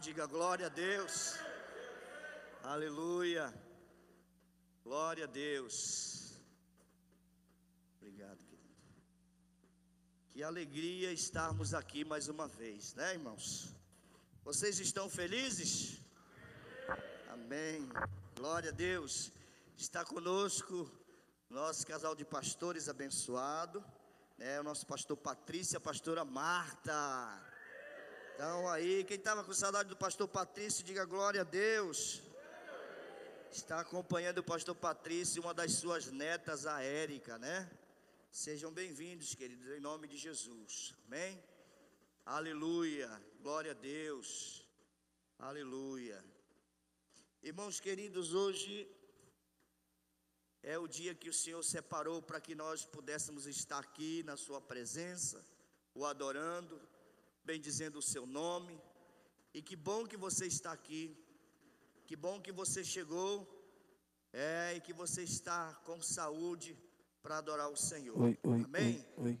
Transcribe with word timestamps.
diga 0.00 0.26
glória 0.26 0.66
a 0.66 0.68
Deus. 0.68 1.34
Aleluia. 2.62 3.52
Glória 4.82 5.24
a 5.24 5.26
Deus. 5.26 6.40
Obrigado, 7.98 8.38
querido. 8.44 8.74
Que 10.32 10.42
alegria 10.42 11.12
estarmos 11.12 11.74
aqui 11.74 12.02
mais 12.02 12.28
uma 12.28 12.48
vez, 12.48 12.94
né, 12.94 13.12
irmãos? 13.12 13.74
Vocês 14.42 14.80
estão 14.80 15.08
felizes? 15.08 16.00
Amém. 17.28 17.88
Glória 18.34 18.70
a 18.70 18.72
Deus. 18.72 19.32
Está 19.76 20.02
conosco 20.02 20.90
nosso 21.50 21.86
casal 21.86 22.14
de 22.14 22.24
pastores 22.24 22.88
abençoado, 22.88 23.84
né? 24.38 24.58
O 24.60 24.64
nosso 24.64 24.86
pastor 24.86 25.16
Patrícia, 25.16 25.76
a 25.76 25.80
pastora 25.80 26.24
Marta. 26.24 27.53
Então 28.34 28.68
aí, 28.68 29.04
quem 29.04 29.16
estava 29.16 29.44
com 29.44 29.54
saudade 29.54 29.88
do 29.88 29.96
pastor 29.96 30.26
Patrício, 30.26 30.82
diga 30.82 31.04
glória 31.04 31.42
a 31.42 31.44
Deus. 31.44 32.20
Está 33.52 33.78
acompanhando 33.78 34.38
o 34.38 34.42
pastor 34.42 34.74
Patrício, 34.74 35.40
uma 35.40 35.54
das 35.54 35.74
suas 35.74 36.10
netas, 36.10 36.66
a 36.66 36.82
Érica, 36.82 37.38
né? 37.38 37.70
Sejam 38.32 38.72
bem-vindos, 38.72 39.36
queridos, 39.36 39.68
em 39.68 39.78
nome 39.78 40.08
de 40.08 40.16
Jesus. 40.16 40.92
Amém? 41.06 41.40
Aleluia. 42.26 43.08
Glória 43.40 43.70
a 43.70 43.74
Deus. 43.74 44.66
Aleluia. 45.38 46.18
Irmãos 47.40 47.78
queridos, 47.78 48.34
hoje 48.34 48.90
é 50.60 50.76
o 50.76 50.88
dia 50.88 51.14
que 51.14 51.28
o 51.28 51.38
Senhor 51.42 51.62
separou 51.62 52.20
para 52.20 52.40
que 52.40 52.56
nós 52.56 52.84
pudéssemos 52.84 53.46
estar 53.46 53.78
aqui 53.78 54.24
na 54.24 54.36
Sua 54.36 54.60
presença, 54.60 55.40
o 55.94 56.04
adorando 56.04 56.93
bendizendo 57.44 57.98
o 57.98 58.02
seu 58.02 58.26
nome. 58.26 58.80
E 59.52 59.62
que 59.62 59.76
bom 59.76 60.06
que 60.06 60.16
você 60.16 60.46
está 60.46 60.72
aqui. 60.72 61.16
Que 62.06 62.16
bom 62.16 62.40
que 62.40 62.52
você 62.52 62.82
chegou. 62.82 63.32
É, 64.32 64.74
e 64.76 64.80
que 64.80 64.92
você 64.92 65.22
está 65.22 65.72
com 65.84 66.02
saúde 66.02 66.76
para 67.22 67.38
adorar 67.38 67.68
o 67.70 67.76
Senhor. 67.76 68.20
Oi, 68.20 68.38
oi, 68.42 68.64
Amém? 68.64 69.06
Oi. 69.16 69.38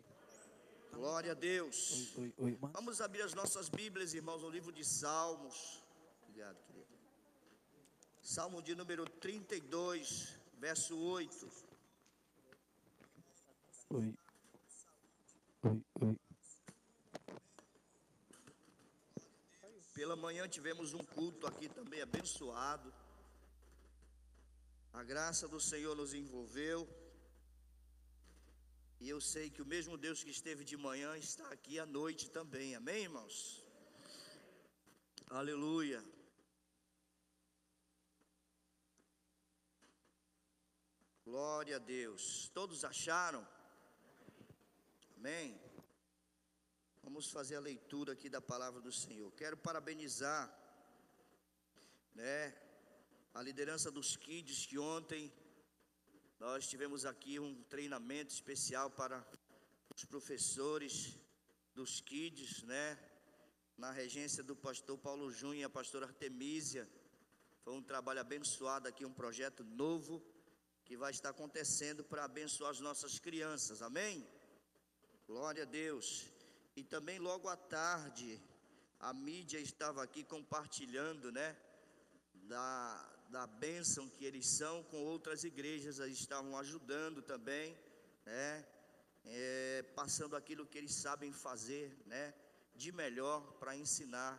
Glória 0.92 1.32
a 1.32 1.34
Deus. 1.34 2.16
Oi, 2.16 2.32
oi, 2.38 2.58
oi, 2.62 2.70
Vamos 2.72 3.00
abrir 3.00 3.22
as 3.22 3.34
nossas 3.34 3.68
Bíblias, 3.68 4.14
irmãos, 4.14 4.42
no 4.42 4.48
livro 4.48 4.70
de 4.70 4.84
Salmos. 4.84 5.82
Obrigado, 6.22 6.56
querido. 6.66 6.86
Salmo 8.22 8.62
de 8.62 8.74
número 8.74 9.04
32, 9.04 10.38
verso 10.58 10.96
8. 10.96 11.50
Oi. 13.90 14.14
Oi, 15.64 15.84
oi. 16.00 16.18
Pela 19.94 20.16
manhã 20.16 20.48
tivemos 20.48 20.92
um 20.92 21.04
culto 21.16 21.46
aqui 21.46 21.68
também 21.68 22.02
abençoado. 22.02 22.92
A 24.92 25.02
graça 25.04 25.46
do 25.46 25.60
Senhor 25.60 25.94
nos 25.94 26.12
envolveu. 26.12 26.80
E 29.00 29.08
eu 29.08 29.20
sei 29.20 29.50
que 29.50 29.62
o 29.62 29.66
mesmo 29.66 29.96
Deus 29.96 30.24
que 30.24 30.30
esteve 30.30 30.64
de 30.64 30.76
manhã 30.76 31.16
está 31.16 31.46
aqui 31.52 31.78
à 31.78 31.86
noite 31.86 32.28
também. 32.28 32.74
Amém, 32.74 33.04
irmãos? 33.04 33.64
Aleluia. 35.30 36.04
Glória 41.24 41.76
a 41.76 41.78
Deus. 41.78 42.48
Todos 42.52 42.84
acharam? 42.84 43.46
Amém. 45.16 45.63
Vamos 47.04 47.30
fazer 47.30 47.56
a 47.56 47.60
leitura 47.60 48.14
aqui 48.14 48.30
da 48.30 48.40
palavra 48.40 48.80
do 48.80 48.90
Senhor. 48.90 49.30
Quero 49.32 49.58
parabenizar, 49.58 50.42
né, 52.14 52.56
a 53.34 53.42
liderança 53.42 53.90
dos 53.90 54.16
kids 54.16 54.64
que 54.64 54.78
ontem 54.78 55.30
nós 56.40 56.66
tivemos 56.66 57.04
aqui 57.04 57.38
um 57.38 57.62
treinamento 57.64 58.32
especial 58.32 58.88
para 58.90 59.22
os 59.94 60.04
professores 60.06 61.14
dos 61.74 62.00
kids, 62.00 62.62
né, 62.62 62.98
na 63.76 63.90
regência 63.92 64.42
do 64.42 64.56
pastor 64.56 64.96
Paulo 64.96 65.30
Júnior 65.30 65.60
e 65.60 65.64
a 65.64 65.76
pastora 65.78 66.06
Artemísia. 66.06 66.88
Foi 67.62 67.74
um 67.74 67.82
trabalho 67.82 68.20
abençoado 68.20 68.88
aqui, 68.88 69.04
um 69.04 69.12
projeto 69.12 69.62
novo 69.62 70.24
que 70.86 70.96
vai 70.96 71.10
estar 71.10 71.28
acontecendo 71.28 72.02
para 72.02 72.24
abençoar 72.24 72.70
as 72.70 72.80
nossas 72.80 73.18
crianças. 73.18 73.82
Amém? 73.82 74.26
Glória 75.26 75.64
a 75.64 75.66
Deus. 75.66 76.33
E 76.76 76.82
também 76.82 77.18
logo 77.18 77.48
à 77.48 77.56
tarde, 77.56 78.40
a 78.98 79.12
mídia 79.12 79.58
estava 79.58 80.02
aqui 80.02 80.24
compartilhando, 80.24 81.30
né? 81.30 81.56
Da, 82.44 83.12
da 83.28 83.46
bênção 83.46 84.08
que 84.08 84.24
eles 84.24 84.46
são 84.58 84.82
com 84.84 85.02
outras 85.04 85.44
igrejas, 85.44 85.98
eles 85.98 86.18
estavam 86.18 86.58
ajudando 86.58 87.22
também, 87.22 87.78
né? 88.26 88.66
É, 89.26 89.82
passando 89.94 90.34
aquilo 90.36 90.66
que 90.66 90.76
eles 90.76 90.94
sabem 90.94 91.32
fazer, 91.32 91.96
né? 92.06 92.34
De 92.74 92.90
melhor 92.90 93.40
para 93.60 93.76
ensinar 93.76 94.32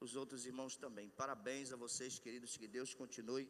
os 0.00 0.16
outros 0.16 0.44
irmãos 0.44 0.76
também. 0.76 1.08
Parabéns 1.10 1.72
a 1.72 1.76
vocês, 1.76 2.18
queridos, 2.18 2.56
que 2.56 2.66
Deus 2.66 2.94
continue 2.94 3.48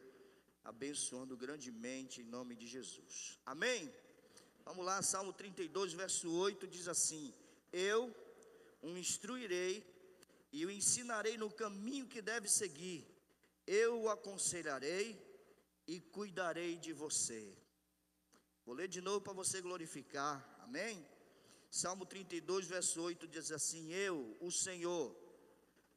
abençoando 0.63 1.35
grandemente 1.35 2.21
em 2.21 2.25
nome 2.25 2.55
de 2.55 2.67
Jesus. 2.67 3.39
Amém? 3.45 3.91
Vamos 4.63 4.85
lá, 4.85 5.01
Salmo 5.01 5.33
32, 5.33 5.93
verso 5.93 6.31
8 6.31 6.67
diz 6.67 6.87
assim: 6.87 7.33
Eu 7.71 8.13
o 8.81 8.97
instruirei 8.97 9.85
e 10.51 10.65
o 10.65 10.71
ensinarei 10.71 11.37
no 11.37 11.51
caminho 11.51 12.07
que 12.07 12.21
deve 12.21 12.47
seguir, 12.47 13.07
eu 13.65 14.01
o 14.01 14.09
aconselharei 14.09 15.21
e 15.87 15.99
cuidarei 15.99 16.77
de 16.77 16.93
você. 16.93 17.57
Vou 18.65 18.75
ler 18.75 18.87
de 18.87 19.01
novo 19.01 19.21
para 19.21 19.33
você 19.33 19.61
glorificar, 19.61 20.57
amém? 20.61 21.05
Salmo 21.69 22.05
32, 22.05 22.65
verso 22.65 23.01
8 23.01 23.27
diz 23.27 23.51
assim: 23.51 23.93
Eu, 23.93 24.37
o 24.39 24.51
Senhor, 24.51 25.15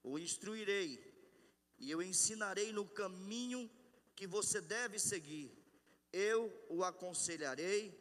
o 0.03 0.19
instruirei 0.19 1.01
e 1.79 1.91
eu 1.91 2.03
ensinarei 2.03 2.73
no 2.73 2.87
caminho 2.87 3.71
que 4.15 4.27
você 4.27 4.61
deve 4.61 4.99
seguir, 4.99 5.51
eu 6.13 6.53
o 6.69 6.85
aconselharei 6.85 7.99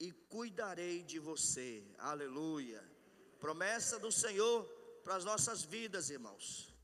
e 0.00 0.12
cuidarei 0.12 1.02
de 1.02 1.18
você. 1.18 1.84
Aleluia. 1.98 2.87
Promessa 3.40 3.98
do 3.98 4.10
Senhor 4.10 4.64
para 5.04 5.16
as 5.16 5.24
nossas 5.24 5.62
vidas, 5.62 6.10
irmãos. 6.10 6.74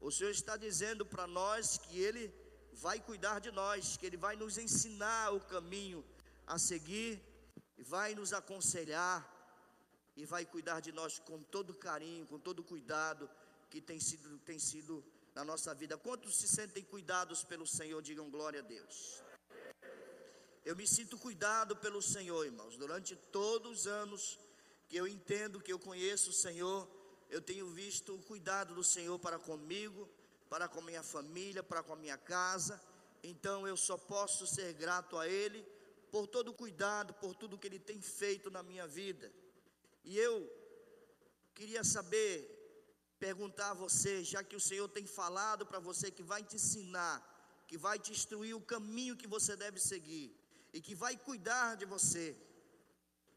O 0.00 0.10
Senhor 0.10 0.30
está 0.30 0.56
dizendo 0.56 1.04
para 1.04 1.26
nós 1.26 1.78
que 1.78 1.98
Ele 1.98 2.32
vai 2.72 3.00
cuidar 3.00 3.40
de 3.40 3.50
nós, 3.50 3.96
que 3.96 4.06
Ele 4.06 4.16
vai 4.16 4.36
nos 4.36 4.58
ensinar 4.58 5.32
o 5.32 5.40
caminho 5.40 6.04
a 6.46 6.58
seguir, 6.58 7.22
vai 7.78 8.14
nos 8.14 8.32
aconselhar 8.32 9.18
e 10.16 10.24
vai 10.24 10.44
cuidar 10.44 10.80
de 10.80 10.92
nós 10.92 11.18
com 11.18 11.42
todo 11.42 11.74
carinho, 11.74 12.26
com 12.26 12.38
todo 12.38 12.62
cuidado 12.62 13.28
que 13.70 13.80
tem 13.80 13.98
sido, 13.98 14.38
tem 14.38 14.58
sido 14.58 15.04
na 15.34 15.44
nossa 15.44 15.74
vida. 15.74 15.98
Quantos 15.98 16.36
se 16.36 16.48
sentem 16.48 16.84
cuidados 16.84 17.42
pelo 17.42 17.66
Senhor? 17.66 18.00
Digam 18.00 18.30
glória 18.30 18.60
a 18.60 18.62
Deus. 18.62 19.22
Eu 20.64 20.76
me 20.76 20.86
sinto 20.86 21.18
cuidado 21.18 21.76
pelo 21.76 22.00
Senhor, 22.00 22.44
irmãos. 22.44 22.76
Durante 22.76 23.16
todos 23.16 23.80
os 23.80 23.86
anos 23.86 24.38
que 24.94 25.00
eu 25.00 25.08
entendo, 25.08 25.60
que 25.60 25.72
eu 25.72 25.78
conheço 25.80 26.30
o 26.30 26.32
Senhor, 26.32 26.88
eu 27.28 27.40
tenho 27.40 27.66
visto 27.66 28.14
o 28.14 28.22
cuidado 28.22 28.76
do 28.76 28.84
Senhor 28.84 29.18
para 29.18 29.40
comigo, 29.40 30.08
para 30.48 30.68
com 30.68 30.80
minha 30.80 31.02
família, 31.02 31.64
para 31.64 31.82
com 31.82 31.94
a 31.94 31.96
minha 31.96 32.16
casa. 32.16 32.80
Então 33.20 33.66
eu 33.66 33.76
só 33.76 33.96
posso 33.98 34.46
ser 34.46 34.72
grato 34.74 35.18
a 35.18 35.28
Ele 35.28 35.66
por 36.12 36.28
todo 36.28 36.52
o 36.52 36.54
cuidado, 36.54 37.12
por 37.14 37.34
tudo 37.34 37.58
que 37.58 37.66
Ele 37.66 37.80
tem 37.80 38.00
feito 38.00 38.52
na 38.52 38.62
minha 38.62 38.86
vida. 38.86 39.32
E 40.04 40.16
eu 40.16 40.48
queria 41.56 41.82
saber 41.82 42.36
perguntar 43.18 43.70
a 43.72 43.74
você, 43.74 44.22
já 44.22 44.44
que 44.44 44.54
o 44.54 44.60
Senhor 44.60 44.88
tem 44.88 45.08
falado 45.08 45.66
para 45.66 45.80
você 45.80 46.08
que 46.08 46.22
vai 46.22 46.44
te 46.44 46.54
ensinar, 46.54 47.16
que 47.66 47.76
vai 47.76 47.98
te 47.98 48.12
instruir 48.12 48.56
o 48.56 48.60
caminho 48.60 49.16
que 49.16 49.26
você 49.26 49.56
deve 49.56 49.80
seguir 49.80 50.32
e 50.72 50.80
que 50.80 50.94
vai 50.94 51.16
cuidar 51.16 51.74
de 51.74 51.84
você. 51.84 52.36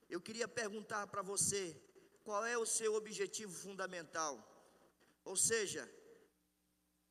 Eu 0.09 0.21
queria 0.21 0.47
perguntar 0.47 1.07
para 1.07 1.21
você, 1.21 1.79
qual 2.23 2.45
é 2.45 2.57
o 2.57 2.65
seu 2.65 2.93
objetivo 2.95 3.53
fundamental? 3.53 4.33
Ou 5.23 5.35
seja, 5.35 5.83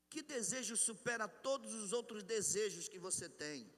que 0.09 0.23
desejo 0.23 0.77
supera 0.77 1.29
todos 1.29 1.75
os 1.75 1.93
outros 1.93 2.23
desejos 2.23 2.89
que 2.89 2.99
você 2.99 3.29
tem? 3.29 3.71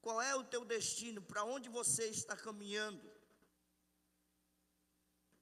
Qual 0.00 0.20
é 0.20 0.34
o 0.34 0.44
teu 0.44 0.64
destino? 0.64 1.20
Para 1.22 1.44
onde 1.44 1.68
você 1.68 2.06
está 2.06 2.36
caminhando? 2.36 3.10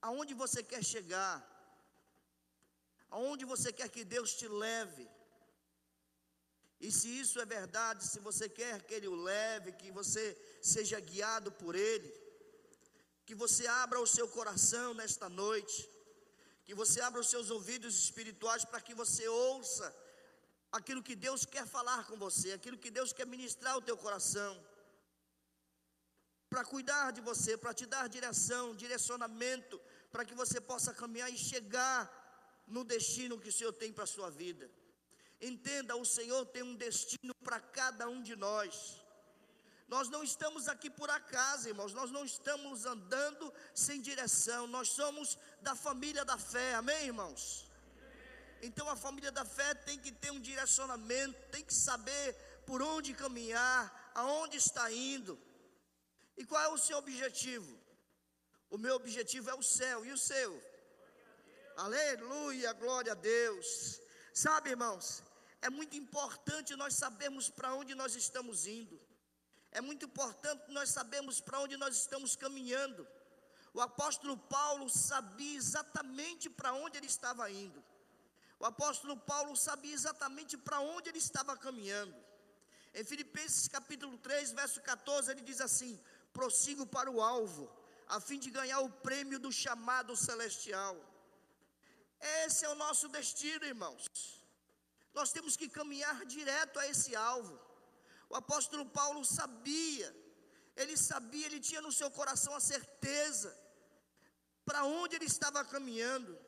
Aonde 0.01 0.35
você 0.35 0.63
quer 0.63 0.83
chegar? 0.83 1.35
aonde 3.11 3.45
você 3.45 3.73
quer 3.73 3.89
que 3.89 4.05
Deus 4.05 4.35
te 4.35 4.47
leve. 4.47 5.09
E 6.81 6.91
se 6.91 7.09
isso 7.21 7.39
é 7.41 7.45
verdade, 7.45 8.07
se 8.07 8.21
você 8.21 8.49
quer 8.49 8.83
que 8.83 8.95
Ele 8.95 9.09
o 9.09 9.15
leve, 9.15 9.73
que 9.73 9.91
você 9.91 10.25
seja 10.63 10.99
guiado 10.99 11.53
por 11.53 11.75
Ele, 11.75 12.09
que 13.31 13.43
você 13.43 13.65
abra 13.69 14.01
o 14.01 14.09
seu 14.15 14.27
coração 14.27 14.93
nesta 14.93 15.29
noite, 15.29 15.89
que 16.65 16.75
você 16.75 17.01
abra 17.01 17.21
os 17.21 17.29
seus 17.33 17.49
ouvidos 17.49 17.95
espirituais 18.05 18.65
para 18.65 18.81
que 18.81 18.93
você 18.93 19.29
ouça 19.29 19.87
aquilo 20.73 21.01
que 21.01 21.15
Deus 21.15 21.45
quer 21.45 21.65
falar 21.65 22.09
com 22.09 22.17
você, 22.17 22.51
aquilo 22.51 22.77
que 22.77 22.91
Deus 22.91 23.13
quer 23.13 23.29
ministrar 23.35 23.75
ao 23.75 23.83
teu 23.89 23.97
coração, 23.97 24.53
para 26.49 26.65
cuidar 26.65 27.13
de 27.13 27.21
você, 27.21 27.57
para 27.57 27.73
te 27.73 27.87
dar 27.87 28.09
direção, 28.09 28.75
direcionamento, 28.75 29.81
para 30.11 30.25
que 30.25 30.35
você 30.35 30.61
possa 30.61 30.93
caminhar 30.93 31.33
e 31.33 31.39
chegar 31.39 32.01
no 32.67 32.83
destino 32.83 33.39
que 33.39 33.51
o 33.51 33.53
Senhor 33.53 33.73
tem 33.73 33.93
para 33.93 34.03
a 34.03 34.15
sua 34.17 34.29
vida. 34.29 34.69
Entenda, 35.41 35.95
o 35.95 36.05
Senhor 36.05 36.45
tem 36.47 36.65
um 36.65 36.75
destino 36.75 37.33
para 37.45 37.61
cada 37.61 38.09
um 38.09 38.21
de 38.21 38.35
nós. 38.35 39.00
Nós 39.91 40.09
não 40.09 40.23
estamos 40.23 40.69
aqui 40.69 40.89
por 40.89 41.11
acaso, 41.11 41.69
irmãos, 41.69 41.93
nós 41.93 42.13
não 42.13 42.25
estamos 42.25 42.87
andando 42.87 43.53
sem 43.75 44.01
direção, 44.01 44.69
nós 44.69 44.91
somos 44.91 45.37
da 45.61 45.75
família 45.75 46.25
da 46.25 46.39
fé, 46.39 46.75
amém, 46.75 47.07
irmãos? 47.07 47.69
Então 48.63 48.89
a 48.89 48.95
família 48.95 49.33
da 49.33 49.45
fé 49.45 49.75
tem 49.75 49.99
que 49.99 50.13
ter 50.13 50.31
um 50.31 50.39
direcionamento, 50.39 51.37
tem 51.51 51.65
que 51.65 51.75
saber 51.75 52.35
por 52.65 52.81
onde 52.81 53.13
caminhar, 53.15 54.13
aonde 54.15 54.59
está 54.59 54.93
indo. 54.93 55.37
E 56.37 56.45
qual 56.45 56.63
é 56.63 56.69
o 56.69 56.79
seu 56.79 56.97
objetivo? 56.99 57.77
O 58.71 58.79
meu 58.79 58.95
objetivo 58.95 59.51
é 59.51 59.55
o 59.55 59.63
céu, 59.63 60.07
e 60.07 60.13
o 60.13 60.19
seu? 60.19 60.51
Aleluia, 61.77 62.73
glória 62.75 63.11
a 63.11 63.17
Deus. 63.17 64.01
Sabe, 64.33 64.71
irmãos, 64.71 65.25
é 65.61 65.69
muito 65.69 65.97
importante 65.97 66.77
nós 66.77 66.95
sabermos 66.95 67.51
para 67.51 67.75
onde 67.75 67.93
nós 67.97 68.15
estamos 68.15 68.69
indo. 68.69 69.10
É 69.73 69.81
muito 69.81 70.07
importante 70.07 70.71
nós 70.71 70.91
sabermos 70.91 71.41
para 71.41 71.61
onde 71.61 71.77
nós 71.77 71.97
estamos 71.97 72.35
caminhando. 72.35 73.07
O 73.73 73.81
apóstolo 73.81 74.37
Paulo 74.37 74.89
sabia 74.89 75.57
exatamente 75.57 76.51
para 76.51 76.73
onde 76.73 76.99
ele 76.99 77.07
estava 77.07 77.51
indo. 77.51 77.83
O 78.59 78.67
apóstolo 78.67 79.17
Paulo 79.17 79.57
sabia 79.57 79.95
exatamente 79.95 80.57
para 80.57 80.81
onde 80.81 81.09
ele 81.09 81.19
estava 81.19 81.57
caminhando. 81.57 82.15
Em 82.93 83.05
Filipenses 83.05 83.69
capítulo 83.69 84.19
3, 84.19 84.53
verso 84.53 84.81
14, 84.81 85.31
ele 85.31 85.43
diz 85.43 85.61
assim: 85.61 85.99
prossigo 86.33 86.85
para 86.85 87.11
o 87.11 87.23
alvo, 87.23 87.71
a 88.09 88.21
fim 88.21 88.39
de 88.39 88.51
ganhar 88.51 88.81
o 88.81 88.91
prêmio 88.91 89.39
do 89.39 89.53
chamado 89.53 90.17
celestial. 90.17 90.97
Esse 92.45 92.65
é 92.65 92.69
o 92.69 92.75
nosso 92.75 93.09
destino, 93.09 93.65
irmãos. 93.65 94.05
Nós 95.15 95.33
temos 95.33 95.57
que 95.57 95.69
caminhar 95.69 96.25
direto 96.27 96.79
a 96.79 96.87
esse 96.87 97.15
alvo. 97.15 97.70
O 98.31 98.37
apóstolo 98.37 98.87
Paulo 98.87 99.25
sabia, 99.25 100.09
ele 100.77 100.97
sabia, 100.97 101.47
ele 101.47 101.61
tinha 101.61 101.83
no 101.83 101.93
seu 101.93 102.11
coração 102.11 102.55
a 102.55 102.61
certeza 102.61 103.51
para 104.65 104.85
onde 104.85 105.17
ele 105.17 105.27
estava 105.27 105.65
caminhando 105.65 106.39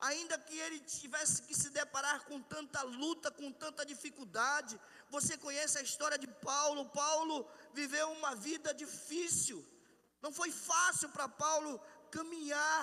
ainda 0.00 0.38
que 0.38 0.56
ele 0.58 0.80
tivesse 0.80 1.42
que 1.42 1.54
se 1.54 1.70
deparar 1.70 2.24
com 2.24 2.40
tanta 2.40 2.82
luta, 2.82 3.30
com 3.30 3.50
tanta 3.50 3.86
dificuldade. 3.86 4.78
Você 5.10 5.36
conhece 5.36 5.78
a 5.78 5.82
história 5.82 6.18
de 6.18 6.26
Paulo? 6.26 6.88
Paulo 6.90 7.48
viveu 7.72 8.10
uma 8.12 8.34
vida 8.34 8.74
difícil. 8.74 9.64
Não 10.20 10.32
foi 10.32 10.50
fácil 10.50 11.08
para 11.10 11.28
Paulo 11.28 11.80
caminhar, 12.10 12.82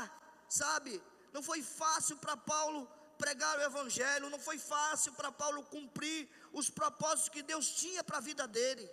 sabe? 0.50 1.02
Não 1.34 1.44
foi 1.44 1.62
fácil 1.62 2.18
para 2.18 2.36
Paulo 2.36 2.90
pregar 3.24 3.54
o 3.58 3.66
evangelho, 3.70 4.32
não 4.34 4.40
foi 4.48 4.58
fácil 4.74 5.12
para 5.20 5.32
Paulo 5.42 5.62
cumprir 5.76 6.22
os 6.60 6.70
propósitos 6.80 7.34
que 7.36 7.44
Deus 7.52 7.68
tinha 7.82 8.04
para 8.04 8.18
a 8.20 8.28
vida 8.30 8.46
dele. 8.56 8.86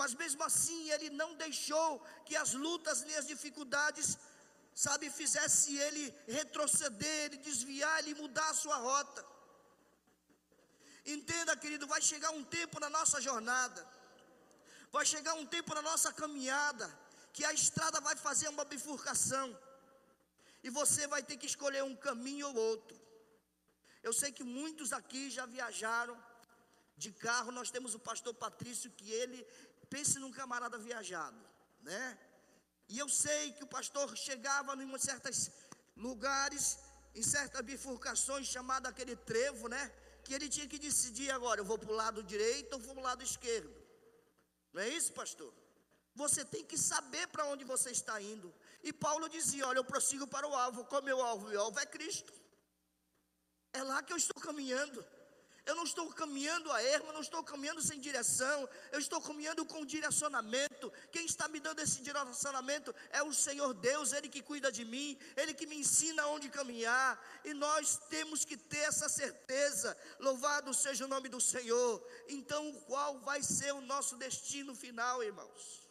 Mas 0.00 0.12
mesmo 0.22 0.42
assim, 0.48 0.80
ele 0.94 1.08
não 1.20 1.30
deixou 1.44 1.88
que 2.26 2.36
as 2.42 2.52
lutas 2.64 2.98
e 3.10 3.14
as 3.20 3.26
dificuldades 3.26 4.08
sabe, 4.84 5.08
fizesse 5.08 5.74
ele 5.84 6.04
retroceder, 6.28 7.20
ele 7.26 7.38
desviar, 7.38 7.94
ele 8.00 8.14
mudar 8.22 8.48
a 8.50 8.58
sua 8.62 8.76
rota. 8.88 9.24
Entenda, 11.14 11.56
querido, 11.56 11.86
vai 11.86 12.02
chegar 12.02 12.30
um 12.38 12.44
tempo 12.44 12.78
na 12.84 12.90
nossa 12.90 13.18
jornada, 13.28 13.80
vai 14.92 15.06
chegar 15.06 15.34
um 15.34 15.46
tempo 15.46 15.74
na 15.74 15.82
nossa 15.90 16.12
caminhada, 16.12 16.86
que 17.32 17.44
a 17.44 17.52
estrada 17.52 18.00
vai 18.00 18.16
fazer 18.16 18.48
uma 18.48 18.66
bifurcação, 18.66 19.48
e 20.62 20.68
você 20.68 21.06
vai 21.06 21.22
ter 21.22 21.36
que 21.38 21.46
escolher 21.46 21.82
um 21.84 21.96
caminho 21.96 22.48
ou 22.48 22.56
outro. 22.56 23.05
Eu 24.06 24.12
sei 24.12 24.30
que 24.36 24.44
muitos 24.58 24.88
aqui 24.98 25.22
já 25.36 25.44
viajaram 25.54 26.16
de 27.02 27.10
carro, 27.26 27.50
nós 27.58 27.70
temos 27.74 27.92
o 27.98 28.00
pastor 28.08 28.32
Patrício, 28.44 28.88
que 28.98 29.08
ele, 29.20 29.38
pense 29.94 30.14
num 30.22 30.30
camarada 30.40 30.78
viajado, 30.78 31.40
né? 31.88 32.04
E 32.92 32.96
eu 33.02 33.08
sei 33.08 33.42
que 33.56 33.64
o 33.64 33.72
pastor 33.76 34.16
chegava 34.26 34.76
em 34.80 34.98
certos 35.06 35.50
lugares, 35.96 36.78
em 37.16 37.24
certas 37.34 37.62
bifurcações, 37.70 38.46
chamado 38.46 38.86
aquele 38.86 39.16
trevo, 39.32 39.66
né? 39.74 39.82
Que 40.24 40.34
ele 40.34 40.48
tinha 40.48 40.68
que 40.72 40.78
decidir 40.78 41.30
agora, 41.32 41.60
eu 41.60 41.68
vou 41.72 41.78
para 41.82 41.92
o 41.92 42.00
lado 42.02 42.22
direito 42.22 42.74
ou 42.74 42.80
vou 42.86 42.94
para 42.94 43.02
o 43.02 43.08
lado 43.10 43.24
esquerdo. 43.30 43.74
Não 44.72 44.82
é 44.82 44.88
isso, 44.88 45.12
pastor? 45.20 45.52
Você 46.14 46.44
tem 46.44 46.64
que 46.64 46.78
saber 46.78 47.26
para 47.34 47.46
onde 47.46 47.64
você 47.64 47.90
está 47.90 48.22
indo. 48.22 48.54
E 48.88 48.92
Paulo 48.92 49.28
dizia: 49.28 49.66
Olha, 49.66 49.80
eu 49.80 49.90
prossigo 49.92 50.26
para 50.28 50.46
o 50.46 50.54
alvo. 50.54 50.84
Qual 50.84 51.00
é 51.00 51.02
o 51.02 51.04
meu 51.10 51.20
alvo? 51.30 51.48
Meu 51.48 51.60
alvo 51.60 51.80
é 51.80 51.86
Cristo. 51.86 52.32
É 53.78 53.82
lá 53.82 54.02
que 54.02 54.12
eu 54.12 54.16
estou 54.16 54.40
caminhando. 54.42 55.04
Eu 55.68 55.74
não 55.78 55.82
estou 55.88 56.06
caminhando 56.20 56.70
a 56.72 56.80
erma, 56.80 57.12
não 57.12 57.20
estou 57.26 57.42
caminhando 57.42 57.82
sem 57.82 57.98
direção, 58.06 58.58
eu 58.92 59.00
estou 59.00 59.20
caminhando 59.20 59.62
com 59.66 59.84
direcionamento. 59.84 60.92
Quem 61.14 61.26
está 61.26 61.48
me 61.48 61.58
dando 61.58 61.80
esse 61.80 62.00
direcionamento 62.08 62.94
é 63.10 63.22
o 63.22 63.34
Senhor 63.34 63.74
Deus, 63.74 64.12
Ele 64.12 64.28
que 64.34 64.42
cuida 64.50 64.70
de 64.70 64.84
mim, 64.84 65.18
Ele 65.36 65.52
que 65.52 65.66
me 65.66 65.76
ensina 65.82 66.28
onde 66.28 66.48
caminhar. 66.48 67.10
E 67.44 67.52
nós 67.52 67.98
temos 68.14 68.44
que 68.44 68.56
ter 68.56 68.84
essa 68.92 69.08
certeza. 69.08 69.96
Louvado 70.20 70.72
seja 70.72 71.04
o 71.04 71.12
nome 71.14 71.28
do 71.28 71.40
Senhor. 71.40 71.92
Então, 72.28 72.72
qual 72.86 73.18
vai 73.18 73.42
ser 73.42 73.72
o 73.74 73.86
nosso 73.92 74.14
destino 74.16 74.72
final, 74.74 75.22
irmãos? 75.22 75.82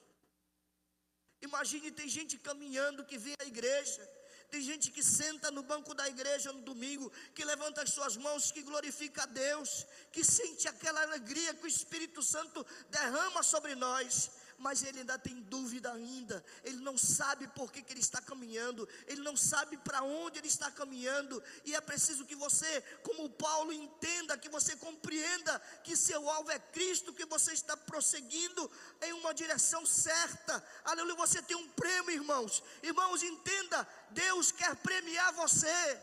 Imagine, 1.42 1.92
tem 1.92 2.08
gente 2.08 2.38
caminhando 2.38 3.06
que 3.06 3.18
vem 3.18 3.36
à 3.42 3.46
igreja 3.46 4.04
tem 4.50 4.62
gente 4.62 4.92
que 4.92 5.04
senta 5.04 5.52
no 5.52 5.64
banco 5.64 5.94
da 5.94 6.08
igreja 6.08 6.52
no 6.52 6.62
domingo, 6.62 7.12
que 7.34 7.44
levanta 7.44 7.82
as 7.82 7.92
suas 7.92 8.16
mãos, 8.18 8.52
que 8.52 8.62
glorifica 8.62 9.24
a 9.24 9.26
Deus, 9.26 9.86
que 10.12 10.24
sente 10.24 10.68
aquela 10.68 11.02
alegria 11.02 11.54
que 11.54 11.66
o 11.66 11.68
Espírito 11.68 12.22
Santo 12.22 12.66
derrama 12.90 13.44
sobre 13.44 13.76
nós 13.76 14.32
mas 14.58 14.84
ele 14.84 15.00
ainda 15.00 15.18
tem 15.18 15.42
dúvida 15.42 15.92
ainda, 15.92 16.44
ele 16.64 16.78
não 16.78 16.98
sabe 16.98 17.48
por 17.50 17.72
que, 17.72 17.82
que 17.82 17.94
ele 17.94 18.00
está 18.00 18.22
caminhando, 18.22 18.88
ele 19.08 19.22
não 19.22 19.36
sabe 19.36 19.78
para 19.78 20.02
onde 20.02 20.40
ele 20.40 20.48
está 20.48 20.72
caminhando, 20.72 21.42
e 21.64 21.76
é 21.76 21.82
preciso 21.82 22.26
que 22.26 22.36
você, 22.36 22.82
como 23.04 23.30
Paulo, 23.30 23.74
entenda, 23.74 24.38
que 24.38 24.50
você 24.50 24.76
compreenda 24.76 25.60
que 25.84 25.96
seu 25.96 26.30
alvo 26.30 26.52
é 26.52 26.60
Cristo, 26.60 27.14
que 27.14 27.26
você 27.26 27.54
está 27.54 27.76
prosseguindo 27.76 28.70
em 29.02 29.14
uma 29.14 29.34
direção 29.34 29.86
certa, 29.86 30.64
aleluia, 30.84 31.16
você 31.16 31.42
tem 31.42 31.58
um 31.58 31.70
prêmio, 31.70 32.12
irmãos, 32.12 32.64
irmãos, 32.82 33.24
entenda, 33.24 33.88
Deus 34.12 34.52
quer 34.52 34.76
premiar 34.78 35.34
você, 35.34 36.02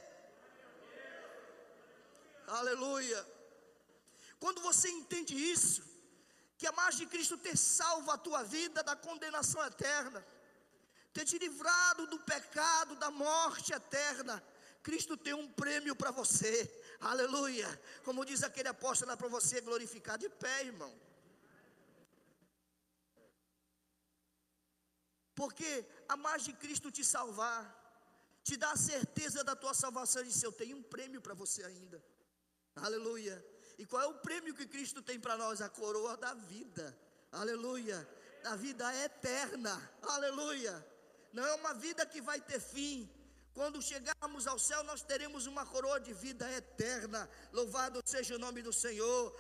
aleluia, 2.47 3.27
quando 4.39 4.61
você 4.61 4.91
entende 4.91 5.35
isso, 5.35 5.92
que 6.63 6.69
a 6.69 6.81
mais 6.81 6.97
de 6.97 7.07
Cristo 7.13 7.37
ter 7.37 7.57
salvo 7.59 8.09
a 8.13 8.17
tua 8.17 8.41
vida 8.45 8.85
da 8.89 8.95
condenação 8.95 9.61
eterna, 9.67 10.25
ter 11.13 11.25
te 11.25 11.37
livrado 11.37 12.07
do 12.07 12.21
pecado, 12.21 12.95
da 12.95 13.11
morte 13.11 13.73
eterna. 13.73 14.41
Cristo 14.81 15.17
tem 15.17 15.35
um 15.35 15.49
prêmio 15.63 15.97
para 15.97 16.13
você, 16.13 16.55
aleluia. 17.01 17.69
Como 18.05 18.25
diz 18.25 18.45
aquele 18.45 18.69
apóstolo, 18.69 19.11
é 19.11 19.17
para 19.17 19.27
você 19.27 19.61
glorificar 19.61 20.17
de 20.17 20.29
pé, 20.29 20.67
irmão. 20.67 20.95
Porque 25.35 25.85
a 26.09 26.17
mais 26.17 26.45
de 26.45 26.53
Cristo 26.53 26.93
te 26.93 27.05
salvar, 27.05 27.61
te 28.45 28.57
dá 28.57 28.71
a 28.71 28.77
certeza 28.77 29.43
da 29.43 29.57
tua 29.57 29.75
salvação, 29.75 30.23
e 30.23 30.27
disse: 30.27 30.47
Eu 30.47 30.53
tenho 30.53 30.77
um 30.77 30.83
prêmio 30.95 31.21
para 31.21 31.35
você 31.35 31.65
ainda, 31.65 32.01
aleluia. 32.77 33.37
E 33.79 33.87
qual 33.87 34.03
é 34.03 34.07
o 34.07 34.15
prêmio 34.15 34.55
que 34.55 34.67
Cristo 34.67 35.03
tem 35.03 35.19
para 35.19 35.37
nós? 35.37 35.61
A 35.61 35.69
coroa 35.69 36.17
da 36.17 36.35
vida. 36.35 36.97
Aleluia. 37.31 38.09
Da 38.43 38.57
vida 38.57 38.95
eterna. 39.05 39.91
Aleluia. 40.03 40.87
Não 41.33 41.45
é 41.47 41.55
uma 41.55 41.75
vida 41.75 42.05
que 42.05 42.21
vai 42.21 42.41
ter 42.41 42.61
fim. 42.61 43.09
Quando 43.55 43.83
chegarmos 43.83 44.47
ao 44.47 44.59
céu, 44.59 44.83
nós 44.85 45.03
teremos 45.03 45.47
uma 45.47 45.65
coroa 45.67 46.01
de 46.01 46.13
vida 46.13 46.51
eterna. 46.53 47.29
Louvado 47.53 48.01
seja 48.05 48.35
o 48.35 48.39
nome 48.39 48.63
do 48.63 48.73
Senhor. 48.73 49.35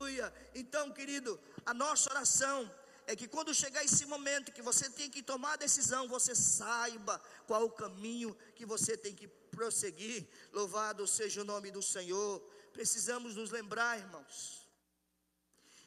Aleluia. 0.00 0.32
Então, 0.54 0.90
querido, 0.90 1.38
a 1.64 1.74
nossa 1.74 2.10
oração 2.10 2.70
é 3.06 3.14
que 3.14 3.28
quando 3.28 3.54
chegar 3.54 3.84
esse 3.84 4.06
momento 4.06 4.52
que 4.52 4.62
você 4.62 4.88
tem 4.88 5.10
que 5.10 5.22
tomar 5.22 5.54
a 5.54 5.56
decisão, 5.56 6.08
você 6.08 6.34
saiba 6.34 7.20
qual 7.46 7.64
o 7.64 7.70
caminho 7.70 8.36
que 8.54 8.64
você 8.64 8.96
tem 8.96 9.14
que 9.14 9.26
prosseguir. 9.26 10.26
Louvado 10.52 11.06
seja 11.06 11.42
o 11.42 11.44
nome 11.44 11.70
do 11.70 11.82
Senhor 11.82 12.42
precisamos 12.78 13.34
nos 13.34 13.50
lembrar, 13.50 13.98
irmãos, 13.98 14.36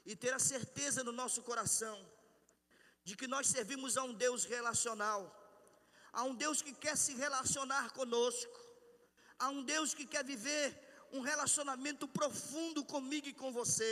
e 0.06 0.16
ter 0.16 0.34
a 0.34 0.40
certeza 0.40 1.04
no 1.04 1.12
nosso 1.12 1.42
coração 1.42 1.98
de 3.04 3.16
que 3.16 3.28
nós 3.28 3.48
servimos 3.48 3.98
a 3.98 4.04
um 4.04 4.14
Deus 4.14 4.46
relacional, 4.46 5.22
a 6.12 6.24
um 6.24 6.36
Deus 6.44 6.62
que 6.62 6.74
quer 6.74 6.96
se 6.96 7.14
relacionar 7.16 7.92
conosco, 7.92 8.66
Há 9.38 9.50
um 9.50 9.64
Deus 9.64 9.94
que 9.94 10.06
quer 10.06 10.24
viver 10.24 10.68
um 11.12 11.22
relacionamento 11.22 12.08
profundo 12.08 12.84
comigo 12.84 13.28
e 13.28 13.34
com 13.34 13.52
você. 13.52 13.92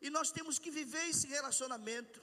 E 0.00 0.10
nós 0.10 0.30
temos 0.30 0.58
que 0.58 0.70
viver 0.70 1.04
esse 1.08 1.26
relacionamento. 1.28 2.20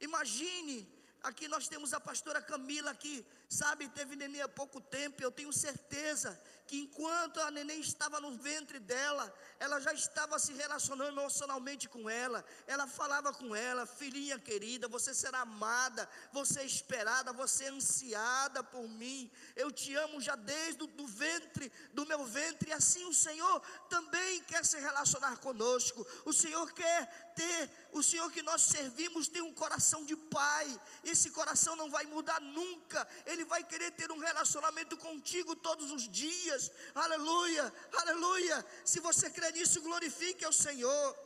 Imagine, 0.00 0.76
aqui 1.22 1.46
nós 1.46 1.68
temos 1.68 1.92
a 1.92 2.00
pastora 2.00 2.40
Camila 2.40 2.94
que, 2.94 3.24
sabe, 3.48 3.88
teve 3.88 4.14
neném 4.14 4.42
há 4.42 4.48
pouco 4.48 4.80
tempo. 4.80 5.22
Eu 5.22 5.30
tenho 5.30 5.52
certeza 5.52 6.38
que 6.68 6.76
enquanto 6.76 7.40
a 7.40 7.50
neném 7.50 7.80
estava 7.80 8.20
no 8.20 8.32
ventre 8.36 8.78
dela, 8.78 9.34
ela 9.58 9.80
já 9.80 9.92
estava 9.94 10.38
se 10.38 10.52
relacionando 10.52 11.18
emocionalmente 11.18 11.88
com 11.88 12.10
ela. 12.10 12.44
Ela 12.66 12.86
falava 12.86 13.32
com 13.32 13.56
ela, 13.56 13.86
filhinha 13.86 14.38
querida, 14.38 14.86
você 14.86 15.14
será 15.14 15.40
amada, 15.40 16.06
você 16.30 16.60
é 16.60 16.66
esperada, 16.66 17.32
você 17.32 17.64
é 17.64 17.70
ansiada 17.70 18.62
por 18.62 18.86
mim. 18.86 19.30
Eu 19.56 19.72
te 19.72 19.94
amo 19.94 20.20
já 20.20 20.36
desde 20.36 20.82
o 20.82 21.06
ventre, 21.06 21.72
do 21.94 22.04
meu 22.04 22.22
ventre. 22.26 22.68
E 22.68 22.74
assim 22.74 23.06
o 23.06 23.14
Senhor 23.14 23.62
também 23.88 24.42
quer 24.42 24.62
se 24.64 24.78
relacionar 24.78 25.38
conosco. 25.38 26.06
O 26.26 26.34
Senhor 26.34 26.70
quer 26.74 27.32
ter, 27.34 27.70
o 27.92 28.02
Senhor 28.02 28.30
que 28.30 28.42
nós 28.42 28.60
servimos 28.60 29.26
tem 29.26 29.40
um 29.40 29.54
coração 29.54 30.04
de 30.04 30.14
pai. 30.14 30.80
Esse 31.02 31.30
coração 31.30 31.74
não 31.76 31.88
vai 31.88 32.04
mudar 32.04 32.40
nunca. 32.42 33.08
Ele 33.24 33.37
vai 33.44 33.62
querer 33.64 33.90
ter 33.92 34.10
um 34.10 34.18
relacionamento 34.18 34.96
contigo 34.96 35.56
todos 35.56 35.90
os 35.90 36.08
dias. 36.08 36.70
Aleluia, 36.94 37.72
aleluia. 37.92 38.64
Se 38.84 39.00
você 39.00 39.30
crê 39.30 39.50
nisso, 39.52 39.82
glorifique 39.82 40.44
ao 40.44 40.52
Senhor. 40.52 41.16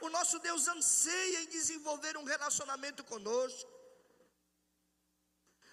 O 0.00 0.08
nosso 0.08 0.38
Deus 0.38 0.68
anseia 0.68 1.42
em 1.42 1.48
desenvolver 1.48 2.16
um 2.16 2.24
relacionamento 2.24 3.02
conosco. 3.04 3.70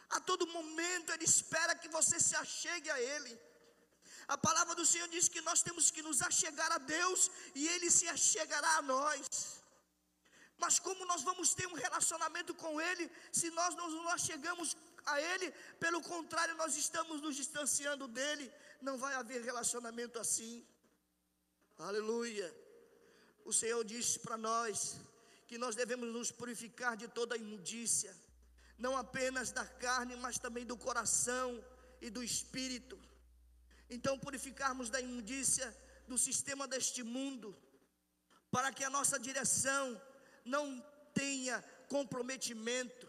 A 0.10 0.20
todo 0.20 0.48
momento 0.48 1.12
Ele 1.12 1.26
espera 1.26 1.76
que 1.76 1.90
você 1.90 2.20
se 2.20 2.36
achegue 2.36 2.90
a 2.90 3.00
Ele. 3.00 3.40
A 4.28 4.38
palavra 4.38 4.74
do 4.74 4.86
Senhor 4.86 5.08
diz 5.08 5.28
que 5.28 5.42
nós 5.42 5.62
temos 5.62 5.92
que 5.92 6.02
nos 6.02 6.22
achegar 6.22 6.72
a 6.72 6.78
Deus 6.78 7.30
e 7.54 7.68
Ele 7.68 7.92
se 7.92 8.08
achegará 8.08 8.78
a 8.78 8.82
nós. 8.82 9.64
Mas 10.58 10.80
como 10.80 11.06
nós 11.06 11.22
vamos 11.22 11.54
ter 11.54 11.68
um 11.68 11.74
relacionamento 11.74 12.54
com 12.56 12.80
Ele 12.80 13.12
se 13.32 13.50
nós 13.52 13.76
não 13.76 13.90
nos 13.90 14.08
achegamos 14.14 14.76
a 15.06 15.22
Ele, 15.22 15.52
pelo 15.80 16.02
contrário, 16.02 16.56
nós 16.56 16.76
estamos 16.76 17.22
nos 17.22 17.36
distanciando 17.36 18.08
dEle, 18.08 18.52
não 18.82 18.98
vai 18.98 19.14
haver 19.14 19.42
relacionamento 19.44 20.20
assim. 20.20 20.66
Aleluia. 21.78 22.54
O 23.44 23.54
Senhor 23.54 23.84
disse 23.84 24.20
para 24.20 24.38
nós 24.38 24.98
que 25.48 25.58
nós 25.58 25.76
devemos 25.76 26.12
nos 26.12 26.32
purificar 26.32 26.98
de 26.98 27.08
toda 27.08 27.38
imundícia, 27.38 28.16
não 28.78 28.98
apenas 28.98 29.52
da 29.52 29.66
carne, 29.66 30.16
mas 30.16 30.40
também 30.40 30.66
do 30.66 30.78
coração 30.78 31.64
e 32.02 32.10
do 32.10 32.24
espírito. 32.24 33.00
Então, 33.90 34.18
purificarmos 34.18 34.90
da 34.90 35.00
imundícia 35.00 35.68
do 36.08 36.18
sistema 36.18 36.68
deste 36.68 37.04
mundo, 37.04 37.56
para 38.50 38.72
que 38.72 38.84
a 38.84 38.90
nossa 38.90 39.20
direção 39.20 40.02
não 40.44 40.84
tenha 41.14 41.62
comprometimento, 41.88 43.08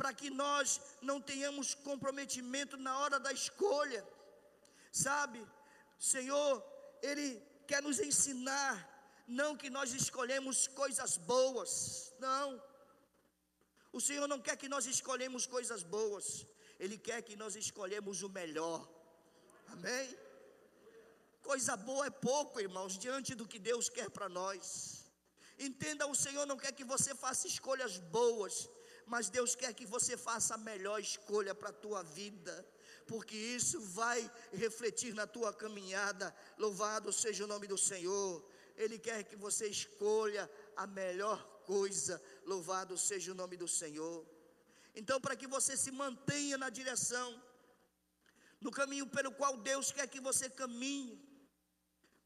para 0.00 0.14
que 0.20 0.30
nós 0.42 0.68
não 1.08 1.18
tenhamos 1.30 1.68
comprometimento 1.88 2.74
na 2.86 2.92
hora 3.00 3.18
da 3.24 3.32
escolha. 3.38 4.02
Sabe, 4.90 5.40
Senhor, 6.12 6.52
Ele 7.08 7.28
quer 7.68 7.82
nos 7.86 7.98
ensinar, 8.08 8.72
não 9.40 9.50
que 9.60 9.68
nós 9.76 9.92
escolhemos 10.02 10.56
coisas 10.82 11.18
boas, 11.32 11.72
não. 12.26 12.46
O 13.98 14.00
Senhor 14.06 14.26
não 14.32 14.40
quer 14.46 14.56
que 14.62 14.72
nós 14.74 14.86
escolhemos 14.94 15.44
coisas 15.56 15.82
boas, 15.82 16.46
Ele 16.82 16.96
quer 16.96 17.20
que 17.28 17.36
nós 17.42 17.54
escolhemos 17.64 18.22
o 18.22 18.30
melhor. 18.40 18.80
Amém? 19.74 20.06
Coisa 21.50 21.76
boa 21.76 22.06
é 22.06 22.18
pouco, 22.30 22.58
irmãos, 22.68 22.96
diante 23.06 23.34
do 23.34 23.48
que 23.52 23.58
Deus 23.70 23.90
quer 23.90 24.08
para 24.08 24.30
nós. 24.40 24.62
Entenda, 25.68 26.06
o 26.06 26.20
Senhor 26.24 26.46
não 26.46 26.60
quer 26.62 26.72
que 26.72 26.90
você 26.96 27.14
faça 27.14 27.46
escolhas 27.54 27.98
boas, 28.18 28.54
mas 29.12 29.28
Deus 29.28 29.56
quer 29.56 29.72
que 29.74 29.84
você 29.84 30.16
faça 30.16 30.54
a 30.54 30.64
melhor 30.70 31.00
escolha 31.00 31.52
para 31.52 31.70
a 31.70 31.78
tua 31.84 32.00
vida, 32.18 32.54
porque 33.08 33.36
isso 33.36 33.80
vai 33.80 34.20
refletir 34.52 35.12
na 35.12 35.26
tua 35.26 35.52
caminhada. 35.52 36.32
Louvado 36.56 37.12
seja 37.12 37.42
o 37.42 37.48
nome 37.48 37.66
do 37.66 37.76
Senhor. 37.76 38.32
Ele 38.76 39.00
quer 39.00 39.24
que 39.24 39.34
você 39.34 39.66
escolha 39.66 40.48
a 40.76 40.86
melhor 40.86 41.42
coisa. 41.64 42.22
Louvado 42.46 42.96
seja 42.96 43.32
o 43.32 43.34
nome 43.34 43.56
do 43.56 43.66
Senhor. 43.66 44.24
Então, 44.94 45.20
para 45.20 45.34
que 45.34 45.48
você 45.48 45.76
se 45.76 45.90
mantenha 45.90 46.56
na 46.56 46.70
direção, 46.70 47.28
no 48.60 48.70
caminho 48.70 49.08
pelo 49.08 49.32
qual 49.32 49.56
Deus 49.56 49.90
quer 49.90 50.06
que 50.06 50.20
você 50.20 50.48
caminhe, 50.48 51.20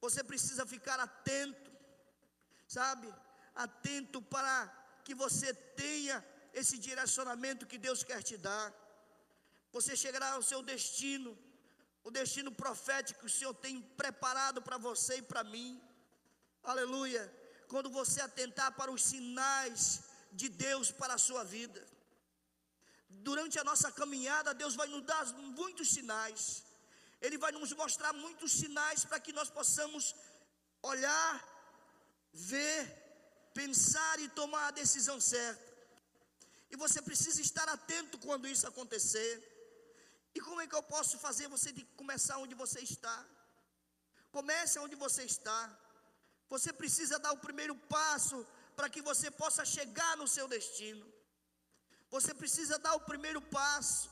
você 0.03 0.23
precisa 0.23 0.67
ficar 0.67 1.01
atento, 1.01 1.73
sabe? 2.69 3.09
Atento 3.55 4.21
para 4.21 4.57
que 5.03 5.15
você 5.15 5.55
tenha 5.55 6.23
esse 6.61 6.77
direcionamento 6.87 7.69
que 7.71 7.79
Deus 7.87 8.03
quer 8.09 8.23
te 8.29 8.37
dar. 8.49 8.67
Você 9.77 9.93
chegará 10.03 10.29
ao 10.33 10.43
seu 10.51 10.63
destino, 10.63 11.31
o 12.09 12.11
destino 12.11 12.51
profético 12.63 13.21
que 13.21 13.31
o 13.31 13.37
Senhor 13.37 13.55
tem 13.67 13.81
preparado 14.03 14.61
para 14.67 14.79
você 14.79 15.17
e 15.19 15.29
para 15.31 15.43
mim. 15.55 15.71
Aleluia. 16.63 17.23
Quando 17.73 17.91
você 17.91 18.21
atentar 18.21 18.71
para 18.79 18.93
os 18.97 19.03
sinais 19.03 19.81
de 20.41 20.49
Deus 20.49 20.91
para 21.01 21.15
a 21.15 21.25
sua 21.27 21.43
vida. 21.57 21.81
Durante 23.09 23.59
a 23.59 23.65
nossa 23.71 23.91
caminhada, 24.01 24.55
Deus 24.63 24.75
vai 24.81 24.89
nos 24.89 25.03
dar 25.03 25.25
muitos 25.61 25.89
sinais. 25.97 26.65
Ele 27.21 27.39
vai 27.45 27.53
nos 27.53 27.73
mostrar 27.73 28.13
muitos 28.13 28.53
sinais 28.53 29.05
para 29.05 29.21
que 29.21 29.33
nós 29.33 29.51
possamos 29.59 30.15
olhar, 30.83 31.33
ver, 32.33 32.81
pensar 33.55 34.19
e 34.21 34.29
tomar 34.29 34.67
a 34.69 34.77
decisão 34.83 35.21
certa. 35.21 35.74
E 36.75 36.77
você 36.85 37.01
precisa 37.09 37.41
estar 37.49 37.69
atento 37.69 38.17
quando 38.25 38.49
isso 38.53 38.67
acontecer. 38.71 39.33
E 40.37 40.41
como 40.47 40.61
é 40.61 40.67
que 40.67 40.77
eu 40.79 40.83
posso 40.95 41.17
fazer? 41.25 41.47
Você 41.57 41.69
que 41.77 41.85
começar 42.01 42.37
onde 42.45 42.55
você 42.63 42.81
está. 42.81 43.17
Comece 44.37 44.81
onde 44.85 44.97
você 45.05 45.23
está. 45.35 45.61
Você 46.55 46.73
precisa 46.81 47.17
dar 47.25 47.33
o 47.37 47.43
primeiro 47.47 47.77
passo 47.97 48.39
para 48.77 48.91
que 48.95 49.01
você 49.11 49.31
possa 49.43 49.65
chegar 49.77 50.13
no 50.17 50.27
seu 50.27 50.49
destino. 50.55 51.07
Você 52.15 52.35
precisa 52.43 52.77
dar 52.87 52.95
o 52.97 53.05
primeiro 53.11 53.41
passo 53.59 54.11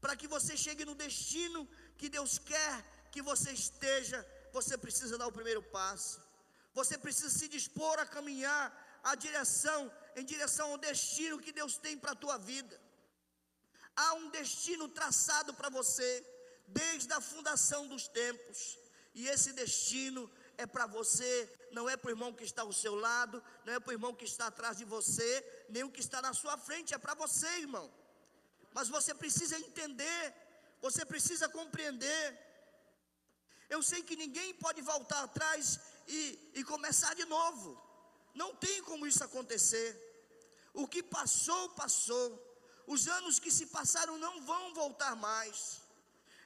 para 0.00 0.16
que 0.16 0.26
você 0.36 0.56
chegue 0.64 0.86
no 0.90 0.94
destino 0.94 1.60
que 1.98 2.08
Deus 2.16 2.38
quer 2.52 2.74
que 3.12 3.20
você 3.30 3.52
esteja. 3.52 4.20
Você 4.58 4.76
precisa 4.78 5.18
dar 5.18 5.26
o 5.26 5.36
primeiro 5.40 5.62
passo. 5.78 6.18
Você 6.72 6.96
precisa 6.96 7.28
se 7.38 7.48
dispor 7.56 7.98
a 7.98 8.06
caminhar 8.16 8.64
a 9.10 9.14
direção 9.14 9.80
em 10.16 10.24
direção 10.24 10.70
ao 10.70 10.78
destino 10.78 11.38
que 11.38 11.52
Deus 11.52 11.76
tem 11.76 11.98
para 11.98 12.12
a 12.12 12.20
tua 12.24 12.38
vida. 12.38 12.80
Há 13.94 14.14
um 14.14 14.30
destino 14.30 14.88
traçado 14.88 15.52
para 15.54 15.68
você 15.68 16.26
desde 16.66 17.12
a 17.12 17.20
fundação 17.20 17.86
dos 17.86 18.08
tempos, 18.08 18.78
e 19.14 19.28
esse 19.28 19.52
destino 19.52 20.30
é 20.56 20.66
para 20.66 20.86
você, 20.86 21.32
não 21.70 21.88
é 21.88 21.96
para 21.96 22.08
o 22.08 22.12
irmão 22.12 22.32
que 22.32 22.44
está 22.44 22.62
ao 22.62 22.72
seu 22.72 22.94
lado, 22.94 23.42
não 23.64 23.74
é 23.74 23.80
para 23.80 23.90
o 23.90 23.92
irmão 23.92 24.14
que 24.14 24.24
está 24.24 24.46
atrás 24.46 24.78
de 24.78 24.84
você, 24.84 25.66
nem 25.68 25.84
o 25.84 25.90
que 25.90 26.00
está 26.00 26.22
na 26.22 26.32
sua 26.32 26.56
frente, 26.56 26.94
é 26.94 26.98
para 26.98 27.14
você, 27.14 27.46
irmão. 27.58 27.92
Mas 28.72 28.88
você 28.88 29.14
precisa 29.14 29.58
entender, 29.58 30.34
você 30.80 31.04
precisa 31.04 31.48
compreender. 31.48 32.38
Eu 33.68 33.82
sei 33.82 34.02
que 34.02 34.16
ninguém 34.16 34.54
pode 34.54 34.80
voltar 34.80 35.22
atrás 35.24 35.78
e, 36.06 36.52
e 36.54 36.64
começar 36.64 37.14
de 37.14 37.24
novo. 37.24 37.80
Não 38.34 38.54
tem 38.54 38.82
como 38.82 39.06
isso 39.06 39.22
acontecer. 39.24 39.88
O 40.72 40.86
que 40.88 41.02
passou, 41.02 41.68
passou. 41.70 42.26
Os 42.86 43.06
anos 43.06 43.38
que 43.38 43.50
se 43.50 43.66
passaram 43.66 44.16
não 44.18 44.40
vão 44.42 44.74
voltar 44.74 45.14
mais. 45.14 45.82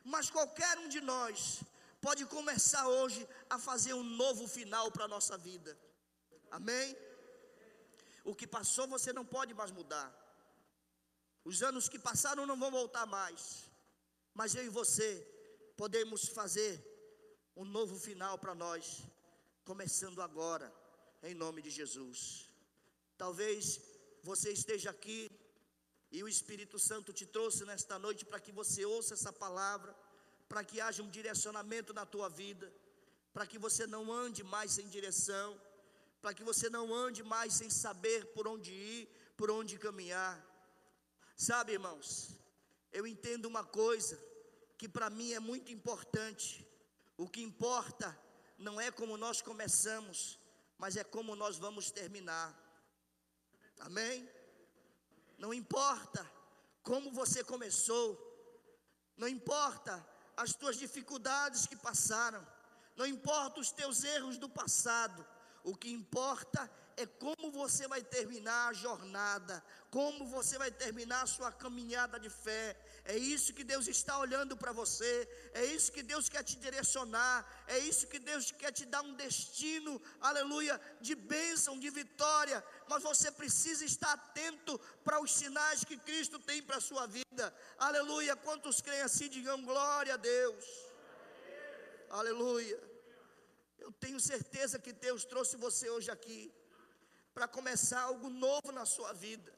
Mas 0.05 0.31
qualquer 0.31 0.79
um 0.79 0.89
de 0.89 1.01
nós 1.01 1.61
pode 2.01 2.25
começar 2.27 2.87
hoje 2.89 3.27
a 3.49 3.59
fazer 3.59 3.95
um 3.95 4.03
novo 4.03 4.47
final 4.47 4.91
para 4.91 5.05
a 5.05 5.09
nossa 5.09 5.37
vida. 5.39 5.79
Amém? 6.51 6.97
O 8.25 8.35
que 8.35 8.47
passou 8.47 8.87
você 8.87 9.13
não 9.13 9.25
pode 9.25 9.55
mais 9.55 9.71
mudar. 9.71 10.09
Os 11.45 11.63
anos 11.63 11.89
que 11.89 11.99
passaram 11.99 12.47
não 12.47 12.59
vão 12.59 12.71
voltar 12.71 13.07
mais. 13.07 13.71
Mas 14.35 14.55
eu 14.55 14.65
e 14.65 14.69
você 14.69 15.09
podemos 15.77 16.29
fazer 16.29 16.73
um 17.57 17.65
novo 17.65 17.99
final 17.99 18.39
para 18.39 18.55
nós, 18.55 19.03
começando 19.65 20.21
agora 20.21 20.73
em 21.23 21.35
nome 21.35 21.63
de 21.63 21.71
Jesus. 21.71 22.49
Talvez 23.17 23.81
você 24.23 24.53
esteja 24.53 24.91
aqui 24.91 25.31
e 26.11 26.23
o 26.23 26.29
Espírito 26.29 26.79
Santo 26.79 27.13
te 27.13 27.27
trouxe 27.27 27.65
nesta 27.65 27.99
noite 27.99 28.25
para 28.25 28.41
que 28.41 28.53
você 28.53 28.85
ouça 28.85 29.15
essa 29.15 29.33
palavra, 29.33 29.95
para 30.49 30.65
que 30.65 30.81
haja 30.81 31.03
um 31.03 31.11
direcionamento 31.11 31.93
na 31.93 32.07
tua 32.07 32.29
vida, 32.29 32.73
para 33.33 33.47
que 33.47 33.59
você 33.59 33.87
não 33.87 34.13
ande 34.13 34.43
mais 34.43 34.73
sem 34.73 34.89
direção, 34.89 35.61
para 36.21 36.33
que 36.35 36.43
você 36.43 36.71
não 36.71 36.95
ande 36.95 37.23
mais 37.23 37.55
sem 37.55 37.71
saber 37.71 38.27
por 38.35 38.47
onde 38.49 38.73
ir, 38.73 39.09
por 39.37 39.51
onde 39.51 39.79
caminhar. 39.79 40.35
Sabe, 41.37 41.73
irmãos, 41.73 42.31
eu 42.93 43.07
entendo 43.07 43.47
uma 43.47 43.65
coisa, 43.65 44.19
que 44.79 44.89
para 44.89 45.11
mim 45.11 45.33
é 45.33 45.41
muito 45.41 45.73
importante. 45.73 46.67
O 47.17 47.29
que 47.29 47.43
importa 47.43 48.19
não 48.59 48.81
é 48.81 48.91
como 48.91 49.17
nós 49.17 49.43
começamos, 49.43 50.39
mas 50.79 50.97
é 50.97 51.05
como 51.05 51.35
nós 51.35 51.57
vamos 51.59 51.91
terminar. 51.91 52.55
Amém? 53.81 54.29
Não 55.39 55.53
importa 55.53 56.29
como 56.83 57.11
você 57.13 57.43
começou, 57.43 58.07
não 59.17 59.29
importa 59.29 60.07
as 60.37 60.55
tuas 60.55 60.77
dificuldades 60.77 61.67
que 61.67 61.77
passaram, 61.77 62.47
não 62.95 63.07
importa 63.07 63.61
os 63.61 63.71
teus 63.71 64.05
erros 64.05 64.39
do 64.39 64.49
passado, 64.49 65.27
o 65.65 65.77
que 65.77 65.91
importa 65.91 66.71
é 66.97 67.05
como 67.07 67.51
você 67.51 67.87
vai 67.87 68.03
terminar 68.03 68.69
a 68.69 68.73
jornada, 68.73 69.63
como 69.91 70.27
você 70.27 70.57
vai 70.57 70.71
terminar 70.71 71.23
a 71.23 71.27
sua 71.27 71.53
caminhada 71.53 72.19
de 72.19 72.31
fé. 72.31 72.75
É 73.09 73.17
isso 73.17 73.55
que 73.55 73.63
Deus 73.63 73.87
está 73.87 74.19
olhando 74.19 74.57
para 74.57 74.73
você, 74.73 75.29
é 75.55 75.65
isso 75.65 75.93
que 75.93 76.03
Deus 76.03 76.29
quer 76.29 76.43
te 76.43 76.57
direcionar, 76.57 77.39
é 77.69 77.79
isso 77.79 78.09
que 78.09 78.19
Deus 78.19 78.51
quer 78.51 78.73
te 78.73 78.85
dar 78.85 79.03
um 79.03 79.15
destino, 79.15 80.03
aleluia, 80.21 80.81
de 81.01 81.15
bênção, 81.15 81.79
de 81.79 81.89
vitória. 81.89 82.65
Mas 82.89 83.05
você 83.05 83.31
precisa 83.31 83.85
estar 83.85 84.13
atento 84.13 84.77
para 85.05 85.21
os 85.21 85.33
sinais 85.33 85.85
que 85.85 85.97
Cristo 85.97 86.41
tem 86.41 86.61
para 86.61 86.79
a 86.79 86.81
sua 86.81 87.07
vida, 87.07 87.55
aleluia. 87.79 88.35
Quantos 88.35 88.81
creem 88.81 89.03
assim, 89.03 89.29
digam 89.29 89.65
glória 89.65 90.15
a 90.15 90.17
Deus, 90.17 90.65
aleluia. 92.11 92.81
Eu 93.79 93.93
tenho 93.93 94.19
certeza 94.19 94.81
que 94.81 94.93
Deus 94.93 95.25
trouxe 95.25 95.57
você 95.57 95.89
hoje 95.89 96.11
aqui 96.11 96.53
para 97.33 97.47
começar 97.47 98.01
algo 98.01 98.29
novo 98.29 98.73
na 98.73 98.85
sua 98.85 99.13
vida. 99.13 99.56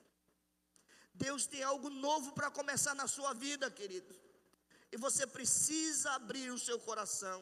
Deus 1.18 1.46
tem 1.46 1.62
algo 1.62 1.90
novo 1.90 2.32
para 2.32 2.50
começar 2.50 2.94
na 2.94 3.06
sua 3.06 3.34
vida, 3.34 3.70
querido. 3.70 4.14
E 4.92 4.96
você 4.96 5.26
precisa 5.26 6.12
abrir 6.12 6.50
o 6.50 6.58
seu 6.58 6.78
coração. 6.78 7.38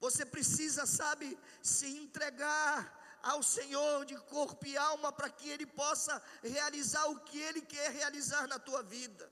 Você 0.00 0.24
precisa, 0.24 0.86
sabe, 0.86 1.38
se 1.62 1.86
entregar 1.86 3.18
ao 3.22 3.42
Senhor 3.42 4.04
de 4.04 4.16
corpo 4.34 4.66
e 4.66 4.76
alma 4.76 5.10
para 5.10 5.28
que 5.28 5.48
Ele 5.48 5.66
possa 5.66 6.22
realizar 6.42 7.06
o 7.06 7.20
que 7.20 7.38
Ele 7.38 7.62
quer 7.62 7.90
realizar 7.90 8.46
na 8.46 8.58
tua 8.58 8.82
vida. 8.82 9.30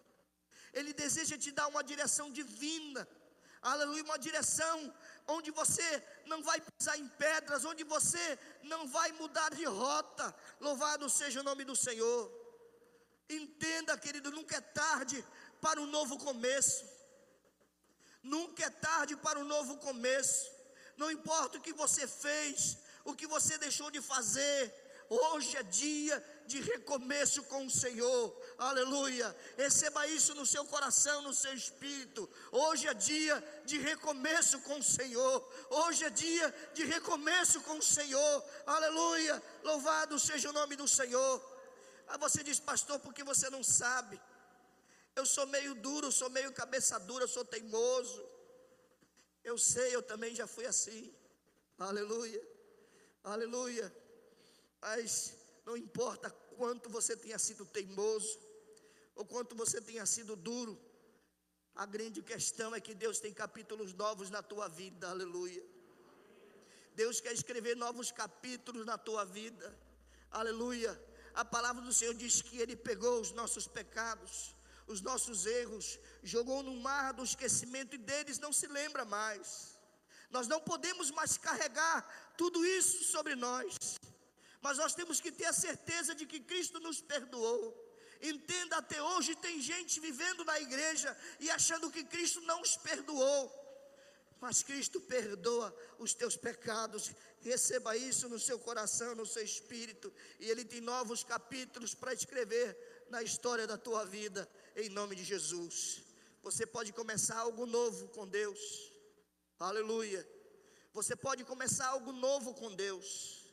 Ele 0.73 0.93
deseja 0.93 1.39
te 1.39 1.53
dar 1.53 1.69
uma 1.69 1.85
direção 1.85 2.31
divina, 2.33 3.07
aleluia, 3.61 4.03
uma 4.03 4.19
direção 4.19 4.93
onde 5.29 5.51
você 5.51 6.03
não 6.27 6.43
vai 6.43 6.61
pisar 6.61 6.99
em 6.99 7.07
pedras, 7.07 7.65
onde 7.65 7.85
você 7.85 8.39
não 8.63 8.89
vai 8.89 9.13
mudar 9.13 9.51
de 9.55 9.65
rota. 9.65 10.35
Louvado 10.59 11.09
seja 11.09 11.41
o 11.41 11.45
nome 11.45 11.65
do 11.65 11.77
Senhor. 11.77 12.42
Entenda, 13.35 13.97
querido, 13.99 14.31
nunca 14.31 14.57
é 14.57 14.61
tarde 14.61 15.25
para 15.61 15.81
um 15.81 15.87
novo 15.87 16.19
começo. 16.19 16.85
Nunca 18.23 18.65
é 18.65 18.71
tarde 18.71 19.17
para 19.17 19.39
um 19.39 19.45
novo 19.45 19.77
começo. 19.79 20.51
Não 20.97 21.11
importa 21.11 21.59
o 21.59 21.61
que 21.61 21.73
você 21.73 22.07
fez, 22.07 22.79
o 23.05 23.15
que 23.15 23.27
você 23.27 23.59
deixou 23.59 23.91
de 23.91 24.01
fazer, 24.01 24.73
Hoje 25.13 25.59
é 25.59 25.63
dia 25.63 26.25
de 26.47 26.59
recomeço 26.63 27.43
com 27.43 27.67
o 27.67 27.71
Senhor, 27.71 28.35
aleluia. 28.57 29.37
Receba 29.59 30.07
isso 30.07 30.35
no 30.35 30.47
seu 30.47 30.65
coração, 30.65 31.21
no 31.21 31.35
seu 31.35 31.53
espírito. 31.53 32.27
Hoje 32.51 32.89
é 32.89 32.95
dia 32.95 33.37
de 33.67 33.77
recomeço 33.77 34.61
com 34.61 34.79
o 34.79 34.83
Senhor. 34.83 35.37
Hoje 35.69 36.05
é 36.05 36.09
dia 36.09 36.71
de 36.73 36.85
recomeço 36.85 37.61
com 37.61 37.77
o 37.77 37.83
Senhor, 37.83 38.45
aleluia. 38.67 39.43
Louvado 39.63 40.19
seja 40.19 40.49
o 40.49 40.55
nome 40.55 40.77
do 40.77 40.89
Senhor. 40.89 41.52
Aí 42.13 42.19
você 42.19 42.45
diz, 42.45 42.61
pastor, 42.61 42.99
porque 43.01 43.25
você 43.25 43.49
não 43.49 43.63
sabe. 43.65 44.21
Eu 45.17 45.25
sou 45.25 45.47
meio 45.47 45.75
duro, 45.75 46.13
sou 46.13 46.29
meio 46.29 46.53
cabeça 46.53 46.99
dura, 47.01 47.27
sou 47.27 47.43
teimoso. 47.43 48.23
Eu 49.43 49.57
sei, 49.57 49.97
eu 49.97 50.03
também 50.03 50.35
já 50.35 50.47
fui 50.47 50.67
assim. 50.67 51.11
Aleluia, 51.79 52.43
aleluia. 53.25 53.87
Mas 54.83 55.35
não 55.65 55.75
importa 55.75 56.31
quanto 56.59 56.91
você 56.91 57.17
tenha 57.17 57.39
sido 57.39 57.65
teimoso, 57.65 58.39
ou 59.15 59.25
quanto 59.25 59.57
você 59.57 59.81
tenha 59.81 60.05
sido 60.05 60.37
duro, 60.37 60.79
a 61.75 61.87
grande 61.87 62.21
questão 62.21 62.75
é 62.75 62.81
que 62.81 62.95
Deus 62.95 63.21
tem 63.21 63.33
capítulos 63.33 63.95
novos 63.95 64.29
na 64.29 64.43
tua 64.43 64.69
vida, 64.69 65.09
aleluia. 65.09 65.65
Deus 66.95 67.23
quer 67.23 67.33
escrever 67.33 67.75
novos 67.75 68.13
capítulos 68.13 68.85
na 68.85 68.99
tua 68.99 69.25
vida, 69.25 69.75
aleluia. 70.31 70.93
A 71.35 71.45
palavra 71.45 71.83
do 71.83 71.93
Senhor 71.93 72.15
diz 72.15 72.43
que 72.43 72.59
Ele 72.59 72.77
pegou 72.77 73.21
os 73.21 73.33
nossos 73.33 73.67
pecados, 73.67 74.55
os 74.87 75.01
nossos 75.01 75.47
erros, 75.47 75.99
jogou 76.23 76.63
no 76.63 76.77
mar 76.77 77.13
do 77.13 77.25
esquecimento 77.25 77.95
e 77.95 77.99
deles 77.99 78.39
não 78.39 78.53
se 78.53 78.67
lembra 78.67 79.05
mais. 79.05 79.79
Nós 80.31 80.47
não 80.49 80.61
podemos 80.61 81.11
mais 81.11 81.37
carregar 81.37 82.35
tudo 82.37 82.65
isso 82.65 83.05
sobre 83.05 83.35
nós 83.35 83.77
mas 84.63 84.79
nós 84.79 84.95
temos 84.95 85.21
que 85.21 85.33
ter 85.33 85.47
a 85.47 85.53
certeza 85.53 86.15
de 86.15 86.25
que 86.25 86.39
Cristo 86.39 86.79
nos 86.79 87.01
perdoou. 87.01 87.77
Entenda, 88.23 88.77
até 88.77 89.03
hoje 89.03 89.35
tem 89.35 89.61
gente 89.61 89.99
vivendo 89.99 90.45
na 90.45 90.61
igreja 90.61 91.17
e 91.41 91.51
achando 91.51 91.91
que 91.91 92.05
Cristo 92.05 92.41
não 92.43 92.61
os 92.63 92.77
perdoou. 92.77 93.43
Mas 94.43 94.61
Cristo 94.61 95.01
perdoa 95.01 95.73
os 96.01 96.13
teus 96.13 96.37
pecados. 96.37 97.13
Receba 97.43 97.97
isso 97.97 98.29
no 98.29 98.41
seu 98.41 98.59
coração, 98.59 99.15
no 99.15 99.25
seu 99.25 99.45
espírito. 99.45 100.13
E 100.41 100.51
Ele 100.51 100.65
tem 100.65 100.81
novos 100.81 101.23
capítulos 101.23 101.95
para 101.95 102.13
escrever 102.13 102.67
na 103.09 103.23
história 103.23 103.69
da 103.69 103.79
tua 103.79 104.05
vida, 104.05 104.51
em 104.75 104.89
nome 104.89 105.15
de 105.15 105.23
Jesus. 105.23 106.03
Você 106.43 106.67
pode 106.67 106.93
começar 106.93 107.37
algo 107.37 107.67
novo 107.67 108.09
com 108.09 108.27
Deus. 108.27 108.59
Aleluia. 109.61 110.29
Você 110.93 111.15
pode 111.15 111.45
começar 111.45 111.87
algo 111.87 112.11
novo 112.11 112.53
com 112.53 112.75
Deus. 112.75 113.47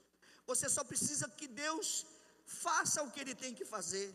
Você 0.48 0.68
só 0.68 0.84
precisa 0.84 1.30
que 1.30 1.48
Deus 1.48 2.08
faça 2.48 3.04
o 3.04 3.12
que 3.12 3.20
Ele 3.20 3.36
tem 3.36 3.54
que 3.54 3.64
fazer. 3.64 4.10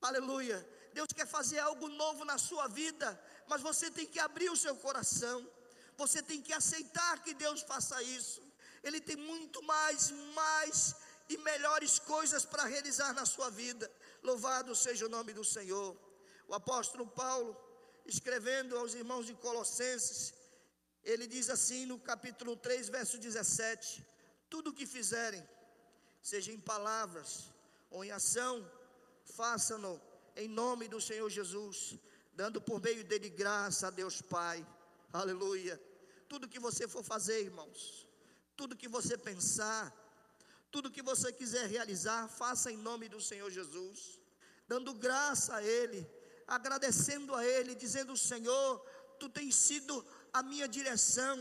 Aleluia. 0.00 0.68
Deus 0.92 1.12
quer 1.12 1.28
fazer 1.28 1.60
algo 1.60 1.86
novo 1.86 2.24
na 2.24 2.38
sua 2.38 2.66
vida, 2.66 3.08
mas 3.46 3.62
você 3.62 3.88
tem 3.88 4.04
que 4.04 4.18
abrir 4.18 4.50
o 4.50 4.56
seu 4.56 4.74
coração. 4.74 5.48
Você 5.96 6.22
tem 6.22 6.40
que 6.40 6.52
aceitar 6.52 7.22
que 7.22 7.34
Deus 7.34 7.62
faça 7.62 8.02
isso. 8.02 8.42
Ele 8.82 9.00
tem 9.00 9.16
muito 9.16 9.62
mais, 9.62 10.10
mais 10.34 10.94
e 11.28 11.36
melhores 11.38 11.98
coisas 11.98 12.44
para 12.44 12.64
realizar 12.64 13.12
na 13.12 13.24
sua 13.24 13.50
vida. 13.50 13.90
Louvado 14.22 14.74
seja 14.74 15.06
o 15.06 15.08
nome 15.08 15.32
do 15.32 15.44
Senhor. 15.44 15.96
O 16.48 16.54
apóstolo 16.54 17.06
Paulo, 17.06 17.56
escrevendo 18.04 18.76
aos 18.76 18.94
irmãos 18.94 19.26
de 19.26 19.34
Colossenses, 19.34 20.34
ele 21.04 21.26
diz 21.26 21.48
assim 21.48 21.86
no 21.86 21.98
capítulo 21.98 22.56
3, 22.56 22.88
verso 22.88 23.18
17: 23.18 24.04
tudo 24.50 24.70
o 24.70 24.74
que 24.74 24.86
fizerem, 24.86 25.42
seja 26.20 26.52
em 26.52 26.60
palavras 26.60 27.50
ou 27.90 28.04
em 28.04 28.10
ação, 28.10 28.70
façam-no 29.24 30.00
em 30.36 30.48
nome 30.48 30.88
do 30.88 31.00
Senhor 31.00 31.28
Jesus, 31.30 31.96
dando 32.34 32.60
por 32.60 32.80
meio 32.80 33.04
dele 33.04 33.28
graça 33.30 33.88
a 33.88 33.90
Deus 33.90 34.20
Pai. 34.20 34.66
Aleluia. 35.12 35.80
Tudo 36.28 36.48
que 36.48 36.58
você 36.58 36.88
for 36.88 37.04
fazer, 37.04 37.42
irmãos, 37.42 38.08
tudo 38.56 38.76
que 38.76 38.88
você 38.88 39.18
pensar, 39.18 39.92
tudo 40.70 40.90
que 40.90 41.02
você 41.02 41.30
quiser 41.32 41.68
realizar, 41.68 42.28
faça 42.28 42.72
em 42.72 42.76
nome 42.78 43.08
do 43.08 43.20
Senhor 43.20 43.50
Jesus, 43.50 44.18
dando 44.66 44.94
graça 44.94 45.56
a 45.56 45.62
Ele, 45.62 46.08
agradecendo 46.46 47.34
a 47.34 47.44
Ele, 47.44 47.74
dizendo: 47.74 48.16
Senhor, 48.16 48.78
Tu 49.20 49.28
tens 49.28 49.54
sido 49.54 50.04
a 50.32 50.42
minha 50.42 50.66
direção, 50.66 51.36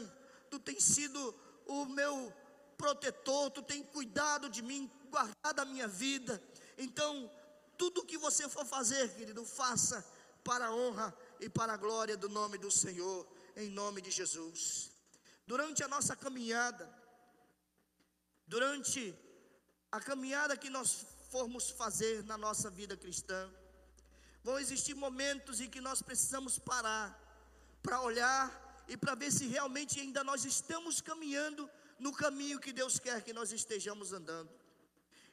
Tu 0.50 0.60
tens 0.60 0.84
sido 0.84 1.34
o 1.66 1.86
meu 1.86 2.34
protetor, 2.78 3.52
tu 3.52 3.62
tem 3.62 3.84
cuidado 3.84 4.50
de 4.50 4.62
mim, 4.62 4.92
guardado 5.10 5.60
a 5.60 5.66
minha 5.66 5.88
vida. 5.88 6.42
Então, 6.78 7.32
tudo 7.78 8.06
que 8.06 8.18
você 8.18 8.50
for 8.50 8.66
fazer, 8.66 9.14
querido, 9.16 9.46
faça 9.46 10.06
para 10.44 10.66
a 10.66 10.74
honra 10.74 11.16
e 11.40 11.48
para 11.48 11.74
a 11.74 11.78
glória 11.78 12.18
do 12.18 12.28
nome 12.28 12.58
do 12.58 12.72
Senhor, 12.72 13.28
em 13.56 13.70
nome 13.70 14.02
de 14.02 14.12
Jesus. 14.12 14.92
Durante 15.46 15.84
a 15.84 15.88
nossa 15.88 16.16
caminhada, 16.16 16.90
durante 18.48 19.16
a 19.92 20.00
caminhada 20.00 20.58
que 20.58 20.70
nós 20.70 21.06
formos 21.30 21.70
fazer 21.70 22.24
na 22.24 22.38
nossa 22.38 22.70
vida 22.70 22.96
cristã, 22.96 23.50
vão 24.44 24.60
existir 24.60 24.94
momentos 24.94 25.62
em 25.62 25.70
que 25.70 25.82
nós 25.82 26.02
precisamos 26.02 26.58
parar 26.58 27.18
para 27.82 28.02
olhar 28.02 28.84
e 28.88 28.98
para 28.98 29.16
ver 29.16 29.32
se 29.32 29.48
realmente 29.48 30.00
ainda 30.00 30.24
nós 30.24 30.46
estamos 30.46 31.02
caminhando 31.02 31.70
no 32.00 32.12
caminho 32.12 32.60
que 32.60 32.74
Deus 32.74 33.00
quer 33.00 33.24
que 33.24 33.34
nós 33.34 33.52
estejamos 33.52 34.12
andando. 34.12 34.50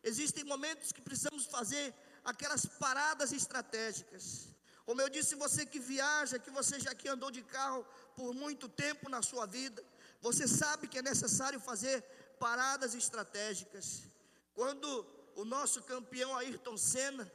Existem 0.03 0.45
momentos 0.45 0.93
que 0.93 1.01
precisamos 1.01 1.47
fazer 1.47 1.95
aquelas 2.25 2.67
paradas 2.67 3.33
estratégicas. 3.33 4.49
Como 4.89 5.03
eu 5.03 5.11
disse, 5.11 5.35
você 5.35 5.67
que 5.67 5.79
viaja, 5.79 6.39
que 6.39 6.51
você 6.51 6.81
já 6.81 6.95
que 6.95 7.07
andou 7.11 7.31
de 7.31 7.43
carro 7.43 7.85
por 8.17 8.33
muito 8.33 8.67
tempo 8.71 9.11
na 9.11 9.21
sua 9.21 9.45
vida, 9.45 9.85
você 10.19 10.49
sabe 10.49 10.89
que 10.89 10.97
é 10.97 11.03
necessário 11.03 11.61
fazer 11.61 12.01
paradas 12.41 12.95
estratégicas. 12.95 14.05
Quando 14.55 14.89
o 15.37 15.45
nosso 15.45 15.83
campeão 15.83 16.35
Ayrton 16.35 16.79
Senna 16.79 17.31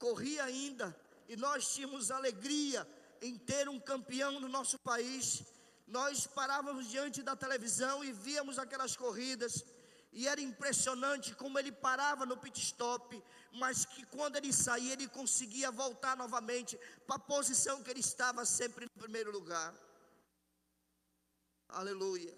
corria 0.00 0.42
ainda 0.42 0.86
e 1.28 1.36
nós 1.36 1.72
tínhamos 1.72 2.10
alegria 2.10 2.84
em 3.22 3.38
ter 3.38 3.68
um 3.68 3.78
campeão 3.78 4.40
no 4.40 4.48
nosso 4.48 4.76
país. 4.80 5.44
Nós 5.86 6.26
parávamos 6.26 6.88
diante 6.88 7.22
da 7.22 7.36
televisão 7.36 8.02
e 8.02 8.10
víamos 8.10 8.58
aquelas 8.58 8.96
corridas, 8.96 9.64
e 10.12 10.26
era 10.26 10.40
impressionante 10.40 11.34
como 11.34 11.58
ele 11.58 11.70
parava 11.70 12.26
no 12.26 12.36
pit 12.36 12.60
stop, 12.60 13.22
mas 13.52 13.84
que 13.84 14.04
quando 14.06 14.36
ele 14.36 14.52
saía, 14.52 14.92
ele 14.92 15.08
conseguia 15.08 15.70
voltar 15.70 16.16
novamente 16.16 16.76
para 17.06 17.16
a 17.16 17.18
posição 17.18 17.82
que 17.82 17.90
ele 17.90 18.00
estava 18.00 18.44
sempre 18.44 18.86
no 18.86 19.02
primeiro 19.02 19.30
lugar. 19.30 19.72
Aleluia. 21.68 22.36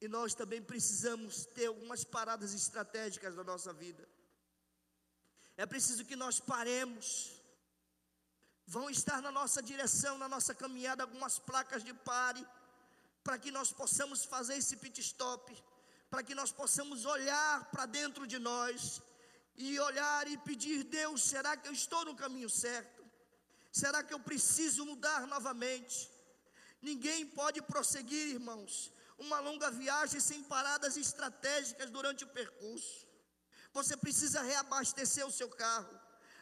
E 0.00 0.08
nós 0.08 0.34
também 0.34 0.62
precisamos 0.62 1.44
ter 1.46 1.66
algumas 1.66 2.02
paradas 2.02 2.54
estratégicas 2.54 3.36
na 3.36 3.44
nossa 3.44 3.72
vida. 3.72 4.08
É 5.56 5.66
preciso 5.66 6.04
que 6.04 6.16
nós 6.16 6.40
paremos. 6.40 7.30
Vão 8.66 8.88
estar 8.88 9.20
na 9.20 9.30
nossa 9.30 9.62
direção, 9.62 10.16
na 10.16 10.28
nossa 10.28 10.54
caminhada, 10.54 11.02
algumas 11.02 11.38
placas 11.38 11.84
de 11.84 11.92
pare, 11.92 12.44
para 13.24 13.38
que 13.38 13.50
nós 13.50 13.72
possamos 13.72 14.24
fazer 14.24 14.56
esse 14.56 14.76
pit 14.76 15.00
stop, 15.00 15.56
para 16.10 16.22
que 16.22 16.34
nós 16.34 16.50
possamos 16.52 17.04
olhar 17.04 17.64
para 17.70 17.86
dentro 17.86 18.26
de 18.26 18.38
nós 18.38 19.00
e 19.56 19.78
olhar 19.80 20.26
e 20.28 20.36
pedir: 20.38 20.84
Deus, 20.84 21.22
será 21.22 21.56
que 21.56 21.68
eu 21.68 21.72
estou 21.72 22.04
no 22.04 22.14
caminho 22.14 22.50
certo? 22.50 23.02
Será 23.70 24.02
que 24.02 24.12
eu 24.12 24.20
preciso 24.20 24.84
mudar 24.84 25.26
novamente? 25.26 26.10
Ninguém 26.82 27.24
pode 27.26 27.62
prosseguir, 27.62 28.34
irmãos, 28.34 28.92
uma 29.18 29.38
longa 29.40 29.70
viagem 29.70 30.20
sem 30.20 30.42
paradas 30.42 30.96
estratégicas 30.96 31.90
durante 31.90 32.24
o 32.24 32.28
percurso. 32.28 33.06
Você 33.72 33.96
precisa 33.96 34.42
reabastecer 34.42 35.26
o 35.26 35.30
seu 35.30 35.48
carro. 35.48 36.00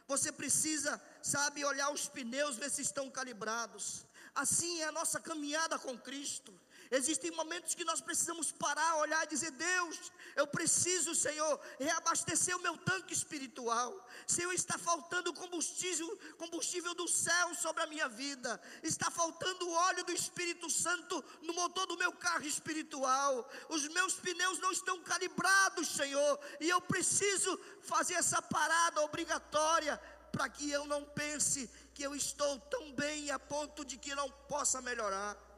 Você 0.08 0.32
precisa, 0.32 1.00
sabe, 1.22 1.64
olhar 1.64 1.90
os 1.92 2.08
pneus, 2.08 2.56
ver 2.56 2.70
se 2.70 2.82
estão 2.82 3.08
calibrados. 3.08 4.04
Assim 4.34 4.80
é 4.80 4.86
a 4.86 4.92
nossa 4.92 5.20
caminhada 5.20 5.78
com 5.78 5.96
Cristo. 5.96 6.52
Existem 6.90 7.30
momentos 7.30 7.74
que 7.74 7.84
nós 7.84 8.00
precisamos 8.00 8.50
parar, 8.50 8.96
olhar 8.96 9.22
e 9.22 9.28
dizer: 9.28 9.52
Deus, 9.52 10.10
eu 10.34 10.44
preciso, 10.44 11.14
Senhor, 11.14 11.60
reabastecer 11.78 12.56
o 12.56 12.60
meu 12.60 12.76
tanque 12.78 13.12
espiritual. 13.14 13.94
Senhor, 14.26 14.52
está 14.52 14.76
faltando 14.76 15.32
combustível, 15.32 16.18
combustível 16.36 16.92
do 16.94 17.06
céu 17.06 17.54
sobre 17.54 17.84
a 17.84 17.86
minha 17.86 18.08
vida. 18.08 18.60
Está 18.82 19.08
faltando 19.08 19.68
o 19.68 19.72
óleo 19.72 20.04
do 20.04 20.10
Espírito 20.10 20.68
Santo 20.68 21.24
no 21.42 21.52
motor 21.54 21.86
do 21.86 21.96
meu 21.96 22.12
carro 22.12 22.44
espiritual. 22.44 23.48
Os 23.68 23.86
meus 23.88 24.14
pneus 24.14 24.58
não 24.58 24.72
estão 24.72 25.00
calibrados, 25.02 25.86
Senhor, 25.88 26.40
e 26.58 26.68
eu 26.68 26.80
preciso 26.80 27.56
fazer 27.82 28.14
essa 28.14 28.42
parada 28.42 29.00
obrigatória 29.02 29.96
para 30.32 30.48
que 30.48 30.70
eu 30.70 30.86
não 30.86 31.04
pense 31.04 31.70
que 31.94 32.02
eu 32.02 32.16
estou 32.16 32.58
tão 32.60 32.92
bem 32.92 33.30
a 33.30 33.38
ponto 33.38 33.84
de 33.84 33.96
que 33.96 34.12
não 34.14 34.28
possa 34.48 34.80
melhorar. 34.82 35.49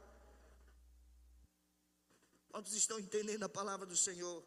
Quantos 2.52 2.74
estão 2.74 3.00
entendendo 3.00 3.44
a 3.44 3.48
palavra 3.48 3.86
do 3.86 3.96
Senhor? 3.96 4.44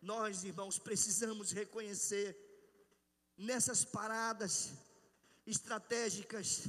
Nós, 0.00 0.44
irmãos, 0.44 0.78
precisamos 0.78 1.50
reconhecer 1.52 2.34
nessas 3.36 3.84
paradas 3.84 4.70
estratégicas 5.46 6.64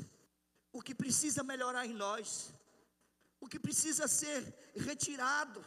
o 0.74 0.82
que 0.82 0.94
precisa 0.94 1.44
melhorar 1.44 1.86
em 1.86 1.94
nós, 1.94 2.50
o 3.39 3.48
que 3.48 3.58
precisa 3.58 4.06
ser 4.06 4.54
retirado 4.76 5.63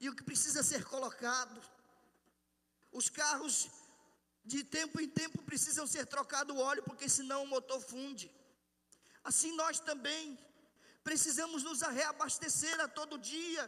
e 0.00 0.08
o 0.08 0.16
que 0.16 0.24
precisa 0.24 0.64
ser 0.64 0.84
colocado. 0.84 1.60
Os 2.90 3.08
carros 3.08 3.68
de 4.44 4.64
tempo 4.64 5.00
em 5.00 5.08
tempo 5.08 5.44
precisam 5.44 5.86
ser 5.86 6.06
trocado 6.06 6.54
o 6.54 6.58
óleo, 6.58 6.82
porque 6.82 7.08
senão 7.08 7.44
o 7.44 7.46
motor 7.46 7.80
funde. 7.80 8.28
Assim 9.22 9.54
nós 9.54 9.78
também 9.78 10.36
precisamos 11.06 11.62
nos 11.62 11.82
reabastecer 11.82 12.80
a 12.80 12.88
todo 12.88 13.16
dia. 13.16 13.64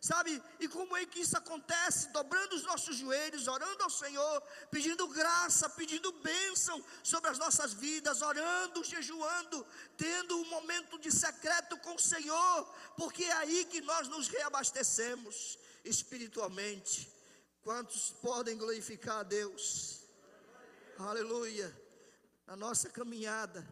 Sabe? 0.00 0.42
E 0.58 0.66
como 0.66 0.96
é 0.96 1.04
que 1.04 1.20
isso 1.20 1.36
acontece? 1.36 2.08
Dobrando 2.08 2.56
os 2.56 2.62
nossos 2.62 2.96
joelhos, 2.96 3.46
orando 3.46 3.82
ao 3.82 3.90
Senhor, 3.90 4.40
pedindo 4.70 5.06
graça, 5.08 5.68
pedindo 5.68 6.10
bênção 6.10 6.82
sobre 7.02 7.28
as 7.28 7.38
nossas 7.38 7.74
vidas, 7.74 8.22
orando, 8.22 8.82
jejuando, 8.82 9.66
tendo 9.98 10.38
um 10.38 10.46
momento 10.46 10.98
de 10.98 11.12
secreto 11.12 11.76
com 11.84 11.96
o 11.96 11.98
Senhor, 11.98 12.74
porque 12.96 13.24
é 13.24 13.32
aí 13.32 13.66
que 13.66 13.82
nós 13.82 14.08
nos 14.08 14.28
reabastecemos 14.28 15.58
espiritualmente. 15.84 17.12
Quantos 17.62 18.10
podem 18.22 18.56
glorificar 18.56 19.18
a 19.18 19.22
Deus? 19.22 20.00
Aleluia. 20.98 21.68
A 22.46 22.56
nossa 22.56 22.88
caminhada 22.88 23.68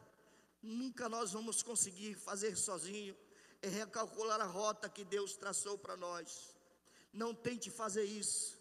Nunca 0.63 1.09
nós 1.09 1.33
vamos 1.33 1.63
conseguir 1.63 2.15
fazer 2.15 2.57
sozinho. 2.57 3.17
É 3.63 3.69
recalcular 3.69 4.41
a 4.41 4.45
rota 4.45 4.89
que 4.89 5.05
Deus 5.05 5.37
traçou 5.37 5.79
para 5.79 5.97
nós. 5.97 6.55
Não 7.13 7.35
tente 7.35 7.71
fazer 7.71 8.05
isso. 8.05 8.59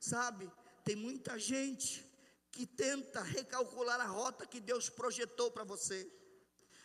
Sabe, 0.00 0.50
tem 0.84 0.96
muita 0.96 1.38
gente 1.38 2.06
que 2.50 2.66
tenta 2.66 3.22
recalcular 3.22 4.00
a 4.00 4.06
rota 4.06 4.46
que 4.46 4.60
Deus 4.60 4.88
projetou 4.88 5.50
para 5.50 5.64
você. 5.64 6.10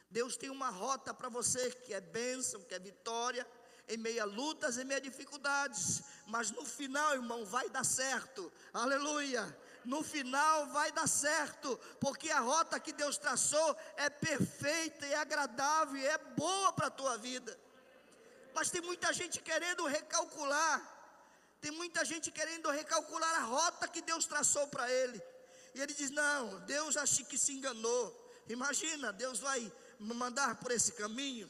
Deus 0.10 0.36
tem 0.36 0.50
uma 0.50 0.69
rota 0.69 1.13
para 1.13 1.30
você 1.30 1.69
que 1.72 1.93
é 1.93 2.02
bênção, 2.02 2.63
que 2.63 2.74
é 2.74 2.80
vitória, 2.80 3.45
em 3.88 3.98
meio 3.98 4.22
a 4.22 4.26
lutas, 4.26 4.78
em 4.78 4.84
meio 4.84 5.00
a 5.00 5.04
dificuldades, 5.04 6.02
mas 6.28 6.52
no 6.52 6.65
final, 6.65 7.13
irmão, 7.13 7.45
vai 7.45 7.69
dar 7.69 7.84
certo. 7.84 8.52
Aleluia 8.74 9.56
no 9.86 10.04
final 10.04 10.68
vai 10.68 10.92
dar 10.92 11.08
certo, 11.08 11.78
porque 12.00 12.30
a 12.30 12.39
rota 12.39 12.80
que 12.80 12.92
Deus 12.92 13.18
traçou 13.18 13.78
é 13.96 14.10
perfeita, 14.10 15.06
é 15.06 15.15
agradável, 15.15 16.02
é 16.02 16.18
boa 16.18 16.74
para 16.74 16.88
a 16.88 16.92
tua 16.92 17.18
vida. 17.18 17.58
Mas 18.54 18.70
tem 18.70 18.82
muita 18.82 19.13
gente 19.13 19.39
querendo 19.42 19.86
recalcular, 19.86 20.82
tem 21.62 21.72
muita 21.72 22.04
gente 22.06 22.32
querendo 22.32 22.70
recalcular 22.70 23.36
a 23.36 23.44
rota 23.44 23.88
que 23.88 24.02
Deus 24.02 24.26
traçou 24.26 24.68
para 24.68 24.92
ele. 24.92 25.22
E 25.74 25.82
ele 25.82 25.94
diz: 25.94 26.10
Não, 26.10 26.60
Deus 26.62 26.98
acha 26.98 27.24
que 27.24 27.38
se 27.38 27.54
enganou. 27.54 28.04
Imagina, 28.48 29.13
Deus 29.13 29.39
vai 29.39 29.72
mandar 30.00 30.56
por 30.56 30.72
esse 30.72 30.94
caminho. 30.94 31.50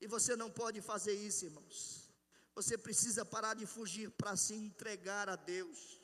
E 0.00 0.06
você 0.06 0.36
não 0.36 0.50
pode 0.50 0.80
fazer 0.80 1.14
isso, 1.14 1.46
irmãos. 1.46 2.08
Você 2.54 2.78
precisa 2.78 3.24
parar 3.24 3.54
de 3.54 3.66
fugir 3.66 4.10
para 4.10 4.36
se 4.36 4.54
entregar 4.54 5.28
a 5.28 5.36
Deus. 5.36 5.98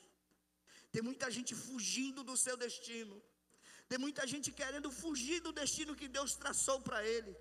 Tem 0.91 1.01
muita 1.01 1.29
gente 1.31 1.53
fugindo 1.55 2.23
do 2.23 2.35
seu 2.35 2.57
destino. 2.57 3.21
Tem 3.87 3.97
muita 3.97 4.25
gente 4.25 4.51
querendo 4.51 4.89
fugir 4.91 5.39
do 5.41 5.51
destino 5.51 5.95
que 5.95 6.07
Deus 6.07 6.35
traçou 6.35 6.79
para 6.81 7.05
ele. 7.05 7.35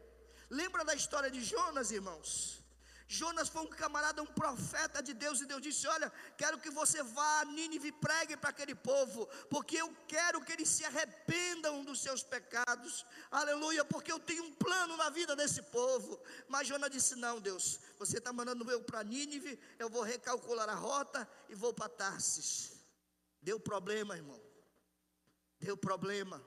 Lembra 0.48 0.84
da 0.84 0.94
história 0.94 1.30
de 1.30 1.42
Jonas, 1.44 1.90
irmãos? 1.90 2.60
Jonas 3.06 3.48
foi 3.48 3.62
um 3.62 3.66
camarada, 3.66 4.22
um 4.22 4.26
profeta 4.26 5.02
de 5.02 5.12
Deus, 5.12 5.40
e 5.40 5.46
Deus 5.46 5.60
disse: 5.60 5.84
Olha, 5.88 6.12
quero 6.36 6.58
que 6.58 6.70
você 6.70 7.02
vá 7.02 7.40
a 7.40 7.44
Nínive 7.44 7.88
e 7.88 7.92
pregue 7.92 8.36
para 8.36 8.50
aquele 8.50 8.72
povo, 8.72 9.26
porque 9.48 9.76
eu 9.78 9.92
quero 10.06 10.40
que 10.44 10.52
eles 10.52 10.68
se 10.68 10.84
arrependam 10.84 11.82
dos 11.82 12.00
seus 12.00 12.22
pecados, 12.22 13.04
aleluia, 13.28 13.84
porque 13.84 14.12
eu 14.12 14.20
tenho 14.20 14.44
um 14.44 14.52
plano 14.52 14.96
na 14.96 15.10
vida 15.10 15.34
desse 15.34 15.60
povo. 15.60 16.20
Mas 16.48 16.68
Jonas 16.68 16.88
disse: 16.88 17.16
Não, 17.16 17.40
Deus, 17.40 17.80
você 17.98 18.18
está 18.18 18.32
mandando 18.32 18.70
eu 18.70 18.80
para 18.80 19.02
Nínive, 19.02 19.58
eu 19.76 19.90
vou 19.90 20.02
recalcular 20.02 20.68
a 20.68 20.74
rota 20.74 21.28
e 21.48 21.54
vou 21.56 21.74
para 21.74 21.88
Tarsis. 21.88 22.79
Deu 23.42 23.58
problema, 23.58 24.16
irmão. 24.16 24.40
Deu 25.58 25.76
problema. 25.76 26.42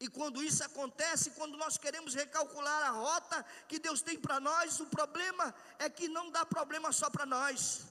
E 0.00 0.08
quando 0.08 0.42
isso 0.42 0.62
acontece, 0.62 1.32
quando 1.32 1.56
nós 1.56 1.76
queremos 1.76 2.14
recalcular 2.14 2.82
a 2.84 2.90
rota 2.90 3.44
que 3.66 3.80
Deus 3.80 4.00
tem 4.00 4.18
para 4.18 4.38
nós, 4.38 4.78
o 4.78 4.86
problema 4.86 5.52
é 5.78 5.90
que 5.90 6.08
não 6.08 6.30
dá 6.30 6.46
problema 6.46 6.92
só 6.92 7.10
para 7.10 7.26
nós, 7.26 7.84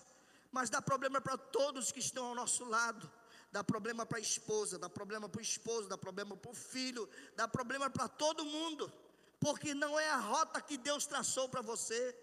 mas 0.50 0.70
dá 0.70 0.82
problema 0.82 1.20
para 1.20 1.38
todos 1.38 1.92
que 1.92 2.00
estão 2.00 2.28
ao 2.28 2.36
nosso 2.36 2.64
lado. 2.64 3.12
Dá 3.52 3.64
problema 3.64 4.06
para 4.06 4.20
a 4.20 4.22
esposa, 4.22 4.78
dá 4.78 4.90
problema 4.90 5.28
para 5.28 5.40
o 5.40 5.42
esposo, 5.42 5.90
dá 5.90 5.98
problema 5.98 6.36
para 6.38 6.52
o 6.52 6.56
filho, 6.56 7.10
dá 7.36 7.48
problema 7.48 7.90
para 7.90 8.08
todo 8.08 8.46
mundo, 8.46 8.92
porque 9.40 9.74
não 9.74 10.00
é 10.00 10.10
a 10.10 10.18
rota 10.18 10.62
que 10.62 10.78
Deus 10.78 11.06
traçou 11.06 11.50
para 11.50 11.62
você. 11.62 12.18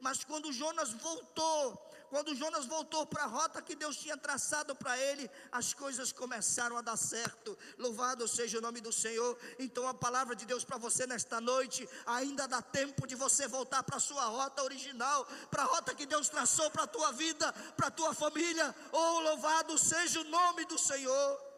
Mas 0.00 0.24
quando 0.24 0.52
Jonas 0.52 0.92
voltou 0.92 1.87
quando 2.10 2.34
Jonas 2.34 2.66
voltou 2.66 3.06
para 3.06 3.24
a 3.24 3.26
rota 3.26 3.60
que 3.60 3.74
Deus 3.74 3.96
tinha 3.96 4.16
traçado 4.16 4.74
para 4.74 4.96
ele, 4.98 5.30
as 5.52 5.74
coisas 5.74 6.12
começaram 6.12 6.76
a 6.76 6.80
dar 6.80 6.96
certo. 6.96 7.56
Louvado 7.76 8.26
seja 8.26 8.58
o 8.58 8.60
nome 8.60 8.80
do 8.80 8.92
Senhor. 8.92 9.38
Então 9.58 9.86
a 9.86 9.94
palavra 9.94 10.34
de 10.34 10.46
Deus 10.46 10.64
para 10.64 10.78
você 10.78 11.06
nesta 11.06 11.40
noite, 11.40 11.88
ainda 12.06 12.48
dá 12.48 12.62
tempo 12.62 13.06
de 13.06 13.14
você 13.14 13.46
voltar 13.46 13.82
para 13.82 13.96
a 13.96 14.00
sua 14.00 14.24
rota 14.24 14.62
original, 14.62 15.26
para 15.50 15.62
a 15.62 15.66
rota 15.66 15.94
que 15.94 16.06
Deus 16.06 16.28
traçou 16.28 16.70
para 16.70 16.84
a 16.84 16.86
tua 16.86 17.12
vida, 17.12 17.52
para 17.76 17.88
a 17.88 17.90
tua 17.90 18.14
família. 18.14 18.74
Oh, 18.92 19.20
louvado 19.20 19.78
seja 19.78 20.20
o 20.20 20.24
nome 20.24 20.64
do 20.64 20.78
Senhor. 20.78 21.48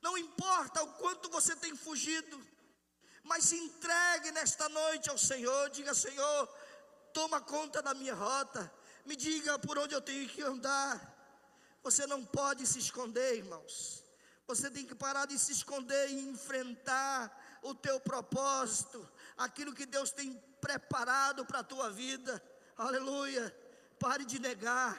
Não 0.00 0.16
importa 0.18 0.82
o 0.82 0.92
quanto 0.94 1.30
você 1.30 1.56
tem 1.56 1.74
fugido, 1.74 2.38
mas 3.22 3.44
se 3.44 3.56
entregue 3.56 4.30
nesta 4.32 4.68
noite 4.68 5.08
ao 5.08 5.16
Senhor. 5.16 5.70
Diga, 5.70 5.94
Senhor, 5.94 6.48
toma 7.14 7.40
conta 7.40 7.80
da 7.80 7.94
minha 7.94 8.14
rota, 8.14 8.70
me 9.06 9.14
diga 9.14 9.58
por 9.58 9.78
onde 9.78 9.94
eu 9.94 10.02
tenho 10.02 10.28
que 10.28 10.42
andar. 10.42 10.94
Você 11.82 12.06
não 12.06 12.24
pode 12.24 12.66
se 12.66 12.78
esconder, 12.78 13.36
irmãos. 13.36 14.02
Você 14.46 14.70
tem 14.70 14.84
que 14.84 14.94
parar 14.94 15.26
de 15.26 15.38
se 15.38 15.52
esconder 15.52 16.10
e 16.10 16.28
enfrentar 16.28 17.60
o 17.62 17.74
teu 17.74 17.98
propósito, 17.98 19.08
aquilo 19.38 19.74
que 19.74 19.86
Deus 19.86 20.10
tem 20.10 20.34
preparado 20.60 21.46
para 21.46 21.60
a 21.60 21.64
tua 21.64 21.88
vida. 21.90 22.42
Aleluia. 22.76 23.54
Pare 23.98 24.24
de 24.24 24.38
negar 24.38 24.92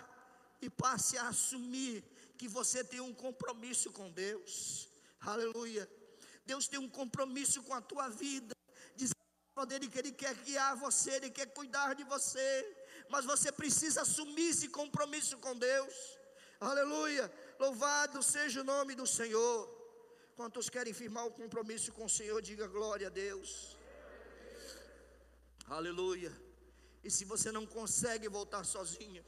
e 0.61 0.69
passe 0.69 1.17
a 1.17 1.27
assumir 1.27 2.03
que 2.37 2.47
você 2.47 2.83
tem 2.83 3.01
um 3.01 3.13
compromisso 3.13 3.91
com 3.91 4.09
Deus. 4.09 4.89
Aleluia. 5.19 5.87
Deus 6.45 6.67
tem 6.67 6.79
um 6.79 6.89
compromisso 6.89 7.61
com 7.63 7.73
a 7.73 7.81
tua 7.81 8.09
vida. 8.09 8.55
Dele 9.63 9.87
que 9.87 9.97
Ele 9.97 10.11
quer 10.11 10.35
guiar 10.35 10.75
você, 10.75 11.11
Ele 11.11 11.29
quer 11.29 11.47
cuidar 11.59 11.93
de 11.95 12.03
você. 12.03 12.47
Mas 13.09 13.23
você 13.23 13.51
precisa 13.51 14.01
assumir 14.01 14.49
esse 14.49 14.67
compromisso 14.67 15.37
com 15.37 15.55
Deus. 15.57 15.93
Aleluia. 16.59 17.31
Louvado 17.59 18.21
seja 18.21 18.61
o 18.61 18.63
nome 18.63 18.95
do 18.95 19.07
Senhor. 19.07 19.57
Quantos 20.35 20.69
querem 20.69 20.93
firmar 20.93 21.25
o 21.25 21.31
compromisso 21.31 21.93
com 21.93 22.05
o 22.05 22.09
Senhor, 22.09 22.41
diga 22.41 22.67
glória 22.67 23.07
a 23.07 23.09
Deus. 23.09 23.77
Aleluia. 25.67 26.31
E 27.03 27.09
se 27.09 27.23
você 27.23 27.51
não 27.51 27.65
consegue 27.65 28.27
voltar 28.27 28.63
sozinho, 28.65 29.23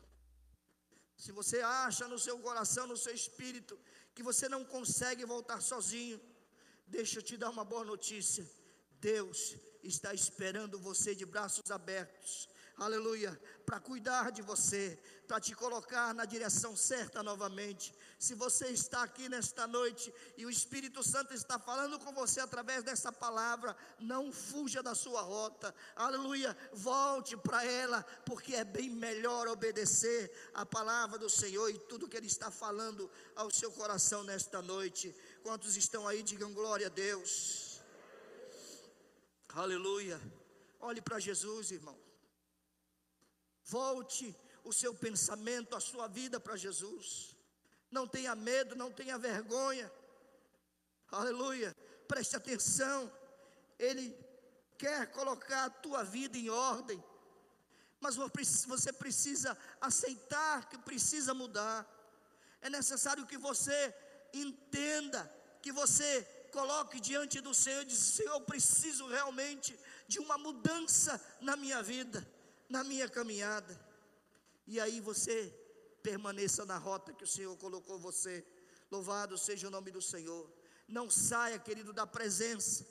se 1.16 1.32
você 1.32 1.62
acha 1.62 2.08
no 2.08 2.20
seu 2.20 2.38
coração, 2.40 2.86
no 2.86 2.98
seu 2.98 3.13
espírito, 3.13 3.80
que 4.13 4.22
você 4.22 4.50
não 4.50 4.63
consegue 4.66 5.24
voltar 5.26 5.62
sozinho, 5.62 6.20
deixa 6.86 7.20
eu 7.20 7.24
te 7.24 7.38
dar 7.38 7.50
uma 7.50 7.63
boa 7.63 7.86
notícia. 7.86 8.46
Deus 9.00 9.56
está 9.88 10.13
esperando 10.13 10.80
você 10.80 11.15
de 11.15 11.26
braços 11.26 11.71
abertos 11.71 12.50
aleluia, 12.78 13.39
para 13.65 13.80
cuidar 13.80 14.32
de 14.32 14.41
você, 14.41 14.97
para 15.28 15.41
te 15.41 15.54
colocar 15.54 16.13
na 16.13 16.26
direção 16.26 16.76
certa 16.76 17.23
novamente. 17.23 17.93
Se 18.19 18.34
você 18.36 18.67
está 18.67 19.04
aqui 19.04 19.28
nesta 19.28 19.67
noite 19.67 20.13
e 20.38 20.45
o 20.45 20.50
Espírito 20.50 21.04
Santo 21.04 21.34
está 21.34 21.60
falando 21.60 22.00
com 22.00 22.13
você 22.13 22.39
através 22.39 22.84
dessa 22.84 23.12
palavra, 23.12 23.76
não 24.00 24.32
fuja 24.32 24.82
da 24.82 24.93
sua 24.95 25.21
rota, 25.21 25.73
aleluia, 25.95 26.56
volte 26.71 27.36
para 27.36 27.65
ela, 27.65 28.04
porque 28.26 28.56
é 28.56 28.63
bem 28.63 28.89
melhor 28.89 29.47
obedecer 29.47 30.32
a 30.54 30.65
palavra 30.65 31.17
do 31.17 31.30
Senhor 31.30 31.69
e 31.69 31.80
tudo 31.80 32.08
que 32.08 32.15
Ele 32.15 32.28
está 32.28 32.52
falando 32.52 33.10
ao 33.36 33.52
seu 33.52 33.71
coração 33.71 34.23
nesta 34.23 34.62
noite. 34.62 35.13
Quantos 35.43 35.76
estão 35.76 36.08
aí, 36.08 36.21
digam 36.21 36.54
glória 36.54 36.88
a 36.88 36.91
Deus. 36.91 37.66
Aleluia. 39.58 40.22
Olhe 40.80 41.02
para 41.02 41.17
Jesus, 41.17 41.72
irmão. 41.72 41.98
Volte 43.65 44.36
o 44.63 44.72
seu 44.72 44.93
pensamento, 44.93 45.76
a 45.76 45.80
sua 45.80 46.08
vida 46.08 46.39
para 46.39 46.56
Jesus. 46.56 47.36
Não 47.89 48.08
tenha 48.08 48.36
medo, 48.36 48.76
não 48.76 48.91
tenha 48.91 49.17
vergonha. 49.17 49.91
Aleluia. 51.10 51.76
Preste 52.08 52.36
atenção. 52.36 53.12
Ele 53.80 54.15
quer 54.78 55.12
colocar 55.12 55.65
a 55.65 55.70
tua 55.72 56.04
vida 56.04 56.38
em 56.38 56.52
ordem. 56.52 57.04
Mas 58.00 58.15
você 58.15 58.93
precisa 58.93 59.58
aceitar 59.82 60.70
que 60.70 60.78
precisa 60.78 61.34
mudar. 61.34 61.84
É 62.62 62.70
necessário 62.70 63.26
que 63.26 63.39
você 63.39 63.91
entenda, 64.32 65.26
que 65.63 65.72
você 65.72 66.37
coloque 66.47 66.99
diante 66.99 67.41
do 67.41 67.53
Senhor 67.53 67.81
e 67.81 67.86
diz: 67.86 67.99
Senhor, 67.99 68.33
eu 68.33 68.41
preciso 68.41 69.07
realmente 69.07 69.77
de 70.07 70.19
uma 70.19 70.38
mudança 70.38 71.21
na 71.41 71.55
minha 71.55 71.81
vida 71.83 72.25
na 72.69 72.83
minha 72.83 73.10
caminhada. 73.10 73.79
E 74.65 74.79
aí 74.79 74.99
você 74.99 75.53
permaneça 76.03 76.65
na 76.65 76.77
rota 76.77 77.13
que 77.13 77.23
o 77.23 77.27
Senhor 77.27 77.55
colocou 77.57 77.97
você. 77.97 78.45
Louvado 78.91 79.38
seja 79.38 79.67
o 79.67 79.71
nome 79.71 79.91
do 79.91 80.01
Senhor. 80.01 80.51
Não 80.88 81.10
saia, 81.10 81.60
querido, 81.60 81.93
da 81.93 82.05
presença. 82.05 82.86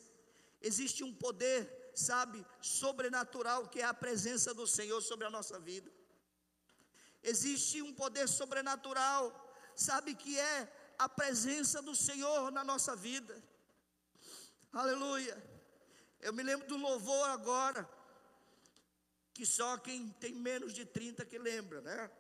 Existe 0.61 1.05
um 1.05 1.13
poder, 1.13 1.93
sabe, 1.95 2.45
sobrenatural 2.61 3.69
que 3.69 3.81
é 3.81 3.85
a 3.85 3.95
presença 3.95 4.53
do 4.55 4.67
Senhor 4.67 5.01
sobre 5.01 5.27
a 5.27 5.31
nossa 5.31 5.59
vida. 5.59 5.91
Existe 7.23 7.83
um 7.83 7.93
poder 7.93 8.29
sobrenatural, 8.29 9.23
sabe, 9.75 10.15
que 10.15 10.39
é 10.39 10.73
a 10.99 11.09
presença 11.09 11.83
do 11.83 11.95
Senhor 11.95 12.51
na 12.51 12.65
nossa 12.65 12.95
vida. 12.97 13.43
Aleluia. 14.73 15.37
Eu 16.21 16.33
me 16.33 16.43
lembro 16.43 16.67
do 16.67 16.77
louvor 16.77 17.29
agora 17.31 17.89
que 19.33 19.45
só 19.45 19.77
quem 19.77 20.09
tem 20.13 20.35
menos 20.35 20.73
de 20.73 20.85
30 20.85 21.25
que 21.25 21.39
lembra, 21.39 21.81
né? 21.83 22.11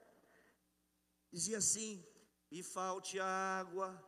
Dizia 1.32 1.58
assim: 1.58 2.04
me 2.50 2.62
falte 2.62 3.18
água, 3.18 4.02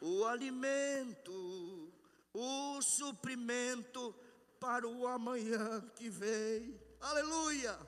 o 0.00 0.24
alimento, 0.24 1.92
o 2.32 2.82
suprimento 2.82 4.14
para 4.58 4.88
o 4.88 5.06
amanhã 5.06 5.80
que 5.94 6.08
vem. 6.08 6.80
Aleluia! 7.00 7.78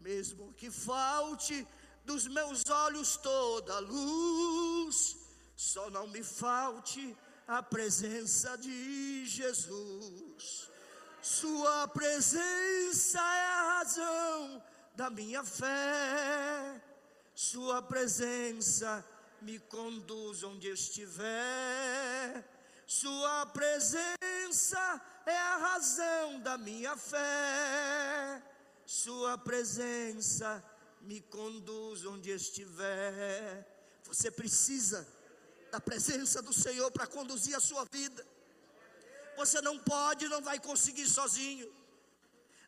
Mesmo 0.00 0.54
que 0.54 0.70
falte 0.70 1.66
dos 2.04 2.26
meus 2.26 2.64
olhos 2.68 3.16
toda 3.18 3.78
luz, 3.80 5.16
só 5.58 5.90
não 5.90 6.06
me 6.06 6.22
falte 6.22 7.16
a 7.44 7.60
presença 7.60 8.56
de 8.56 9.26
Jesus. 9.26 10.70
Sua 11.20 11.88
presença 11.88 13.18
é 13.18 13.44
a 13.46 13.78
razão 13.78 14.62
da 14.94 15.10
minha 15.10 15.42
fé. 15.42 16.80
Sua 17.34 17.82
presença 17.82 19.04
me 19.42 19.58
conduz 19.58 20.44
onde 20.44 20.68
estiver. 20.68 22.44
Sua 22.86 23.44
presença 23.46 25.02
é 25.26 25.36
a 25.36 25.56
razão 25.56 26.38
da 26.38 26.56
minha 26.56 26.96
fé. 26.96 28.40
Sua 28.86 29.36
presença 29.36 30.62
me 31.00 31.20
conduz 31.20 32.04
onde 32.04 32.30
estiver. 32.30 33.66
Você 34.04 34.30
precisa 34.30 35.17
da 35.70 35.80
presença 35.80 36.40
do 36.42 36.52
Senhor 36.52 36.90
para 36.90 37.06
conduzir 37.06 37.56
a 37.56 37.60
sua 37.60 37.84
vida. 37.90 38.26
Você 39.36 39.60
não 39.60 39.78
pode, 39.78 40.28
não 40.28 40.42
vai 40.42 40.58
conseguir 40.58 41.06
sozinho. 41.06 41.72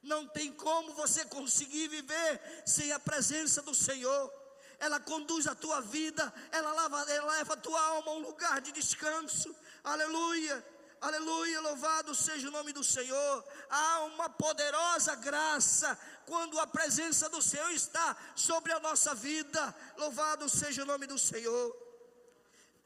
Não 0.02 0.26
tem 0.26 0.52
como 0.52 0.94
você 0.94 1.24
conseguir 1.24 1.88
viver 1.88 2.40
sem 2.64 2.92
a 2.92 3.00
presença 3.00 3.60
do 3.60 3.74
Senhor. 3.74 4.32
Ela 4.78 4.98
conduz 4.98 5.46
a 5.46 5.54
tua 5.54 5.80
vida, 5.80 6.32
ela 6.50 6.72
leva, 6.82 7.12
ela 7.12 7.32
leva 7.32 7.54
a 7.54 7.56
tua 7.56 7.80
alma 7.80 8.12
a 8.12 8.14
um 8.14 8.20
lugar 8.20 8.60
de 8.60 8.72
descanso. 8.72 9.54
Aleluia. 9.84 10.64
Aleluia, 11.00 11.60
louvado 11.62 12.14
seja 12.14 12.48
o 12.48 12.50
nome 12.50 12.74
do 12.74 12.84
Senhor. 12.84 13.44
Há 13.70 14.00
uma 14.04 14.28
poderosa 14.28 15.14
graça 15.14 15.98
quando 16.26 16.58
a 16.60 16.66
presença 16.66 17.28
do 17.30 17.40
Senhor 17.40 17.70
está 17.70 18.14
sobre 18.36 18.70
a 18.70 18.80
nossa 18.80 19.14
vida. 19.14 19.74
Louvado 19.96 20.46
seja 20.48 20.82
o 20.82 20.86
nome 20.86 21.06
do 21.06 21.18
Senhor. 21.18 21.74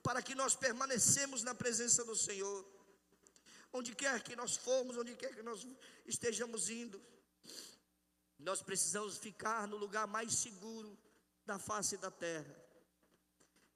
Para 0.04 0.22
que 0.22 0.34
nós 0.34 0.54
permanecemos 0.54 1.42
na 1.42 1.54
presença 1.54 2.04
do 2.04 2.14
Senhor 2.14 2.64
onde 3.72 3.92
quer 3.92 4.22
que 4.22 4.36
nós 4.36 4.56
formos, 4.56 4.96
onde 4.96 5.16
quer 5.16 5.34
que 5.34 5.42
nós 5.42 5.66
estejamos 6.06 6.70
indo, 6.70 7.02
nós 8.38 8.62
precisamos 8.62 9.16
ficar 9.18 9.66
no 9.66 9.76
lugar 9.76 10.06
mais 10.06 10.32
seguro 10.32 10.96
da 11.44 11.58
face 11.58 11.96
da 11.96 12.10
terra. 12.10 12.54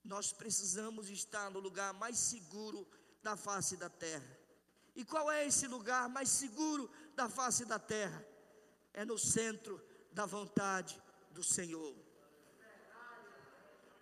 Nós 0.05 0.33
precisamos 0.33 1.11
estar 1.11 1.51
no 1.51 1.59
lugar 1.59 1.93
mais 1.95 2.17
seguro 2.17 2.87
da 3.23 3.37
face 3.37 3.77
da 3.77 3.89
terra. 3.89 4.39
E 4.95 5.05
qual 5.05 5.31
é 5.31 5.45
esse 5.47 5.67
lugar 5.67 6.09
mais 6.09 6.29
seguro 6.29 6.89
da 7.17 7.29
face 7.29 7.65
da 7.65 7.79
terra? 7.79 8.25
É 8.95 9.05
no 9.05 9.19
centro 9.19 9.85
da 10.13 10.27
vontade 10.27 11.01
do 11.33 11.43
Senhor. 11.43 11.97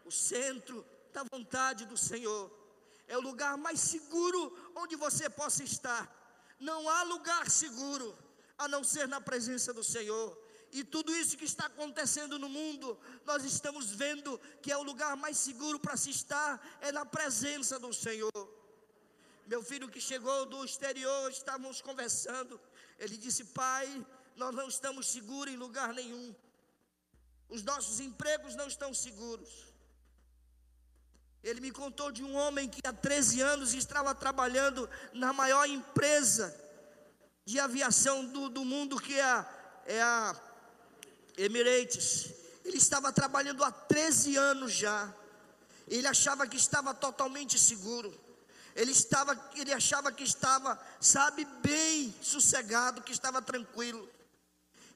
O 0.05 0.11
centro 0.11 0.85
da 1.16 1.24
vontade 1.35 1.87
do 1.92 1.96
Senhor 1.96 2.44
é 3.09 3.16
o 3.16 3.26
lugar 3.29 3.57
mais 3.57 3.81
seguro 3.81 4.40
onde 4.83 4.94
você 5.05 5.31
possa 5.31 5.62
estar. 5.64 6.02
Não 6.68 6.81
há 6.90 7.02
lugar 7.05 7.44
seguro 7.50 8.09
a 8.59 8.68
não 8.68 8.83
ser 8.85 9.07
na 9.09 9.20
presença 9.20 9.72
do 9.72 9.85
Senhor. 9.94 10.29
E 10.72 10.83
tudo 10.85 11.14
isso 11.20 11.38
que 11.40 11.48
está 11.52 11.66
acontecendo 11.66 12.38
no 12.38 12.50
mundo, 12.59 12.98
nós 13.24 13.44
estamos 13.44 13.90
vendo 14.02 14.38
que 14.61 14.70
é 14.70 14.76
o 14.76 14.83
lugar 14.83 15.16
mais 15.16 15.38
seguro 15.38 15.79
para 15.79 15.96
se 15.96 16.11
estar, 16.11 16.50
é 16.81 16.92
na 16.92 17.07
presença 17.07 17.79
do 17.79 17.92
Senhor. 17.94 18.42
Meu 19.46 19.62
filho 19.62 19.88
que 19.88 20.00
chegou 20.00 20.44
do 20.44 20.64
exterior, 20.64 21.31
estávamos 21.31 21.81
conversando. 21.81 22.61
Ele 22.98 23.16
disse: 23.16 23.44
Pai, 23.62 23.87
nós 24.35 24.52
não 24.55 24.68
estamos 24.68 25.07
seguros 25.07 25.55
em 25.55 25.57
lugar 25.57 25.94
nenhum. 25.94 26.35
Os 27.48 27.62
nossos 27.62 28.00
empregos 28.00 28.57
não 28.57 28.66
estão 28.66 28.92
seguros. 28.92 29.65
Ele 31.42 31.61
me 31.61 31.70
contou 31.70 32.11
de 32.11 32.25
um 32.25 32.35
homem 32.35 32.68
que 32.68 32.81
há 32.87 32.92
13 32.92 33.40
anos 33.40 33.75
estava 33.75 34.14
trabalhando 34.14 34.88
na 35.12 35.33
maior 35.33 35.66
empresa 35.68 36.55
de 37.44 37.61
aviação 37.61 38.25
do, 38.27 38.49
do 38.49 38.64
mundo, 38.64 39.01
que 39.01 39.14
é 39.14 39.22
a, 39.22 39.46
é 39.87 40.03
a 40.03 40.37
Emirates. 41.37 42.31
Ele 42.64 42.77
estava 42.77 43.12
trabalhando 43.12 43.62
há 43.62 43.70
13 43.70 44.37
anos 44.37 44.72
já. 44.72 45.14
Ele 45.87 46.07
achava 46.07 46.46
que 46.49 46.57
estava 46.57 46.92
totalmente 46.92 47.59
seguro. 47.59 48.12
Ele 48.75 48.90
estava, 48.90 49.51
ele 49.55 49.72
achava 49.72 50.11
que 50.12 50.25
estava, 50.25 50.79
sabe, 51.01 51.44
bem 51.62 52.14
sossegado, 52.20 53.03
que 53.03 53.12
estava 53.12 53.40
tranquilo. 53.40 54.09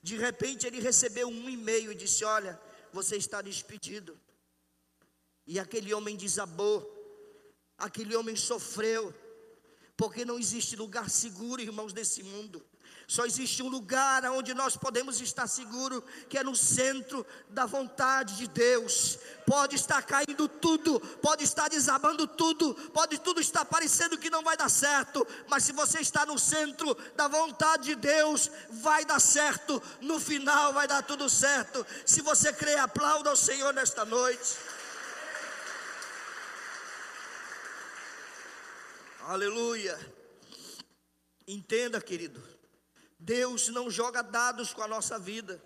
De 0.03 0.17
repente 0.17 0.67
ele 0.67 0.81
recebeu 0.81 1.29
um 1.29 1.49
e-mail 1.49 1.93
e 1.93 1.95
disse: 1.95 2.25
Olha, 2.25 2.61
você 2.93 3.17
está 3.17 3.41
despedido. 3.41 4.19
E 5.53 5.59
aquele 5.59 5.93
homem 5.93 6.15
desabou, 6.15 6.79
aquele 7.77 8.15
homem 8.15 8.37
sofreu, 8.37 9.13
porque 9.97 10.25
não 10.25 10.39
existe 10.39 10.77
lugar 10.77 11.11
seguro, 11.11 11.61
irmãos, 11.61 11.93
desse 11.93 12.23
mundo. 12.23 12.65
Só 13.09 13.27
existe 13.27 13.61
um 13.61 13.69
lugar 13.69 14.25
onde 14.27 14.55
nós 14.55 14.77
podemos 14.77 15.21
estar 15.21 15.49
seguros, 15.49 16.05
que 16.29 16.39
é 16.39 16.45
no 16.45 16.55
centro 16.55 17.27
da 17.49 17.67
vontade 17.67 18.37
de 18.37 18.47
Deus. 18.47 19.19
Pode 19.45 19.75
estar 19.75 20.01
caindo 20.03 20.47
tudo, 20.47 21.01
pode 21.21 21.43
estar 21.43 21.67
desabando 21.67 22.29
tudo, 22.29 22.73
pode 22.95 23.19
tudo 23.19 23.41
estar 23.41 23.65
parecendo 23.65 24.17
que 24.17 24.31
não 24.31 24.45
vai 24.45 24.57
dar 24.57 24.69
certo, 24.69 25.27
mas 25.49 25.65
se 25.65 25.73
você 25.73 25.99
está 25.99 26.25
no 26.25 26.39
centro 26.39 26.97
da 27.17 27.27
vontade 27.27 27.87
de 27.87 27.97
Deus, 27.97 28.49
vai 28.71 29.05
dar 29.05 29.19
certo, 29.19 29.83
no 30.01 30.21
final 30.21 30.73
vai 30.73 30.87
dar 30.87 31.03
tudo 31.03 31.29
certo. 31.29 31.85
Se 32.07 32.23
você 32.23 32.53
crê, 32.53 32.77
aplauda 32.77 33.31
ao 33.31 33.37
Senhor 33.37 33.75
nesta 33.75 34.05
noite. 34.05 34.79
Aleluia. 39.31 39.97
Entenda, 41.47 42.01
querido. 42.01 42.43
Deus 43.17 43.69
não 43.69 43.89
joga 43.89 44.23
dados 44.23 44.75
com 44.75 44.83
a 44.83 44.89
nossa 44.89 45.21
vida. 45.21 45.63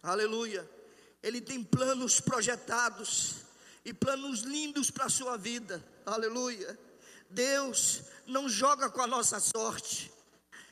Aleluia. 0.00 0.70
Ele 1.20 1.40
tem 1.40 1.64
planos 1.64 2.20
projetados 2.20 3.38
e 3.84 3.92
planos 3.92 4.42
lindos 4.42 4.88
para 4.88 5.06
a 5.06 5.10
sua 5.10 5.36
vida. 5.36 5.84
Aleluia. 6.06 6.78
Deus 7.28 8.02
não 8.24 8.48
joga 8.48 8.88
com 8.88 9.00
a 9.00 9.06
nossa 9.08 9.40
sorte. 9.40 10.12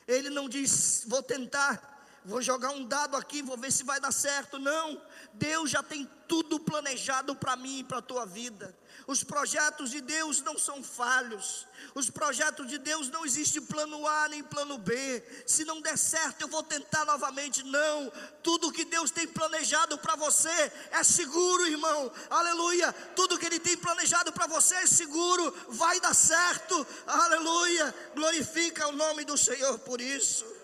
Ele 0.07 0.29
não 0.29 0.47
diz, 0.47 1.03
vou 1.05 1.21
tentar, 1.21 1.90
vou 2.23 2.41
jogar 2.41 2.71
um 2.71 2.85
dado 2.85 3.17
aqui, 3.17 3.41
vou 3.41 3.57
ver 3.57 3.71
se 3.71 3.83
vai 3.83 3.99
dar 3.99 4.11
certo. 4.11 4.59
Não. 4.59 5.01
Deus 5.33 5.69
já 5.69 5.81
tem 5.81 6.09
tudo 6.27 6.59
planejado 6.59 7.35
para 7.35 7.55
mim 7.55 7.79
e 7.79 7.83
para 7.83 7.97
a 7.97 8.01
tua 8.01 8.25
vida. 8.25 8.73
Os 9.07 9.23
projetos 9.23 9.91
de 9.91 9.99
Deus 9.99 10.41
não 10.41 10.57
são 10.57 10.81
falhos. 10.81 11.67
Os 11.93 12.09
projetos 12.09 12.67
de 12.67 12.77
Deus 12.77 13.09
não 13.09 13.25
existe 13.25 13.59
plano 13.59 14.07
A 14.07 14.29
nem 14.29 14.43
plano 14.43 14.77
B. 14.77 15.21
Se 15.45 15.65
não 15.65 15.81
der 15.81 15.97
certo, 15.97 16.41
eu 16.41 16.47
vou 16.47 16.63
tentar 16.63 17.03
novamente. 17.05 17.63
Não. 17.63 18.11
Tudo 18.41 18.71
que 18.71 18.85
Deus 18.85 19.11
tem 19.11 19.27
planejado 19.27 19.97
para 19.97 20.15
você 20.15 20.71
é 20.91 21.03
seguro, 21.03 21.67
irmão. 21.67 22.11
Aleluia. 22.29 22.93
Tudo 23.15 23.37
que 23.37 23.45
Ele 23.45 23.59
tem 23.59 23.75
planejado 23.75 24.31
para 24.31 24.47
você 24.47 24.75
é 24.75 24.85
seguro. 24.85 25.53
Vai 25.69 25.99
dar 25.99 26.13
certo. 26.13 26.87
Aleluia. 27.07 27.93
Glorifica 28.15 28.87
o 28.87 28.93
nome 28.93 29.25
do 29.25 29.37
Senhor 29.37 29.79
por 29.79 29.99
isso. 29.99 30.60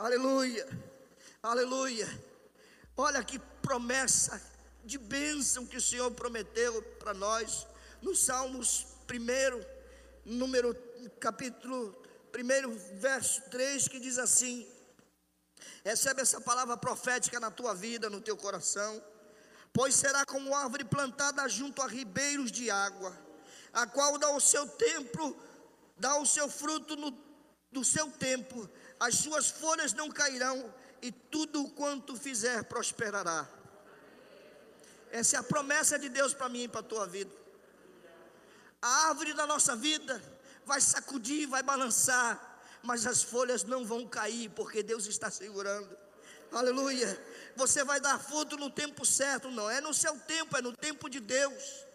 Aleluia. 0.00 0.66
Aleluia. 1.42 2.08
Olha 2.96 3.22
que 3.22 3.38
promessa 3.60 4.40
de 4.82 4.96
bênção 4.96 5.66
que 5.66 5.76
o 5.76 5.80
Senhor 5.80 6.10
prometeu 6.12 6.82
para 6.98 7.12
nós 7.12 7.66
no 8.00 8.16
Salmos 8.16 8.86
1, 9.06 9.62
número 10.24 10.74
capítulo 11.20 11.94
1, 12.34 12.98
verso 12.98 13.42
3, 13.50 13.88
que 13.88 14.00
diz 14.00 14.16
assim: 14.18 14.66
Recebe 15.84 16.22
essa 16.22 16.40
palavra 16.40 16.78
profética 16.78 17.38
na 17.38 17.50
tua 17.50 17.74
vida, 17.74 18.08
no 18.08 18.22
teu 18.22 18.38
coração, 18.38 19.04
pois 19.70 19.94
será 19.94 20.24
como 20.24 20.54
árvore 20.54 20.84
plantada 20.84 21.46
junto 21.46 21.82
a 21.82 21.86
ribeiros 21.86 22.50
de 22.50 22.70
água, 22.70 23.14
a 23.70 23.86
qual 23.86 24.16
dá 24.16 24.30
o 24.30 24.40
seu 24.40 24.66
tempo, 24.66 25.36
dá 25.98 26.16
o 26.18 26.24
seu 26.24 26.48
fruto 26.48 26.96
no, 26.96 27.14
no 27.70 27.84
seu 27.84 28.10
tempo, 28.12 28.66
as 29.00 29.14
suas 29.14 29.50
folhas 29.50 29.94
não 29.94 30.10
cairão, 30.10 30.72
e 31.02 31.10
tudo 31.10 31.66
quanto 31.70 32.14
fizer 32.14 32.64
prosperará. 32.64 33.48
Essa 35.10 35.36
é 35.36 35.38
a 35.38 35.42
promessa 35.42 35.98
de 35.98 36.10
Deus 36.10 36.34
para 36.34 36.48
mim 36.48 36.64
e 36.64 36.68
para 36.68 36.80
a 36.80 36.84
tua 36.84 37.06
vida. 37.06 37.34
A 38.82 39.08
árvore 39.08 39.32
da 39.32 39.46
nossa 39.46 39.74
vida 39.74 40.22
vai 40.64 40.80
sacudir, 40.80 41.48
vai 41.48 41.62
balançar, 41.62 42.60
mas 42.82 43.06
as 43.06 43.22
folhas 43.22 43.64
não 43.64 43.84
vão 43.84 44.06
cair, 44.06 44.50
porque 44.50 44.82
Deus 44.82 45.06
está 45.06 45.30
segurando. 45.30 45.96
Aleluia. 46.52 47.18
Você 47.56 47.82
vai 47.84 48.00
dar 48.00 48.18
fruto 48.18 48.56
no 48.56 48.70
tempo 48.70 49.04
certo, 49.04 49.50
não 49.50 49.68
é 49.70 49.80
no 49.80 49.92
seu 49.94 50.18
tempo, 50.20 50.56
é 50.56 50.62
no 50.62 50.76
tempo 50.76 51.08
de 51.08 51.20
Deus. 51.20 51.89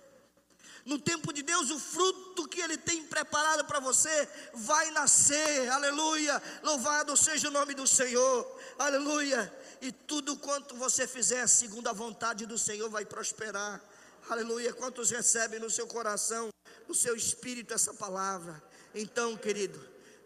No 0.86 1.00
tempo 1.00 1.34
de 1.34 1.42
Deus, 1.42 1.72
o 1.72 1.80
fruto 1.80 2.48
que 2.48 2.62
Ele 2.62 2.78
tem 2.78 3.04
preparado 3.04 3.66
para 3.66 3.80
você 3.80 4.30
vai 4.54 4.92
nascer, 4.92 5.68
aleluia. 5.70 6.42
Louvado 6.62 7.18
seja 7.18 7.48
o 7.48 7.52
nome 7.52 7.74
do 7.74 7.88
Senhor, 7.88 8.60
aleluia 8.78 9.52
e 9.82 9.92
tudo 9.92 10.38
quanto 10.38 10.76
você 10.76 11.08
fizer 11.08 11.46
segundo 11.48 11.88
a 11.88 11.94
vontade 11.94 12.46
do 12.46 12.58
Senhor 12.58 12.90
vai 12.90 13.06
prosperar. 13.06 13.82
Aleluia. 14.30 14.74
Quantos 14.74 15.12
recebem 15.12 15.60
no 15.60 15.70
seu 15.70 15.86
coração, 15.86 16.50
no 16.88 16.96
seu 16.96 17.16
espírito 17.16 17.74
essa 17.74 17.94
palavra? 17.94 18.62
Então, 18.94 19.38
querido, 19.38 19.80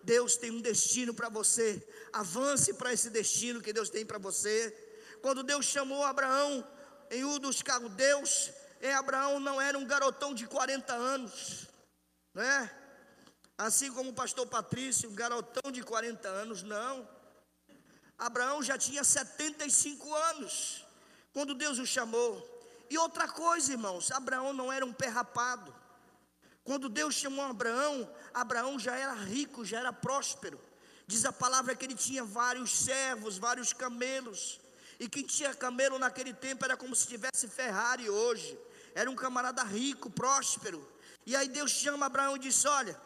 Deus 0.04 0.38
tem 0.38 0.52
um 0.52 0.62
destino 0.62 1.14
para 1.14 1.28
você. 1.28 1.86
Avance 2.14 2.74
para 2.74 2.94
esse 2.94 3.10
destino 3.10 3.62
que 3.62 3.74
Deus 3.74 3.90
tem 3.90 4.06
para 4.06 4.18
você. 4.18 4.74
Quando 5.22 5.44
Deus 5.44 5.66
chamou 5.66 6.04
Abraão 6.04 6.66
em 7.12 7.26
um 7.26 7.38
dos 7.40 7.62
Caldeus, 7.62 8.52
é, 8.80 8.94
Abraão 8.94 9.40
não 9.40 9.60
era 9.60 9.78
um 9.78 9.86
garotão 9.86 10.34
de 10.34 10.48
40 10.48 10.94
anos, 10.94 11.68
né? 12.34 12.72
Assim 13.58 13.92
como 13.92 14.12
o 14.12 14.14
pastor 14.14 14.48
Patrício, 14.48 15.10
um 15.10 15.16
garotão 15.16 15.72
de 15.72 15.84
40 15.84 16.28
anos, 16.28 16.64
não. 16.64 17.08
Abraão 18.18 18.64
já 18.64 18.78
tinha 18.78 19.04
75 19.04 20.14
anos 20.14 20.86
quando 21.34 21.54
Deus 21.54 21.78
o 21.78 21.86
chamou. 21.86 22.58
E 22.90 22.98
outra 22.98 23.28
coisa, 23.28 23.74
irmãos, 23.74 24.12
Abraão 24.12 24.54
não 24.54 24.72
era 24.72 24.86
um 24.86 24.94
pé 24.94 25.08
rapado. 25.08 25.76
Quando 26.64 26.88
Deus 26.88 27.16
chamou 27.16 27.46
Abraão, 27.46 28.10
Abraão 28.34 28.80
já 28.80 28.96
era 28.96 29.14
rico, 29.14 29.66
já 29.66 29.80
era 29.80 29.92
próspero. 29.92 30.60
Diz 31.06 31.26
a 31.26 31.34
palavra 31.34 31.76
que 31.76 31.86
ele 31.86 31.96
tinha 31.96 32.24
vários 32.24 32.72
servos, 32.72 33.38
vários 33.38 33.74
camelos. 33.74 34.60
E 35.00 35.10
quem 35.10 35.24
tinha 35.24 35.54
camelo 35.54 35.98
naquele 35.98 36.34
tempo 36.34 36.64
era 36.64 36.78
como 36.78 36.96
se 36.96 37.08
tivesse 37.08 37.48
Ferrari 37.48 38.10
hoje. 38.10 38.58
Era 39.00 39.10
um 39.10 39.16
camarada 39.16 39.64
rico, 39.64 40.10
próspero. 40.10 40.86
E 41.26 41.34
aí 41.34 41.48
Deus 41.48 41.72
chama 41.72 42.08
Abraão 42.08 42.36
e 42.36 42.40
diz: 42.40 42.66
Olha, 42.66 43.00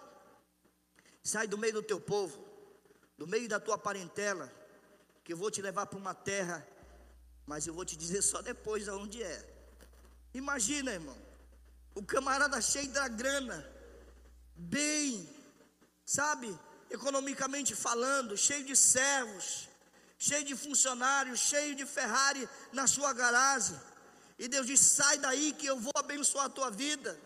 sai 1.21 1.45
do 1.45 1.56
meio 1.56 1.73
do 1.73 1.84
teu 1.84 2.01
povo, 2.01 2.43
do 3.15 3.27
meio 3.27 3.47
da 3.47 3.60
tua 3.60 3.77
parentela 3.77 4.51
que 5.23 5.34
eu 5.34 5.38
vou 5.38 5.51
te 5.51 5.62
levar 5.62 5.86
para 5.86 5.99
uma 5.99 6.15
terra, 6.15 6.67
mas 7.45 7.67
eu 7.67 7.75
vou 7.75 7.86
te 7.86 7.95
dizer 7.95 8.23
só 8.23 8.41
depois 8.41 8.89
aonde 8.89 9.21
é. 9.21 9.38
Imagina, 10.34 10.91
irmão, 10.91 11.17
o 11.93 12.03
camarada 12.03 12.60
cheio 12.60 12.89
da 12.89 13.08
grana, 13.08 13.63
bem, 14.56 15.29
sabe, 16.03 16.58
economicamente 16.89 17.75
falando, 17.75 18.36
cheio 18.36 18.65
de 18.65 18.75
servos, 18.75 19.69
cheio 20.17 20.43
de 20.43 20.56
funcionários, 20.56 21.39
cheio 21.39 21.75
de 21.75 21.86
Ferrari 21.86 22.49
na 22.71 22.88
sua 22.88 23.13
garagem. 23.13 23.79
E 24.38 24.48
Deus 24.48 24.67
diz: 24.67 24.80
sai 24.80 25.17
daí 25.17 25.54
que 25.54 25.65
eu 25.65 25.80
vou 25.80 25.93
abençoar 25.96 26.46
a 26.46 26.50
tua 26.50 26.69
vida. 26.69 27.19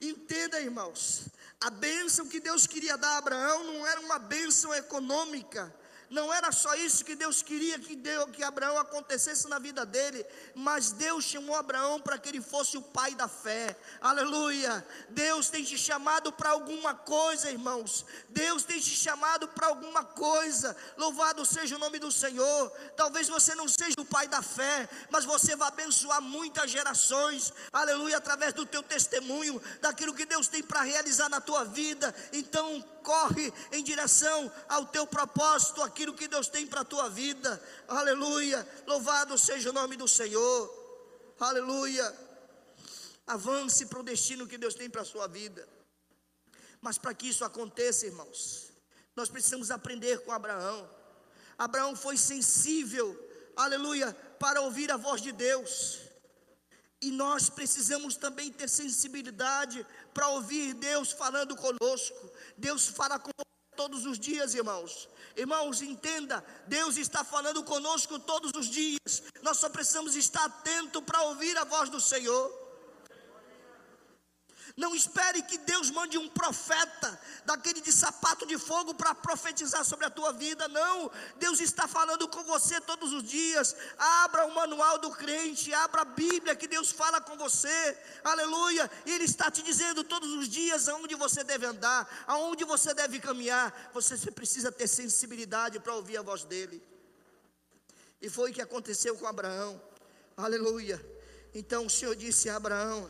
Entenda, 0.00 0.60
irmãos, 0.60 1.26
a 1.60 1.70
bênção 1.70 2.28
que 2.28 2.40
Deus 2.40 2.66
queria 2.66 2.96
dar 2.96 3.14
a 3.14 3.18
Abraão 3.18 3.64
não 3.64 3.86
era 3.86 4.00
uma 4.00 4.18
bênção 4.18 4.74
econômica, 4.74 5.74
não 6.14 6.32
era 6.32 6.52
só 6.52 6.72
isso 6.76 7.04
que 7.04 7.16
Deus 7.16 7.42
queria 7.42 7.76
que, 7.76 7.96
Deus, 7.96 8.30
que 8.30 8.44
Abraão 8.44 8.78
acontecesse 8.78 9.48
na 9.48 9.58
vida 9.58 9.84
dele, 9.84 10.24
mas 10.54 10.92
Deus 10.92 11.24
chamou 11.24 11.56
Abraão 11.56 12.00
para 12.00 12.16
que 12.16 12.28
ele 12.28 12.40
fosse 12.40 12.78
o 12.78 12.82
pai 12.82 13.16
da 13.16 13.26
fé. 13.26 13.76
Aleluia! 14.00 14.86
Deus 15.10 15.48
tem 15.48 15.64
te 15.64 15.76
chamado 15.76 16.30
para 16.30 16.50
alguma 16.50 16.94
coisa, 16.94 17.50
irmãos. 17.50 18.06
Deus 18.28 18.62
tem 18.62 18.78
te 18.78 18.94
chamado 18.94 19.48
para 19.48 19.66
alguma 19.66 20.04
coisa. 20.04 20.76
Louvado 20.96 21.44
seja 21.44 21.74
o 21.74 21.80
nome 21.80 21.98
do 21.98 22.12
Senhor. 22.12 22.70
Talvez 22.96 23.28
você 23.28 23.56
não 23.56 23.66
seja 23.66 23.96
o 23.98 24.04
pai 24.04 24.28
da 24.28 24.40
fé, 24.40 24.88
mas 25.10 25.24
você 25.24 25.56
vai 25.56 25.66
abençoar 25.66 26.22
muitas 26.22 26.70
gerações. 26.70 27.52
Aleluia! 27.72 28.18
Através 28.18 28.54
do 28.54 28.64
teu 28.64 28.84
testemunho, 28.84 29.60
daquilo 29.80 30.14
que 30.14 30.24
Deus 30.24 30.46
tem 30.46 30.62
para 30.62 30.82
realizar 30.82 31.28
na 31.28 31.40
tua 31.40 31.64
vida. 31.64 32.14
Então, 32.32 32.84
corre 33.04 33.52
em 33.70 33.84
direção 33.84 34.50
ao 34.68 34.86
teu 34.86 35.06
propósito, 35.06 35.82
aquilo 35.82 36.14
que 36.14 36.26
Deus 36.26 36.48
tem 36.48 36.66
para 36.66 36.80
a 36.80 36.84
tua 36.84 37.08
vida. 37.08 37.62
Aleluia. 37.86 38.66
Louvado 38.86 39.36
seja 39.38 39.70
o 39.70 39.72
nome 39.72 39.96
do 39.96 40.08
Senhor. 40.08 40.58
Aleluia. 41.38 42.06
Avance 43.26 43.86
para 43.86 44.00
o 44.00 44.02
destino 44.02 44.46
que 44.46 44.58
Deus 44.58 44.74
tem 44.74 44.88
para 44.88 45.02
a 45.02 45.04
sua 45.04 45.28
vida. 45.28 45.68
Mas 46.80 46.98
para 46.98 47.14
que 47.14 47.28
isso 47.28 47.44
aconteça, 47.44 48.06
irmãos, 48.06 48.72
nós 49.14 49.28
precisamos 49.28 49.70
aprender 49.70 50.20
com 50.22 50.32
Abraão. 50.32 50.90
Abraão 51.56 51.94
foi 51.94 52.16
sensível, 52.16 53.08
aleluia, 53.56 54.12
para 54.38 54.60
ouvir 54.62 54.90
a 54.90 54.96
voz 54.96 55.20
de 55.20 55.30
Deus. 55.30 56.03
E 57.04 57.10
nós 57.10 57.50
precisamos 57.50 58.16
também 58.16 58.50
ter 58.50 58.66
sensibilidade 58.66 59.86
para 60.14 60.28
ouvir 60.28 60.72
Deus 60.72 61.12
falando 61.12 61.54
conosco. 61.54 62.30
Deus 62.56 62.86
fala 62.86 63.18
com 63.18 63.30
todos 63.76 64.06
os 64.06 64.18
dias, 64.18 64.54
irmãos. 64.54 65.06
Irmãos, 65.36 65.82
entenda, 65.82 66.42
Deus 66.66 66.96
está 66.96 67.22
falando 67.22 67.62
conosco 67.62 68.18
todos 68.18 68.52
os 68.56 68.70
dias. 68.70 69.22
Nós 69.42 69.58
só 69.58 69.68
precisamos 69.68 70.16
estar 70.16 70.46
atento 70.46 71.02
para 71.02 71.20
ouvir 71.24 71.54
a 71.58 71.64
voz 71.64 71.90
do 71.90 72.00
Senhor. 72.00 72.63
Não 74.76 74.92
espere 74.92 75.40
que 75.42 75.56
Deus 75.58 75.88
mande 75.90 76.18
um 76.18 76.28
profeta 76.28 77.20
daquele 77.44 77.80
de 77.80 77.92
sapato 77.92 78.44
de 78.44 78.58
fogo 78.58 78.92
para 78.92 79.14
profetizar 79.14 79.84
sobre 79.84 80.04
a 80.04 80.10
tua 80.10 80.32
vida. 80.32 80.66
Não, 80.66 81.08
Deus 81.36 81.60
está 81.60 81.86
falando 81.86 82.26
com 82.26 82.42
você 82.42 82.80
todos 82.80 83.12
os 83.12 83.22
dias. 83.22 83.76
Abra 83.96 84.46
o 84.46 84.54
manual 84.54 84.98
do 84.98 85.12
crente, 85.12 85.72
abra 85.72 86.02
a 86.02 86.04
Bíblia 86.04 86.56
que 86.56 86.66
Deus 86.66 86.90
fala 86.90 87.20
com 87.20 87.36
você. 87.36 87.96
Aleluia! 88.24 88.90
E 89.06 89.12
Ele 89.12 89.24
está 89.24 89.48
te 89.48 89.62
dizendo 89.62 90.02
todos 90.02 90.32
os 90.32 90.48
dias 90.48 90.88
aonde 90.88 91.14
você 91.14 91.44
deve 91.44 91.66
andar, 91.66 92.24
aonde 92.26 92.64
você 92.64 92.92
deve 92.92 93.20
caminhar. 93.20 93.92
Você 93.94 94.28
precisa 94.32 94.72
ter 94.72 94.88
sensibilidade 94.88 95.78
para 95.78 95.94
ouvir 95.94 96.16
a 96.16 96.22
voz 96.22 96.42
dele. 96.42 96.82
E 98.20 98.28
foi 98.28 98.50
o 98.50 98.54
que 98.54 98.62
aconteceu 98.62 99.16
com 99.16 99.28
Abraão. 99.28 99.80
Aleluia. 100.36 101.00
Então 101.54 101.86
o 101.86 101.90
Senhor 101.90 102.16
disse 102.16 102.50
a 102.50 102.56
Abraão: 102.56 103.08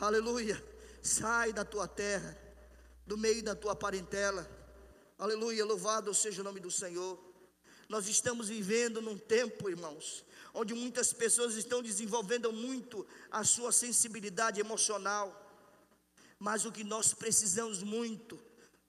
Aleluia 0.00 0.76
Sai 1.08 1.54
da 1.54 1.64
tua 1.64 1.88
terra, 1.88 2.36
do 3.06 3.16
meio 3.16 3.42
da 3.42 3.54
tua 3.54 3.74
parentela. 3.74 4.46
Aleluia, 5.18 5.64
louvado 5.64 6.12
seja 6.12 6.42
o 6.42 6.44
nome 6.44 6.60
do 6.60 6.70
Senhor. 6.70 7.18
Nós 7.88 8.06
estamos 8.06 8.50
vivendo 8.50 9.00
num 9.00 9.16
tempo, 9.16 9.70
irmãos, 9.70 10.22
onde 10.52 10.74
muitas 10.74 11.10
pessoas 11.10 11.54
estão 11.54 11.82
desenvolvendo 11.82 12.52
muito 12.52 13.06
a 13.30 13.42
sua 13.42 13.72
sensibilidade 13.72 14.60
emocional. 14.60 15.26
Mas 16.38 16.66
o 16.66 16.70
que 16.70 16.84
nós 16.84 17.14
precisamos 17.14 17.82
muito, 17.82 18.38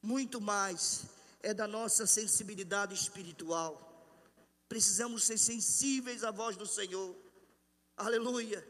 muito 0.01 0.41
mais, 0.41 1.05
é 1.41 1.53
da 1.53 1.69
nossa 1.69 2.05
sensibilidade 2.05 2.93
espiritual. 2.93 3.71
Precisamos 4.67 5.23
ser 5.23 5.37
sensíveis 5.37 6.25
à 6.25 6.31
voz 6.31 6.57
do 6.57 6.67
Senhor. 6.67 7.15
Aleluia. 7.95 8.61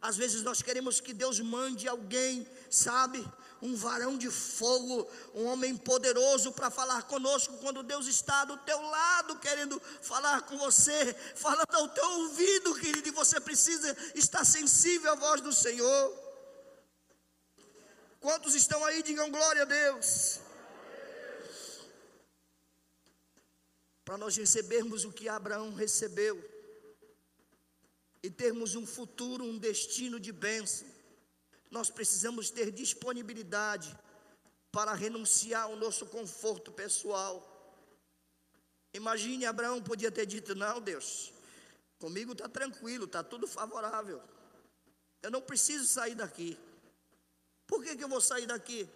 Às 0.00 0.16
vezes 0.16 0.42
nós 0.42 0.62
queremos 0.62 1.00
que 1.00 1.12
Deus 1.12 1.40
mande 1.40 1.88
alguém, 1.88 2.46
sabe, 2.70 3.26
um 3.60 3.74
varão 3.74 4.16
de 4.16 4.30
fogo, 4.30 5.08
um 5.34 5.46
homem 5.46 5.76
poderoso 5.76 6.52
para 6.52 6.70
falar 6.70 7.02
conosco, 7.02 7.58
quando 7.58 7.82
Deus 7.82 8.06
está 8.06 8.44
do 8.44 8.56
teu 8.58 8.80
lado 8.80 9.38
querendo 9.40 9.80
falar 10.00 10.42
com 10.42 10.56
você, 10.58 11.14
falando 11.34 11.74
ao 11.74 11.88
teu 11.88 12.08
ouvido, 12.20 12.74
querido, 12.76 13.08
e 13.08 13.12
você 13.12 13.40
precisa 13.40 13.96
estar 14.14 14.44
sensível 14.44 15.12
à 15.12 15.14
voz 15.16 15.40
do 15.40 15.52
Senhor. 15.52 16.28
Quantos 18.20 18.54
estão 18.54 18.84
aí? 18.84 19.02
Digam 19.02 19.30
glória 19.30 19.62
a 19.62 19.64
Deus. 19.64 20.40
Para 24.04 24.16
nós 24.16 24.36
recebermos 24.36 25.04
o 25.04 25.12
que 25.12 25.28
Abraão 25.28 25.74
recebeu 25.74 26.57
e 28.22 28.30
termos 28.30 28.74
um 28.74 28.86
futuro, 28.86 29.44
um 29.44 29.58
destino 29.58 30.18
de 30.18 30.32
bênção, 30.32 30.86
nós 31.70 31.90
precisamos 31.90 32.50
ter 32.50 32.70
disponibilidade 32.72 33.96
para 34.72 34.94
renunciar 34.94 35.64
ao 35.64 35.76
nosso 35.76 36.06
conforto 36.06 36.72
pessoal. 36.72 37.44
Imagine, 38.92 39.46
Abraão 39.46 39.82
podia 39.82 40.10
ter 40.10 40.26
dito: 40.26 40.54
Não, 40.54 40.80
Deus, 40.80 41.32
comigo 41.98 42.32
está 42.32 42.48
tranquilo, 42.48 43.04
está 43.04 43.22
tudo 43.22 43.46
favorável, 43.46 44.22
eu 45.22 45.30
não 45.30 45.40
preciso 45.40 45.86
sair 45.86 46.14
daqui. 46.14 46.58
Por 47.66 47.82
que, 47.82 47.96
que 47.96 48.04
eu 48.04 48.08
vou 48.08 48.20
sair 48.20 48.46
daqui? 48.46 48.88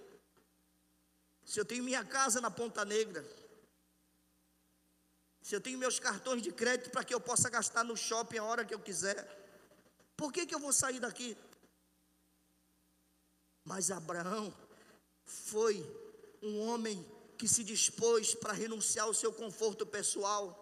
Se 1.45 1.61
eu 1.61 1.65
tenho 1.65 1.85
minha 1.85 2.05
casa 2.05 2.41
na 2.41 2.51
Ponta 2.51 2.85
Negra, 2.85 3.25
se 5.43 5.55
eu 5.57 5.61
tenho 5.61 5.79
meus 5.79 5.99
cartões 5.99 6.41
de 6.41 6.53
crédito 6.53 6.91
para 6.91 7.05
que 7.05 7.13
eu 7.13 7.21
possa 7.21 7.51
gastar 7.51 7.85
no 7.85 7.97
shopping 7.97 8.39
a 8.39 8.45
hora 8.45 8.65
que 8.65 8.73
eu 8.73 8.79
quiser, 8.79 9.21
por 10.17 10.33
que, 10.33 10.47
que 10.47 10.55
eu 10.55 10.61
vou 10.61 10.73
sair 10.73 11.01
daqui? 11.01 11.37
Mas 13.65 13.91
Abraão 13.91 14.55
foi 15.25 15.85
um 16.41 16.61
homem 16.61 17.05
que 17.37 17.49
se 17.49 17.65
dispôs 17.65 18.35
para 18.35 18.53
renunciar 18.53 19.07
ao 19.07 19.15
seu 19.15 19.33
conforto 19.33 19.85
pessoal 19.85 20.59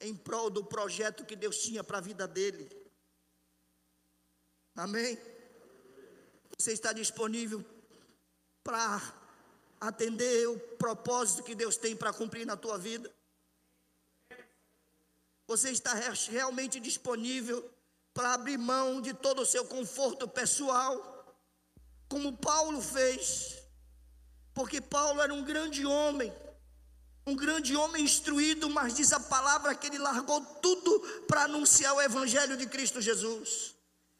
em 0.00 0.14
prol 0.14 0.50
do 0.50 0.64
projeto 0.64 1.24
que 1.24 1.34
Deus 1.34 1.58
tinha 1.62 1.82
para 1.82 1.98
a 1.98 2.02
vida 2.02 2.28
dele. 2.28 2.70
Amém? 4.76 5.18
Você 6.58 6.72
está 6.72 6.92
disponível 6.92 7.64
para 8.62 9.00
atender 9.80 10.46
o 10.46 10.58
propósito 10.76 11.42
que 11.42 11.54
Deus 11.54 11.76
tem 11.76 11.96
para 11.96 12.12
cumprir 12.12 12.46
na 12.46 12.56
tua 12.56 12.76
vida? 12.76 13.10
Você 15.50 15.72
está 15.72 15.92
realmente 16.28 16.78
disponível 16.78 17.68
para 18.14 18.34
abrir 18.34 18.56
mão 18.56 19.00
de 19.00 19.12
todo 19.12 19.42
o 19.42 19.44
seu 19.44 19.64
conforto 19.64 20.28
pessoal, 20.28 21.34
como 22.08 22.36
Paulo 22.36 22.80
fez? 22.80 23.56
Porque 24.54 24.80
Paulo 24.80 25.20
era 25.20 25.34
um 25.34 25.42
grande 25.42 25.84
homem, 25.84 26.32
um 27.26 27.34
grande 27.34 27.74
homem 27.74 28.04
instruído, 28.04 28.70
mas 28.70 28.94
diz 28.94 29.12
a 29.12 29.18
palavra 29.18 29.74
que 29.74 29.88
ele 29.88 29.98
largou 29.98 30.40
tudo 30.62 31.00
para 31.26 31.42
anunciar 31.42 31.96
o 31.96 32.00
evangelho 32.00 32.56
de 32.56 32.68
Cristo 32.68 33.00
Jesus. 33.00 33.74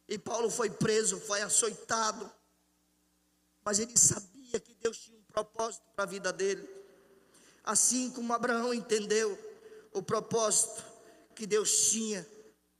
E 0.08 0.18
Paulo 0.18 0.50
foi 0.50 0.68
preso, 0.68 1.20
foi 1.20 1.42
açoitado, 1.42 2.28
mas 3.64 3.78
ele 3.78 3.96
sabia 3.96 4.58
que 4.58 4.74
Deus 4.74 4.98
tinha 4.98 5.16
um 5.16 5.32
propósito 5.32 5.84
para 5.94 6.02
a 6.02 6.08
vida 6.08 6.32
dele. 6.32 6.68
Assim 7.62 8.10
como 8.10 8.32
Abraão 8.32 8.74
entendeu 8.74 9.38
o 9.92 10.02
propósito 10.02 10.89
que 11.40 11.46
Deus 11.46 11.88
tinha 11.88 12.26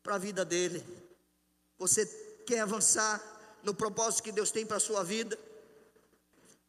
para 0.02 0.16
a 0.16 0.18
vida 0.18 0.44
dele. 0.44 0.84
Você 1.78 2.04
quer 2.46 2.60
avançar 2.60 3.18
no 3.62 3.74
propósito 3.74 4.24
que 4.24 4.32
Deus 4.32 4.50
tem 4.50 4.66
para 4.66 4.76
a 4.76 4.80
sua 4.80 5.02
vida? 5.02 5.38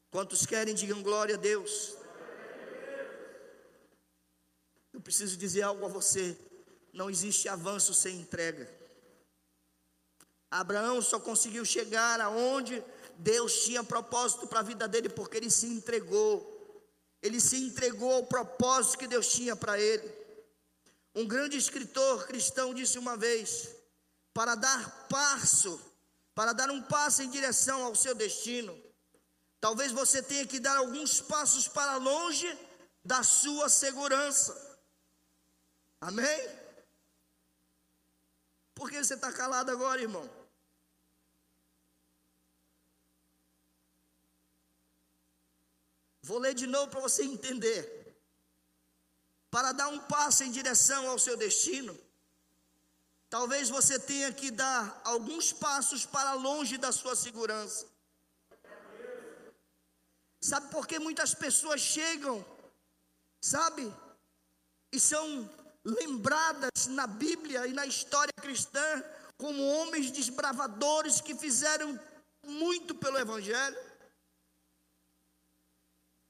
Quantos 0.10 0.46
querem, 0.46 0.74
digam 0.74 1.04
glória 1.04 1.36
a 1.36 1.38
Deus. 1.38 1.98
Eu 4.94 5.02
preciso 5.02 5.36
dizer 5.36 5.64
algo 5.64 5.86
a 5.86 5.90
você: 5.90 6.38
não 6.94 7.10
existe 7.10 7.50
avanço 7.50 7.94
sem 7.94 8.22
entrega. 8.22 8.74
Abraão 10.50 11.02
só 11.02 11.20
conseguiu 11.20 11.66
chegar 11.66 12.22
aonde 12.22 12.82
Deus 13.18 13.66
tinha 13.66 13.84
propósito 13.84 14.48
para 14.48 14.62
a 14.62 14.64
vida 14.64 14.88
dele, 14.88 15.10
porque 15.10 15.36
ele 15.36 15.52
se 15.52 15.68
entregou. 15.68 16.82
Ele 17.22 17.42
se 17.42 17.58
entregou 17.58 18.14
ao 18.14 18.24
propósito 18.24 18.98
que 18.98 19.08
Deus 19.08 19.28
tinha 19.28 19.58
para 19.58 19.78
ele. 19.78 20.21
Um 21.14 21.28
grande 21.28 21.58
escritor 21.58 22.26
cristão 22.26 22.74
disse 22.74 22.98
uma 22.98 23.18
vez: 23.18 23.70
para 24.34 24.56
dar 24.56 25.08
passo, 25.08 25.80
para 26.34 26.54
dar 26.54 26.70
um 26.72 26.82
passo 26.82 27.22
em 27.22 27.30
direção 27.30 27.84
ao 27.84 27.96
seu 27.96 28.16
destino, 28.16 28.78
talvez 29.60 29.92
você 29.92 30.24
tenha 30.24 30.48
que 30.48 30.60
dar 30.60 30.78
alguns 30.78 31.20
passos 31.22 31.68
para 31.68 31.98
longe 31.98 32.48
da 33.04 33.24
sua 33.24 33.68
segurança. 33.68 34.80
Amém? 36.00 36.50
Por 38.74 38.90
que 38.90 39.04
você 39.04 39.14
está 39.14 39.32
calado 39.32 39.70
agora, 39.70 40.02
irmão? 40.02 40.28
Vou 46.24 46.40
ler 46.40 46.54
de 46.54 46.66
novo 46.66 46.90
para 46.90 47.02
você 47.02 47.24
entender 47.24 48.01
para 49.52 49.74
dar 49.74 49.90
um 49.90 50.00
passo 50.00 50.46
em 50.46 50.50
direção 50.50 51.10
ao 51.10 51.20
seu 51.20 51.36
destino, 51.36 52.00
talvez 53.30 53.70
você 53.70 54.00
tenha 54.00 54.32
que 54.32 54.50
dar 54.50 55.02
alguns 55.04 55.52
passos 55.52 56.06
para 56.06 56.34
longe 56.34 56.78
da 56.78 56.94
sua 56.94 57.18
segurança. 57.18 57.86
Sabe 60.40 60.72
por 60.72 60.88
que 60.88 60.98
muitas 60.98 61.36
pessoas 61.36 61.82
chegam, 61.82 62.44
sabe, 63.42 63.94
e 64.92 65.00
são 65.00 65.48
lembradas 65.84 66.88
na 66.88 67.06
Bíblia 67.06 67.68
e 67.68 67.74
na 67.74 67.86
história 67.86 68.34
cristã 68.42 69.04
como 69.38 69.68
homens 69.68 70.12
desbravadores 70.12 71.20
que 71.20 71.36
fizeram 71.36 72.00
muito 72.44 72.96
pelo 72.96 73.20
Evangelho? 73.20 73.78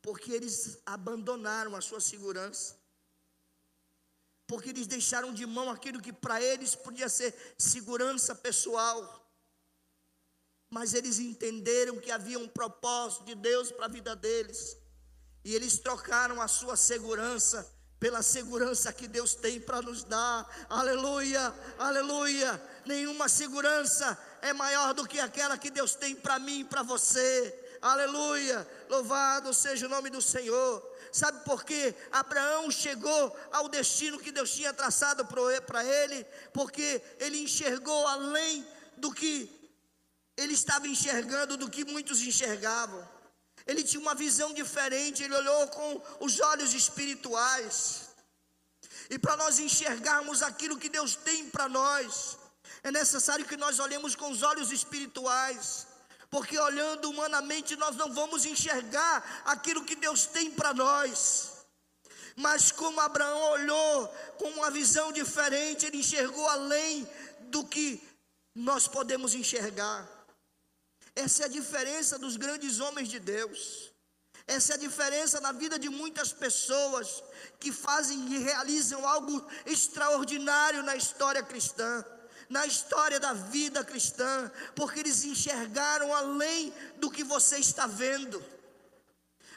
Porque 0.02 0.32
eles 0.32 0.80
abandonaram 0.86 1.76
a 1.76 1.82
sua 1.82 2.02
segurança 2.02 2.81
porque 4.52 4.72
eles 4.72 4.86
deixaram 4.86 5.34
de 5.34 5.46
mão 5.46 5.72
aquilo 5.72 6.02
que 6.02 6.12
para 6.12 6.42
eles 6.42 6.76
podia 6.76 7.08
ser 7.08 7.34
segurança 7.58 8.36
pessoal. 8.36 9.00
Mas 10.70 10.94
eles 10.94 11.20
entenderam 11.20 12.02
que 12.02 12.12
havia 12.12 12.38
um 12.38 12.50
propósito 12.50 13.24
de 13.24 13.34
Deus 13.34 13.72
para 13.72 13.86
a 13.86 13.88
vida 13.98 14.14
deles. 14.14 14.76
E 15.46 15.56
eles 15.56 15.80
trocaram 15.80 16.42
a 16.42 16.50
sua 16.50 16.76
segurança 16.76 17.66
pela 17.98 18.22
segurança 18.22 18.92
que 18.92 19.08
Deus 19.08 19.34
tem 19.36 19.58
para 19.58 19.82
nos 19.82 20.04
dar. 20.04 20.46
Aleluia, 20.68 21.56
aleluia. 21.80 22.62
Nenhuma 22.86 23.30
segurança 23.30 24.22
é 24.42 24.52
maior 24.52 24.94
do 24.94 25.08
que 25.08 25.22
aquela 25.22 25.58
que 25.58 25.72
Deus 25.72 25.96
tem 25.96 26.14
para 26.14 26.38
mim 26.40 26.60
e 26.60 26.66
para 26.66 26.84
você. 26.84 27.58
Aleluia! 27.82 28.68
Louvado 28.90 29.54
seja 29.54 29.86
o 29.86 29.90
nome 29.90 30.10
do 30.10 30.22
Senhor. 30.22 30.91
Sabe 31.12 31.44
por 31.44 31.64
quê? 31.64 31.94
Abraão 32.12 32.72
chegou 32.72 33.38
ao 33.52 33.68
destino 33.68 34.20
que 34.20 34.32
Deus 34.32 34.52
tinha 34.52 34.74
traçado 34.74 35.26
para 35.26 35.84
ele, 35.84 36.26
porque 36.54 37.02
ele 37.20 37.42
enxergou 37.42 38.08
além 38.08 38.66
do 38.98 39.14
que 39.14 39.50
ele 40.38 40.54
estava 40.54 40.88
enxergando, 40.88 41.58
do 41.58 41.70
que 41.70 41.84
muitos 41.84 42.22
enxergavam. 42.22 43.08
Ele 43.68 43.84
tinha 43.84 44.02
uma 44.02 44.16
visão 44.16 44.54
diferente, 44.54 45.24
ele 45.24 45.36
olhou 45.36 45.68
com 45.68 46.02
os 46.22 46.40
olhos 46.40 46.74
espirituais. 46.74 48.10
E 49.10 49.20
para 49.20 49.36
nós 49.36 49.60
enxergarmos 49.60 50.42
aquilo 50.42 50.78
que 50.78 50.90
Deus 50.90 51.16
tem 51.16 51.50
para 51.50 51.68
nós, 51.68 52.38
é 52.84 52.92
necessário 52.92 53.46
que 53.46 53.58
nós 53.58 53.80
olhemos 53.80 54.16
com 54.16 54.32
os 54.32 54.42
olhos 54.42 54.72
espirituais 54.72 55.91
porque 56.32 56.58
olhando 56.58 57.10
humanamente 57.10 57.76
nós 57.76 57.98
não 57.98 58.14
vamos 58.14 58.46
enxergar 58.46 59.44
aquilo 59.46 59.84
que 59.84 59.98
Deus 59.98 60.26
tem 60.26 60.50
para 60.50 60.74
nós. 60.74 61.52
Mas 62.38 62.72
como 62.72 63.02
Abraão 63.02 63.52
olhou 63.52 64.08
com 64.38 64.50
uma 64.52 64.72
visão 64.72 65.12
diferente, 65.12 65.86
ele 65.86 65.98
enxergou 65.98 66.48
além 66.48 67.06
do 67.50 67.66
que 67.66 68.02
nós 68.56 68.88
podemos 68.88 69.36
enxergar. 69.36 70.10
Essa 71.14 71.44
é 71.44 71.46
a 71.48 71.50
diferença 71.50 72.18
dos 72.18 72.38
grandes 72.38 72.80
homens 72.80 73.10
de 73.10 73.20
Deus. 73.20 73.92
Essa 74.48 74.72
é 74.72 74.76
a 74.76 74.80
diferença 74.80 75.42
na 75.42 75.52
vida 75.52 75.78
de 75.78 75.90
muitas 75.90 76.32
pessoas 76.32 77.22
que 77.60 77.74
fazem 77.74 78.18
e 78.34 78.38
realizam 78.38 79.06
algo 79.06 79.46
extraordinário 79.66 80.82
na 80.82 80.96
história 80.96 81.44
cristã 81.44 82.06
na 82.52 82.68
história 82.68 83.18
da 83.18 83.32
vida 83.32 83.82
cristã, 83.82 84.52
porque 84.76 85.00
eles 85.00 85.24
enxergaram 85.24 86.14
além 86.14 86.74
do 86.98 87.10
que 87.10 87.24
você 87.24 87.58
está 87.58 87.88
vendo. 87.88 88.44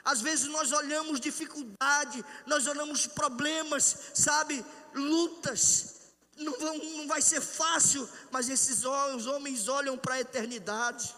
Às 0.05 0.21
vezes 0.21 0.47
nós 0.47 0.71
olhamos 0.71 1.19
dificuldade, 1.19 2.25
nós 2.47 2.69
olhamos 2.69 3.09
problemas, 3.09 3.97
sabe, 4.15 4.65
lutas. 4.95 5.95
Não, 6.37 6.53
vão, 6.53 6.79
não 6.79 7.09
vai 7.09 7.21
ser 7.21 7.41
fácil, 7.41 8.09
mas 8.31 8.49
esses 8.49 8.85
os 8.85 9.27
homens 9.27 9.67
olham 9.67 9.99
para 9.99 10.15
a 10.15 10.21
eternidade. 10.21 11.13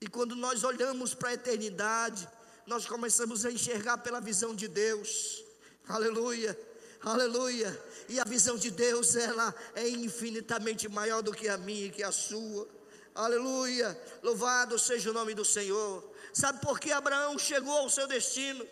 E 0.00 0.08
quando 0.08 0.34
nós 0.34 0.64
olhamos 0.64 1.14
para 1.14 1.28
a 1.28 1.34
eternidade, 1.34 2.28
nós 2.66 2.86
começamos 2.86 3.46
a 3.46 3.52
enxergar 3.52 3.98
pela 3.98 4.20
visão 4.20 4.52
de 4.52 4.66
Deus. 4.66 5.44
Aleluia, 5.86 6.58
aleluia. 7.04 7.80
E 8.08 8.18
a 8.20 8.24
visão 8.24 8.56
de 8.56 8.70
Deus, 8.70 9.16
ela 9.16 9.54
é 9.74 9.88
infinitamente 9.88 10.88
maior 10.88 11.22
do 11.22 11.32
que 11.32 11.48
a 11.48 11.56
minha 11.56 11.86
e 11.86 11.90
que 11.90 12.02
a 12.02 12.12
sua. 12.12 12.68
Aleluia. 13.14 13.98
Louvado 14.22 14.78
seja 14.78 15.10
o 15.10 15.14
nome 15.14 15.34
do 15.34 15.44
Senhor. 15.44 16.12
Sabe 16.32 16.60
por 16.60 16.80
que 16.80 16.90
Abraão 16.90 17.38
chegou 17.38 17.76
ao 17.78 17.88
seu 17.88 18.06
destino? 18.06 18.66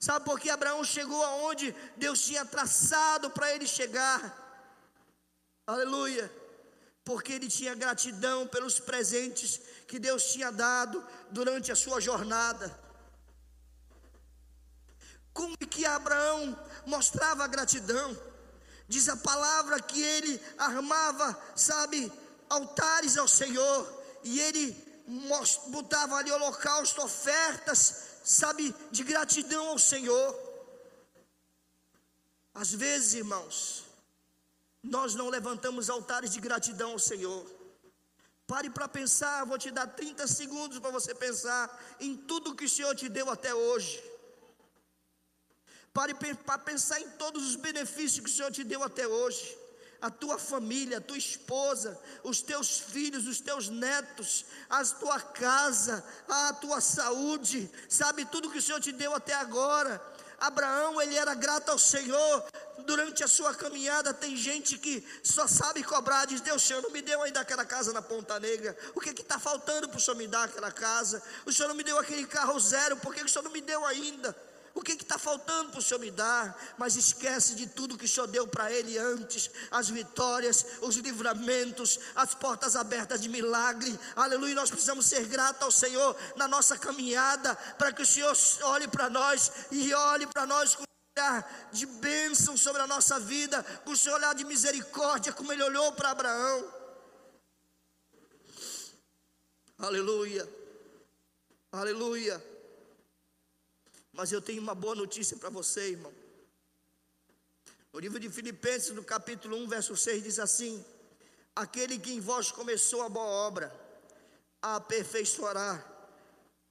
Sabe 0.00 0.24
por 0.24 0.40
que 0.40 0.50
Abraão 0.50 0.82
chegou 0.82 1.22
aonde 1.22 1.72
Deus 1.96 2.22
tinha 2.22 2.44
traçado 2.44 3.30
para 3.30 3.54
ele 3.54 3.68
chegar? 3.68 4.20
Aleluia. 5.64 6.30
Porque 7.04 7.32
ele 7.32 7.48
tinha 7.48 7.74
gratidão 7.74 8.46
pelos 8.48 8.80
presentes 8.80 9.60
que 9.86 10.00
Deus 10.00 10.24
tinha 10.32 10.50
dado 10.50 11.04
durante 11.30 11.70
a 11.70 11.76
sua 11.76 12.00
jornada. 12.00 12.81
Como 15.32 15.56
que 15.56 15.86
Abraão 15.86 16.58
mostrava 16.86 17.46
gratidão? 17.46 18.16
Diz 18.86 19.08
a 19.08 19.16
palavra 19.16 19.80
que 19.80 20.00
ele 20.00 20.40
armava, 20.58 21.40
sabe, 21.56 22.12
altares 22.48 23.16
ao 23.16 23.26
Senhor, 23.26 24.02
e 24.22 24.38
ele 24.40 24.76
botava 25.68 26.16
ali 26.16 26.30
holocausto, 26.30 27.02
ofertas, 27.02 28.20
sabe, 28.22 28.74
de 28.90 29.02
gratidão 29.02 29.68
ao 29.68 29.78
Senhor. 29.78 30.38
Às 32.54 32.72
vezes, 32.72 33.14
irmãos, 33.14 33.84
nós 34.82 35.14
não 35.14 35.28
levantamos 35.30 35.88
altares 35.88 36.30
de 36.30 36.40
gratidão 36.40 36.92
ao 36.92 36.98
Senhor. 36.98 37.46
Pare 38.46 38.68
para 38.68 38.86
pensar, 38.86 39.46
vou 39.46 39.56
te 39.56 39.70
dar 39.70 39.86
30 39.86 40.26
segundos 40.26 40.78
para 40.78 40.90
você 40.90 41.14
pensar 41.14 41.96
em 41.98 42.14
tudo 42.14 42.54
que 42.54 42.66
o 42.66 42.68
Senhor 42.68 42.94
te 42.94 43.08
deu 43.08 43.30
até 43.30 43.54
hoje. 43.54 44.11
Pare 45.92 46.14
para 46.14 46.58
pensar 46.58 47.00
em 47.00 47.08
todos 47.10 47.46
os 47.46 47.56
benefícios 47.56 48.24
que 48.24 48.30
o 48.30 48.32
Senhor 48.32 48.50
te 48.50 48.64
deu 48.64 48.82
até 48.82 49.06
hoje. 49.06 49.58
A 50.00 50.10
tua 50.10 50.38
família, 50.38 50.98
a 50.98 51.00
tua 51.00 51.18
esposa, 51.18 52.00
os 52.24 52.40
teus 52.40 52.80
filhos, 52.80 53.26
os 53.26 53.40
teus 53.40 53.68
netos, 53.68 54.46
a 54.68 54.82
tua 54.84 55.20
casa, 55.20 56.04
a 56.28 56.52
tua 56.54 56.80
saúde, 56.80 57.70
sabe 57.88 58.24
tudo 58.24 58.50
que 58.50 58.58
o 58.58 58.62
Senhor 58.62 58.80
te 58.80 58.90
deu 58.90 59.14
até 59.14 59.34
agora. 59.34 60.02
Abraão, 60.40 61.00
ele 61.00 61.14
era 61.14 61.34
grato 61.34 61.70
ao 61.70 61.78
Senhor 61.78 62.44
durante 62.84 63.22
a 63.22 63.28
sua 63.28 63.54
caminhada. 63.54 64.12
Tem 64.12 64.34
gente 64.34 64.76
que 64.76 65.06
só 65.22 65.46
sabe 65.46 65.84
cobrar, 65.84 66.24
diz: 66.24 66.40
Deus, 66.40 66.62
Senhor, 66.62 66.82
não 66.82 66.90
me 66.90 67.00
deu 67.00 67.22
ainda 67.22 67.40
aquela 67.40 67.64
casa 67.64 67.92
na 67.92 68.02
Ponta 68.02 68.40
Negra. 68.40 68.76
O 68.96 69.00
que 69.00 69.10
está 69.10 69.38
faltando 69.38 69.88
para 69.88 69.98
o 69.98 70.00
Senhor 70.00 70.16
me 70.16 70.26
dar 70.26 70.44
aquela 70.44 70.72
casa? 70.72 71.22
O 71.46 71.52
Senhor 71.52 71.68
não 71.68 71.76
me 71.76 71.84
deu 71.84 71.96
aquele 71.96 72.26
carro 72.26 72.58
zero, 72.58 72.96
por 72.96 73.14
que 73.14 73.22
o 73.22 73.28
Senhor 73.28 73.44
não 73.44 73.52
me 73.52 73.60
deu 73.60 73.84
ainda? 73.86 74.34
O 74.74 74.80
que 74.80 74.92
está 74.92 75.18
faltando 75.18 75.70
para 75.70 75.80
o 75.80 75.82
Senhor 75.82 76.00
me 76.00 76.10
dar? 76.10 76.56
Mas 76.78 76.96
esquece 76.96 77.54
de 77.54 77.66
tudo 77.66 77.98
que 77.98 78.06
o 78.06 78.08
Senhor 78.08 78.26
deu 78.26 78.46
para 78.46 78.72
ele 78.72 78.96
antes: 78.98 79.50
as 79.70 79.90
vitórias, 79.90 80.64
os 80.80 80.96
livramentos, 80.96 82.00
as 82.14 82.34
portas 82.34 82.74
abertas 82.74 83.20
de 83.20 83.28
milagre. 83.28 83.98
Aleluia. 84.16 84.54
Nós 84.54 84.70
precisamos 84.70 85.06
ser 85.06 85.26
gratos 85.26 85.62
ao 85.62 85.70
Senhor 85.70 86.16
na 86.36 86.48
nossa 86.48 86.78
caminhada, 86.78 87.54
para 87.76 87.92
que 87.92 88.02
o 88.02 88.06
Senhor 88.06 88.36
olhe 88.62 88.88
para 88.88 89.10
nós 89.10 89.52
e 89.70 89.92
olhe 89.92 90.26
para 90.26 90.46
nós 90.46 90.74
com 90.74 90.84
olhar 91.18 91.68
de 91.72 91.84
bênção 91.84 92.56
sobre 92.56 92.80
a 92.80 92.86
nossa 92.86 93.20
vida, 93.20 93.62
com 93.84 93.92
o 93.92 93.96
seu 93.96 94.14
olhar 94.14 94.34
de 94.34 94.44
misericórdia, 94.44 95.32
como 95.32 95.52
ele 95.52 95.62
olhou 95.62 95.92
para 95.92 96.10
Abraão. 96.10 96.82
Aleluia, 99.78 100.48
aleluia. 101.70 102.51
Mas 104.12 104.30
eu 104.30 104.42
tenho 104.42 104.60
uma 104.60 104.74
boa 104.74 104.94
notícia 104.94 105.36
para 105.36 105.48
você, 105.48 105.90
irmão. 105.90 106.12
No 107.92 108.00
livro 108.00 108.20
de 108.20 108.28
Filipenses, 108.28 108.90
no 108.90 109.04
capítulo 109.04 109.56
1, 109.56 109.68
verso 109.68 109.96
6, 109.96 110.22
diz 110.22 110.38
assim: 110.38 110.84
Aquele 111.54 111.98
que 111.98 112.12
em 112.12 112.20
vós 112.20 112.50
começou 112.50 113.02
a 113.02 113.08
boa 113.08 113.26
obra, 113.26 113.74
a 114.60 114.76
aperfeiçoará 114.76 115.82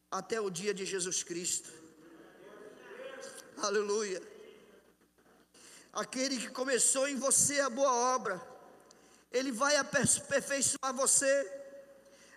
até 0.09 0.39
o 0.39 0.49
dia 0.49 0.73
de 0.73 0.85
Jesus 0.85 1.23
Cristo. 1.23 1.69
Aleluia. 3.57 4.21
Aquele 5.93 6.37
que 6.37 6.49
começou 6.49 7.07
em 7.07 7.15
você 7.15 7.59
a 7.59 7.69
boa 7.69 7.93
obra, 8.15 8.41
ele 9.31 9.51
vai 9.51 9.75
aperfeiçoar 9.75 10.93
você 10.93 11.33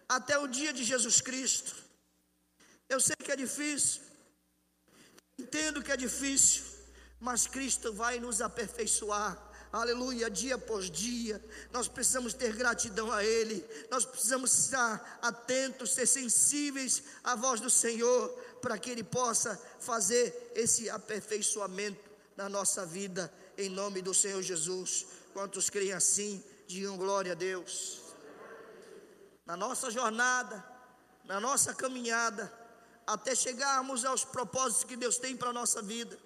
até 0.09 0.39
o 0.39 0.47
dia 0.47 0.73
de 0.73 0.85
Jesus 0.85 1.21
Cristo. 1.21 1.75
Eu 2.89 3.01
sei 3.01 3.17
que 3.17 3.33
é 3.33 3.37
difícil, 3.37 4.03
Entendo 5.39 5.82
que 5.82 5.91
é 5.91 5.97
difícil, 5.97 6.62
mas 7.18 7.47
Cristo 7.47 7.93
vai 7.93 8.20
nos 8.20 8.41
aperfeiçoar. 8.41 9.37
Aleluia, 9.72 10.30
dia 10.30 10.55
após 10.55 10.89
dia, 10.89 11.45
nós 11.72 11.89
precisamos 11.89 12.32
ter 12.32 12.55
gratidão 12.55 13.11
a 13.11 13.24
Ele, 13.24 13.66
nós 13.91 14.05
precisamos 14.05 14.57
estar 14.57 15.18
atentos, 15.20 15.91
ser 15.91 16.07
sensíveis 16.07 17.03
à 17.24 17.35
voz 17.35 17.61
do 17.61 17.68
Senhor, 17.68 18.28
para 18.62 18.78
que 18.78 18.89
Ele 18.89 19.03
possa 19.03 19.61
fazer 19.80 20.53
esse 20.55 20.89
aperfeiçoamento 20.89 22.09
na 22.37 22.49
nossa 22.49 22.87
vida, 22.87 23.32
em 23.59 23.68
nome 23.68 24.01
do 24.01 24.14
Senhor 24.14 24.41
Jesus. 24.43 25.07
Quantos 25.32 25.68
creem 25.68 25.93
assim, 25.93 26.43
digam 26.68 26.97
glória 26.97 27.32
a 27.32 27.35
Deus. 27.35 28.01
Na 29.45 29.57
nossa 29.57 29.91
jornada, 29.91 30.64
na 31.24 31.41
nossa 31.41 31.74
caminhada, 31.74 32.53
até 33.07 33.35
chegarmos 33.35 34.05
aos 34.05 34.25
propósitos 34.25 34.85
que 34.85 34.97
Deus 34.97 35.19
tem 35.19 35.37
para 35.37 35.51
a 35.51 35.53
nossa 35.53 35.83
vida. 35.83 36.19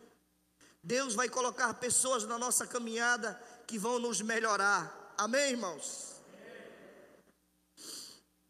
Deus 0.83 1.15
vai 1.15 1.29
colocar 1.29 1.75
pessoas 1.75 2.25
na 2.25 2.39
nossa 2.39 2.67
caminhada 2.67 3.41
que 3.67 3.79
vão 3.79 3.99
nos 3.99 4.21
melhorar. 4.21 5.15
Amém, 5.17 5.51
irmãos? 5.51 6.17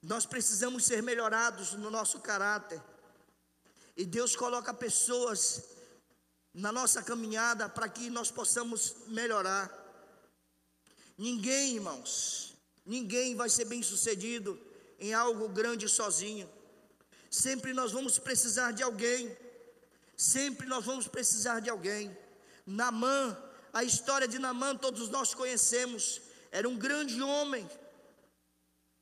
Nós 0.02 0.24
precisamos 0.24 0.84
ser 0.84 1.02
melhorados 1.02 1.72
no 1.72 1.90
nosso 1.90 2.20
caráter. 2.20 2.80
E 3.96 4.04
Deus 4.04 4.36
coloca 4.36 4.72
pessoas 4.72 5.64
na 6.54 6.70
nossa 6.70 7.02
caminhada 7.02 7.68
para 7.68 7.88
que 7.88 8.08
nós 8.08 8.30
possamos 8.30 8.94
melhorar. 9.08 9.72
Ninguém, 11.16 11.74
irmãos, 11.74 12.54
ninguém 12.86 13.34
vai 13.34 13.48
ser 13.48 13.64
bem 13.64 13.82
sucedido 13.82 14.60
em 15.00 15.12
algo 15.12 15.48
grande 15.48 15.88
sozinho. 15.88 16.48
Sempre 17.30 17.72
nós 17.72 17.92
vamos 17.92 18.18
precisar 18.18 18.72
de 18.72 18.82
alguém. 18.82 19.36
Sempre 20.16 20.66
nós 20.66 20.84
vamos 20.84 21.06
precisar 21.06 21.60
de 21.60 21.70
alguém. 21.70 22.16
Namã, 22.66 23.36
a 23.72 23.84
história 23.84 24.26
de 24.26 24.38
Namã 24.38 24.76
todos 24.76 25.08
nós 25.08 25.34
conhecemos. 25.34 26.20
Era 26.50 26.68
um 26.68 26.76
grande 26.76 27.20
homem, 27.20 27.68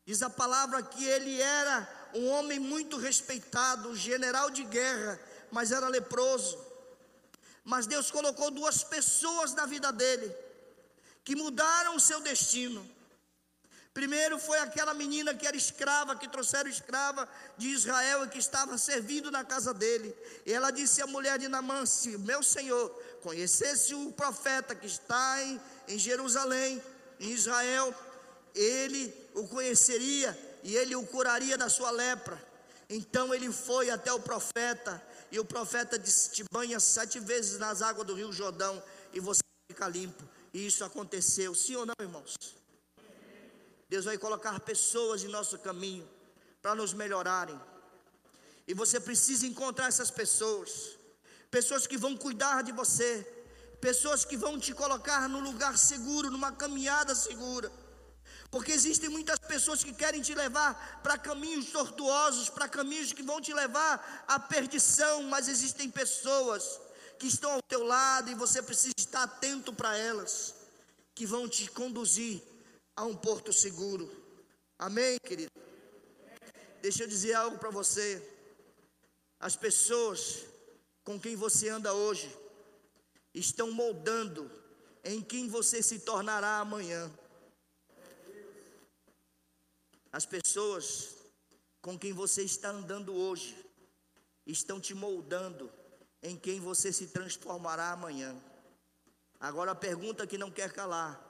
Diz 0.06 0.22
a 0.22 0.30
palavra 0.30 0.84
que 0.84 1.04
ele 1.04 1.42
era 1.42 2.10
um 2.14 2.28
homem 2.28 2.60
muito 2.60 2.96
respeitado, 2.96 3.96
general 3.96 4.50
de 4.50 4.62
guerra, 4.62 5.20
mas 5.50 5.72
era 5.72 5.88
leproso. 5.88 6.56
Mas 7.64 7.88
Deus 7.88 8.08
colocou 8.12 8.52
duas 8.52 8.84
pessoas 8.84 9.52
na 9.52 9.66
vida 9.66 9.90
dele 9.92 10.32
que 11.24 11.34
mudaram 11.34 11.96
o 11.96 12.00
seu 12.00 12.20
destino. 12.20 12.88
Primeiro 13.96 14.38
foi 14.38 14.58
aquela 14.58 14.92
menina 14.92 15.34
que 15.34 15.46
era 15.46 15.56
escrava, 15.56 16.14
que 16.14 16.28
trouxeram 16.28 16.68
escrava 16.68 17.26
de 17.56 17.68
Israel 17.68 18.26
e 18.26 18.28
que 18.28 18.38
estava 18.38 18.76
servindo 18.76 19.30
na 19.30 19.42
casa 19.42 19.72
dele. 19.72 20.14
E 20.44 20.52
ela 20.52 20.70
disse 20.70 21.00
à 21.00 21.06
mulher 21.06 21.38
de 21.38 21.48
Namã: 21.48 21.86
Se 21.86 22.18
meu 22.18 22.42
senhor 22.42 22.90
conhecesse 23.22 23.94
o 23.94 24.12
profeta 24.12 24.74
que 24.74 24.86
está 24.86 25.42
em, 25.42 25.58
em 25.88 25.98
Jerusalém, 25.98 26.82
em 27.18 27.30
Israel, 27.30 27.94
ele 28.54 29.14
o 29.32 29.48
conheceria 29.48 30.38
e 30.62 30.76
ele 30.76 30.94
o 30.94 31.06
curaria 31.06 31.56
da 31.56 31.70
sua 31.70 31.90
lepra. 31.90 32.38
Então 32.90 33.32
ele 33.32 33.50
foi 33.50 33.88
até 33.88 34.12
o 34.12 34.20
profeta, 34.20 35.02
e 35.32 35.40
o 35.40 35.44
profeta 35.46 35.98
disse: 35.98 36.32
Te 36.32 36.44
banha 36.52 36.78
sete 36.78 37.18
vezes 37.18 37.58
nas 37.58 37.80
águas 37.80 38.06
do 38.06 38.12
rio 38.12 38.30
Jordão, 38.30 38.82
e 39.14 39.20
você 39.20 39.40
fica 39.72 39.88
limpo. 39.88 40.22
E 40.52 40.66
isso 40.66 40.84
aconteceu, 40.84 41.54
sim 41.54 41.76
ou 41.76 41.86
não, 41.86 41.94
irmãos? 41.98 42.36
Deus 43.88 44.04
vai 44.04 44.18
colocar 44.18 44.58
pessoas 44.60 45.22
em 45.22 45.28
nosso 45.28 45.58
caminho 45.58 46.08
para 46.60 46.74
nos 46.74 46.92
melhorarem. 46.92 47.58
E 48.66 48.74
você 48.74 48.98
precisa 48.98 49.46
encontrar 49.46 49.86
essas 49.86 50.10
pessoas, 50.10 50.98
pessoas 51.50 51.86
que 51.86 51.96
vão 51.96 52.16
cuidar 52.16 52.62
de 52.62 52.72
você, 52.72 53.24
pessoas 53.80 54.24
que 54.24 54.36
vão 54.36 54.58
te 54.58 54.74
colocar 54.74 55.28
num 55.28 55.40
lugar 55.40 55.78
seguro, 55.78 56.30
numa 56.30 56.50
caminhada 56.50 57.14
segura. 57.14 57.70
Porque 58.50 58.72
existem 58.72 59.08
muitas 59.08 59.38
pessoas 59.38 59.84
que 59.84 59.92
querem 59.92 60.20
te 60.20 60.34
levar 60.34 61.00
para 61.02 61.16
caminhos 61.16 61.66
tortuosos, 61.66 62.48
para 62.48 62.68
caminhos 62.68 63.12
que 63.12 63.22
vão 63.22 63.40
te 63.40 63.52
levar 63.52 64.24
à 64.26 64.40
perdição, 64.40 65.22
mas 65.24 65.48
existem 65.48 65.88
pessoas 65.88 66.80
que 67.20 67.28
estão 67.28 67.52
ao 67.52 67.62
teu 67.62 67.84
lado 67.84 68.30
e 68.30 68.34
você 68.34 68.60
precisa 68.60 68.94
estar 68.98 69.22
atento 69.22 69.72
para 69.72 69.96
elas, 69.96 70.54
que 71.14 71.24
vão 71.24 71.48
te 71.48 71.70
conduzir 71.70 72.42
a 72.96 73.04
um 73.04 73.14
porto 73.14 73.52
seguro. 73.52 74.10
Amém, 74.78 75.18
querido? 75.22 75.52
Deixa 76.80 77.04
eu 77.04 77.08
dizer 77.08 77.34
algo 77.34 77.58
para 77.58 77.70
você. 77.70 78.26
As 79.38 79.54
pessoas 79.54 80.46
com 81.04 81.20
quem 81.20 81.36
você 81.36 81.68
anda 81.68 81.92
hoje 81.92 82.34
estão 83.34 83.70
moldando 83.70 84.50
em 85.04 85.20
quem 85.20 85.48
você 85.48 85.82
se 85.82 86.00
tornará 86.00 86.58
amanhã. 86.58 87.12
As 90.10 90.24
pessoas 90.24 91.14
com 91.82 91.98
quem 91.98 92.12
você 92.12 92.42
está 92.42 92.70
andando 92.70 93.14
hoje 93.14 93.54
estão 94.46 94.80
te 94.80 94.94
moldando 94.94 95.70
em 96.22 96.36
quem 96.36 96.58
você 96.58 96.92
se 96.92 97.08
transformará 97.08 97.92
amanhã. 97.92 98.34
Agora 99.38 99.72
a 99.72 99.74
pergunta 99.74 100.26
que 100.26 100.38
não 100.38 100.50
quer 100.50 100.72
calar: 100.72 101.22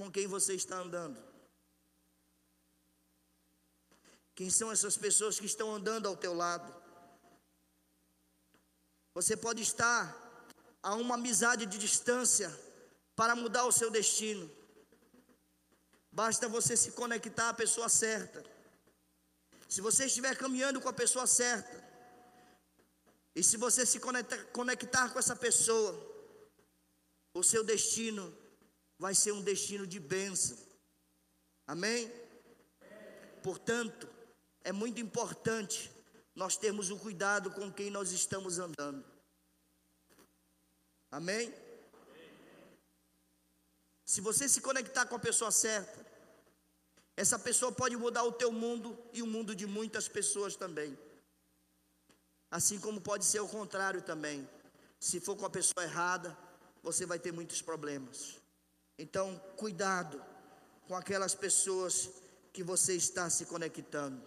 com 0.00 0.10
quem 0.10 0.26
você 0.26 0.54
está 0.54 0.76
andando? 0.76 1.22
Quem 4.34 4.48
são 4.48 4.72
essas 4.72 4.96
pessoas 4.96 5.38
que 5.38 5.44
estão 5.44 5.74
andando 5.74 6.08
ao 6.08 6.16
teu 6.16 6.32
lado? 6.32 6.74
Você 9.12 9.36
pode 9.36 9.60
estar 9.60 10.02
a 10.82 10.94
uma 10.94 11.16
amizade 11.16 11.66
de 11.66 11.76
distância 11.76 12.48
para 13.14 13.36
mudar 13.36 13.66
o 13.66 13.72
seu 13.80 13.90
destino. 13.90 14.50
Basta 16.10 16.48
você 16.48 16.78
se 16.78 16.92
conectar 16.92 17.50
à 17.50 17.58
pessoa 17.62 17.90
certa. 17.90 18.42
Se 19.68 19.82
você 19.82 20.06
estiver 20.06 20.34
caminhando 20.34 20.80
com 20.80 20.88
a 20.88 20.94
pessoa 20.94 21.26
certa, 21.26 21.78
e 23.34 23.42
se 23.42 23.58
você 23.58 23.84
se 23.84 24.00
conectar 24.00 25.10
com 25.10 25.18
essa 25.18 25.36
pessoa, 25.36 25.92
o 27.34 27.42
seu 27.42 27.62
destino 27.62 28.39
vai 29.00 29.14
ser 29.14 29.32
um 29.32 29.40
destino 29.40 29.86
de 29.86 29.98
bênção. 29.98 30.58
Amém? 31.66 32.12
Portanto, 33.42 34.06
é 34.62 34.72
muito 34.72 35.00
importante 35.00 35.90
nós 36.34 36.58
termos 36.58 36.90
o 36.90 36.98
cuidado 36.98 37.50
com 37.50 37.72
quem 37.72 37.90
nós 37.90 38.12
estamos 38.12 38.58
andando. 38.58 39.02
Amém? 41.10 41.50
Se 44.04 44.20
você 44.20 44.46
se 44.46 44.60
conectar 44.60 45.06
com 45.06 45.16
a 45.16 45.18
pessoa 45.18 45.50
certa, 45.50 46.06
essa 47.16 47.38
pessoa 47.38 47.72
pode 47.72 47.96
mudar 47.96 48.24
o 48.24 48.32
teu 48.32 48.52
mundo 48.52 48.98
e 49.14 49.22
o 49.22 49.26
mundo 49.26 49.54
de 49.54 49.66
muitas 49.66 50.08
pessoas 50.08 50.56
também. 50.56 50.98
Assim 52.50 52.78
como 52.78 53.00
pode 53.00 53.24
ser 53.24 53.40
o 53.40 53.48
contrário 53.48 54.02
também. 54.02 54.46
Se 54.98 55.20
for 55.20 55.36
com 55.36 55.46
a 55.46 55.50
pessoa 55.50 55.84
errada, 55.84 56.36
você 56.82 57.06
vai 57.06 57.18
ter 57.18 57.32
muitos 57.32 57.62
problemas. 57.62 58.39
Então, 59.00 59.38
cuidado 59.56 60.22
com 60.86 60.94
aquelas 60.94 61.34
pessoas 61.34 62.10
que 62.52 62.62
você 62.62 62.94
está 62.94 63.30
se 63.30 63.46
conectando. 63.46 64.20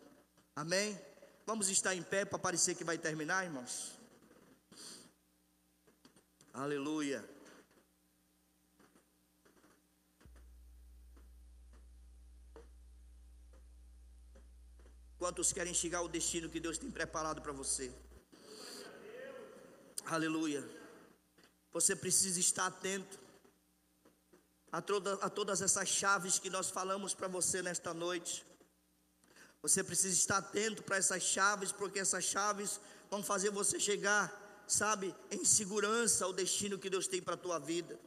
Amém? 0.55 0.99
Vamos 1.45 1.69
estar 1.69 1.93
em 1.93 2.01
pé 2.01 2.25
para 2.25 2.39
parecer 2.39 2.73
que 2.73 2.83
vai 2.83 2.97
terminar, 2.97 3.45
irmãos? 3.45 3.99
Aleluia. 6.51 7.23
Quantos 15.19 15.53
querem 15.53 15.75
chegar 15.75 15.99
ao 15.99 16.09
destino 16.09 16.49
que 16.49 16.59
Deus 16.59 16.79
tem 16.79 16.89
preparado 16.89 17.43
para 17.43 17.51
você? 17.51 17.93
Aleluia. 20.07 20.67
Você 21.71 21.95
precisa 21.95 22.39
estar 22.39 22.65
atento 22.65 23.22
a, 24.73 24.81
toda, 24.81 25.13
a 25.21 25.29
todas 25.29 25.61
essas 25.61 25.87
chaves 25.87 26.39
que 26.39 26.49
nós 26.49 26.71
falamos 26.71 27.13
para 27.13 27.27
você 27.27 27.61
nesta 27.61 27.93
noite. 27.93 28.43
Você 29.61 29.83
precisa 29.83 30.15
estar 30.15 30.37
atento 30.37 30.81
para 30.81 30.97
essas 30.97 31.21
chaves, 31.21 31.71
porque 31.71 31.99
essas 31.99 32.23
chaves 32.23 32.81
vão 33.07 33.21
fazer 33.21 33.51
você 33.51 33.79
chegar, 33.79 34.63
sabe, 34.67 35.15
em 35.29 35.45
segurança 35.45 36.25
ao 36.25 36.33
destino 36.33 36.79
que 36.79 36.89
Deus 36.89 37.05
tem 37.05 37.21
para 37.21 37.35
a 37.35 37.37
tua 37.37 37.59
vida. 37.59 37.99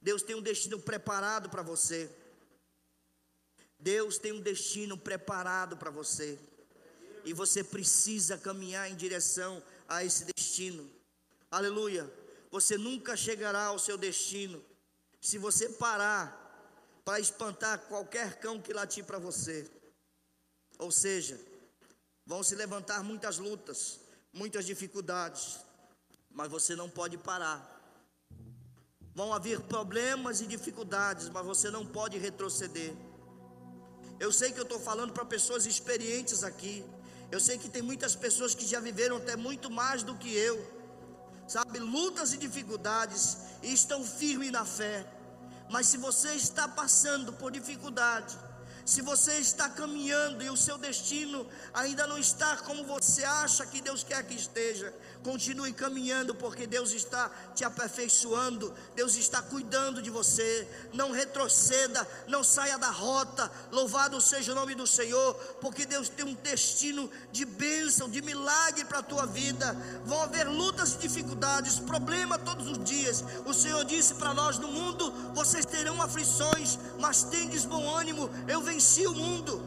Deus 0.00 0.22
tem 0.22 0.36
um 0.36 0.40
destino 0.40 0.78
preparado 0.78 1.50
para 1.50 1.62
você. 1.62 2.08
Deus 3.76 4.16
tem 4.16 4.30
um 4.30 4.40
destino 4.40 4.96
preparado 4.96 5.76
para 5.76 5.90
você. 5.90 6.38
E 7.24 7.32
você 7.32 7.64
precisa 7.64 8.38
caminhar 8.38 8.88
em 8.88 8.94
direção 8.94 9.60
a 9.88 10.04
esse 10.04 10.24
destino. 10.36 10.88
Aleluia. 11.50 12.08
Você 12.52 12.78
nunca 12.78 13.16
chegará 13.16 13.64
ao 13.64 13.78
seu 13.80 13.98
destino 13.98 14.64
se 15.26 15.38
você 15.38 15.68
parar 15.68 16.24
para 17.04 17.18
espantar 17.18 17.80
qualquer 17.88 18.38
cão 18.38 18.62
que 18.62 18.72
latir 18.72 19.04
para 19.04 19.18
você. 19.18 19.68
Ou 20.78 20.92
seja, 20.92 21.36
vão 22.24 22.44
se 22.44 22.54
levantar 22.54 23.02
muitas 23.02 23.38
lutas, 23.38 23.98
muitas 24.32 24.64
dificuldades, 24.64 25.58
mas 26.30 26.48
você 26.48 26.76
não 26.76 26.88
pode 26.88 27.18
parar. 27.18 27.58
Vão 29.16 29.34
haver 29.34 29.62
problemas 29.62 30.40
e 30.40 30.46
dificuldades, 30.46 31.28
mas 31.28 31.44
você 31.44 31.72
não 31.72 31.84
pode 31.84 32.16
retroceder. 32.18 32.94
Eu 34.20 34.30
sei 34.30 34.52
que 34.52 34.60
eu 34.60 34.68
estou 34.68 34.78
falando 34.78 35.12
para 35.12 35.24
pessoas 35.24 35.66
experientes 35.66 36.44
aqui. 36.44 36.84
Eu 37.32 37.40
sei 37.40 37.58
que 37.58 37.68
tem 37.68 37.82
muitas 37.82 38.14
pessoas 38.14 38.54
que 38.54 38.64
já 38.64 38.78
viveram 38.78 39.16
até 39.16 39.34
muito 39.34 39.68
mais 39.72 40.04
do 40.04 40.16
que 40.16 40.32
eu 40.32 40.76
sabe, 41.46 41.78
lutas 41.78 42.32
e 42.32 42.36
dificuldades 42.36 43.38
e 43.62 43.72
estão 43.72 44.04
firmes 44.04 44.50
na 44.50 44.64
fé. 44.64 45.06
Mas 45.68 45.86
se 45.86 45.96
você 45.96 46.34
está 46.34 46.68
passando 46.68 47.32
por 47.32 47.50
dificuldade, 47.50 48.36
se 48.86 49.02
você 49.02 49.32
está 49.38 49.68
caminhando 49.68 50.44
e 50.44 50.48
o 50.48 50.56
seu 50.56 50.78
destino 50.78 51.44
ainda 51.74 52.06
não 52.06 52.16
está 52.16 52.56
como 52.58 52.84
você 52.84 53.24
acha 53.24 53.66
que 53.66 53.80
Deus 53.80 54.04
quer 54.04 54.24
que 54.24 54.34
esteja, 54.34 54.94
continue 55.24 55.72
caminhando, 55.72 56.36
porque 56.36 56.68
Deus 56.68 56.92
está 56.92 57.28
te 57.52 57.64
aperfeiçoando, 57.64 58.72
Deus 58.94 59.16
está 59.16 59.42
cuidando 59.42 60.00
de 60.00 60.08
você. 60.08 60.68
Não 60.92 61.10
retroceda, 61.10 62.06
não 62.28 62.44
saia 62.44 62.78
da 62.78 62.90
rota. 62.90 63.50
Louvado 63.72 64.20
seja 64.20 64.52
o 64.52 64.54
nome 64.54 64.76
do 64.76 64.86
Senhor, 64.86 65.34
porque 65.60 65.84
Deus 65.84 66.08
tem 66.08 66.24
um 66.24 66.34
destino 66.34 67.10
de 67.32 67.44
bênção, 67.44 68.08
de 68.08 68.22
milagre 68.22 68.84
para 68.84 69.00
a 69.00 69.02
tua 69.02 69.26
vida. 69.26 69.76
Vão 70.04 70.22
haver 70.22 70.46
lutas 70.46 70.94
e 70.94 70.98
dificuldades, 70.98 71.80
problema 71.80 72.38
todos 72.38 72.68
os 72.68 72.84
dias. 72.84 73.24
O 73.44 73.52
Senhor 73.52 73.84
disse 73.84 74.14
para 74.14 74.32
nós: 74.32 74.58
no 74.58 74.68
mundo 74.68 75.10
vocês 75.34 75.66
terão 75.66 76.00
aflições, 76.00 76.78
mas 77.00 77.24
tendes 77.24 77.64
bom 77.64 77.92
ânimo. 77.96 78.30
Eu 78.46 78.62
venho 78.62 78.75
venci 78.76 79.06
o 79.06 79.14
mundo. 79.14 79.62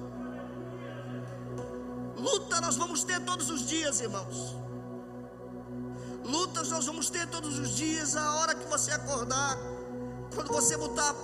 Luta 2.15 2.61
nós 2.61 2.75
vamos 2.77 3.03
ter 3.03 3.19
todos 3.21 3.49
os 3.49 3.61
dias, 3.65 4.01
irmãos. 4.01 4.55
Lutas 6.23 6.69
nós 6.69 6.85
vamos 6.85 7.09
ter 7.09 7.27
todos 7.27 7.57
os 7.57 7.69
dias, 7.71 8.15
a 8.15 8.35
hora 8.35 8.53
que 8.53 8.67
você 8.67 8.91
acordar, 8.91 9.57
quando 10.35 10.49
você 10.49 10.77
botar 10.77 11.15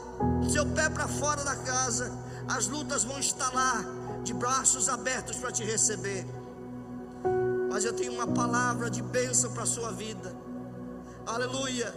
seu 0.52 0.66
pé 0.66 0.90
para 0.90 1.08
fora 1.08 1.44
da 1.44 1.56
casa, 1.58 2.12
as 2.48 2.68
lutas 2.68 3.04
vão 3.04 3.20
estar 3.20 3.54
lá, 3.54 3.86
de 4.24 4.34
braços 4.34 4.90
abertos 4.90 5.38
para 5.38 5.52
te 5.52 5.64
receber. 5.64 6.26
Mas 7.72 7.86
eu 7.86 7.94
tenho 7.94 8.14
uma 8.14 8.26
palavra 8.26 8.90
de 8.90 9.04
bênção 9.04 9.52
para 9.54 9.62
a 9.62 9.68
sua 9.68 9.92
vida. 9.92 10.36
Aleluia. 11.28 11.94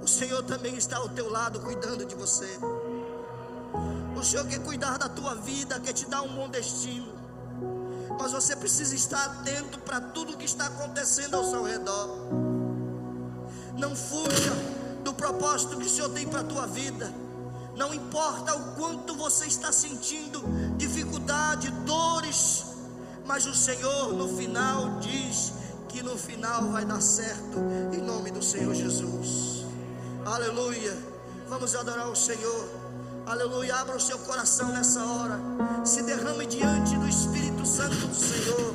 O 0.00 0.06
Senhor 0.06 0.42
também 0.44 0.76
está 0.76 0.98
ao 0.98 1.08
teu 1.08 1.28
lado, 1.28 1.58
cuidando 1.60 2.04
de 2.04 2.14
você. 2.14 2.60
O 4.16 4.22
Senhor 4.22 4.46
quer 4.46 4.60
cuidar 4.60 4.98
da 4.98 5.08
tua 5.08 5.34
vida, 5.34 5.80
quer 5.80 5.92
te 5.92 6.06
dar 6.06 6.22
um 6.22 6.34
bom 6.34 6.48
destino. 6.48 7.12
Mas 8.18 8.32
você 8.32 8.54
precisa 8.54 8.94
estar 8.94 9.24
atento 9.24 9.78
para 9.80 10.00
tudo 10.00 10.36
que 10.36 10.44
está 10.44 10.66
acontecendo 10.66 11.36
ao 11.36 11.44
seu 11.44 11.64
redor. 11.64 12.08
Não 13.78 13.96
fuja 13.96 14.52
do 15.02 15.14
propósito 15.14 15.78
que 15.78 15.86
o 15.86 15.88
Senhor 15.88 16.10
tem 16.10 16.28
para 16.28 16.40
a 16.40 16.44
tua 16.44 16.66
vida. 16.66 17.12
Não 17.76 17.94
importa 17.94 18.54
o 18.54 18.74
quanto 18.74 19.14
você 19.14 19.46
está 19.46 19.72
sentindo 19.72 20.42
dificuldade, 20.76 21.70
dores, 21.86 22.66
mas 23.24 23.46
o 23.46 23.54
Senhor 23.54 24.12
no 24.12 24.36
final 24.36 24.98
diz 25.00 25.52
que 25.88 26.02
no 26.02 26.16
final 26.18 26.66
vai 26.66 26.84
dar 26.84 27.00
certo, 27.00 27.58
em 27.92 28.02
nome 28.02 28.30
do 28.30 28.42
Senhor 28.42 28.74
Jesus. 28.74 29.64
Aleluia. 30.24 30.96
Vamos 31.48 31.74
adorar 31.74 32.08
o 32.08 32.16
Senhor. 32.16 32.79
Aleluia. 33.30 33.76
Abra 33.76 33.96
o 33.96 34.00
seu 34.00 34.18
coração 34.18 34.70
nessa 34.72 35.04
hora. 35.04 35.38
Se 35.84 36.02
derrame 36.02 36.46
diante 36.46 36.96
do 36.96 37.08
Espírito 37.08 37.64
Santo 37.64 37.94
do 37.94 38.12
Senhor. 38.12 38.74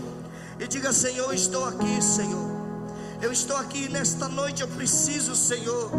E 0.57 0.65
diga: 0.65 0.93
Senhor, 0.93 1.33
estou 1.33 1.65
aqui, 1.65 2.01
Senhor. 2.01 2.55
Eu 3.21 3.33
estou 3.33 3.57
aqui 3.57 3.89
nesta 3.89 4.29
noite. 4.29 4.61
Eu 4.61 4.69
preciso, 4.69 5.35
Senhor. 5.35 5.91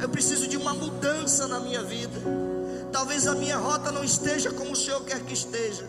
Eu 0.00 0.08
preciso 0.08 0.48
de 0.48 0.56
uma 0.56 0.74
mudança 0.74 1.46
na 1.46 1.60
minha 1.60 1.84
vida. 1.84 2.20
Talvez 2.90 3.28
a 3.28 3.36
minha 3.36 3.56
rota 3.56 3.92
não 3.92 4.02
esteja 4.02 4.50
como 4.50 4.72
o 4.72 4.76
Senhor 4.76 5.04
quer 5.04 5.20
que 5.20 5.34
esteja. 5.34 5.88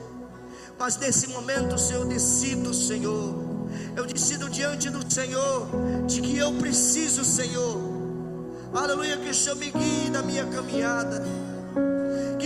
Mas 0.78 0.98
nesse 0.98 1.26
momento, 1.30 1.80
Senhor, 1.80 2.04
eu 2.04 2.08
decido, 2.08 2.76
Senhor. 2.76 3.34
Eu 3.95 4.06
decido 4.06 4.48
diante 4.52 4.91
do 4.91 5.12
Senhor 5.12 5.68
de 6.06 6.22
que 6.22 6.38
eu 6.38 6.54
preciso, 6.60 7.26
Senhor. 7.26 7.82
Aleluia, 8.72 9.18
que 9.18 9.32
o 9.32 9.34
Senhor 9.34 9.56
me 9.56 9.72
guie 9.72 10.12
na 10.12 10.22
minha 10.22 10.45
caminhada. 10.45 11.26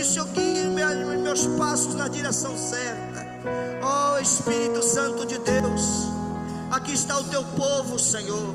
O 0.02 0.04
Senhor 0.04 0.26
guie 0.34 0.66
meus 1.22 1.46
passos 1.56 1.94
na 1.94 2.08
direção 2.08 2.58
certa. 2.58 3.24
Ó 3.80 4.16
oh, 4.16 4.18
Espírito 4.18 4.82
Santo 4.82 5.24
de 5.24 5.38
Deus, 5.38 6.08
aqui 6.72 6.92
está 6.92 7.20
o 7.20 7.24
teu 7.24 7.44
povo, 7.56 8.00
Senhor. 8.00 8.52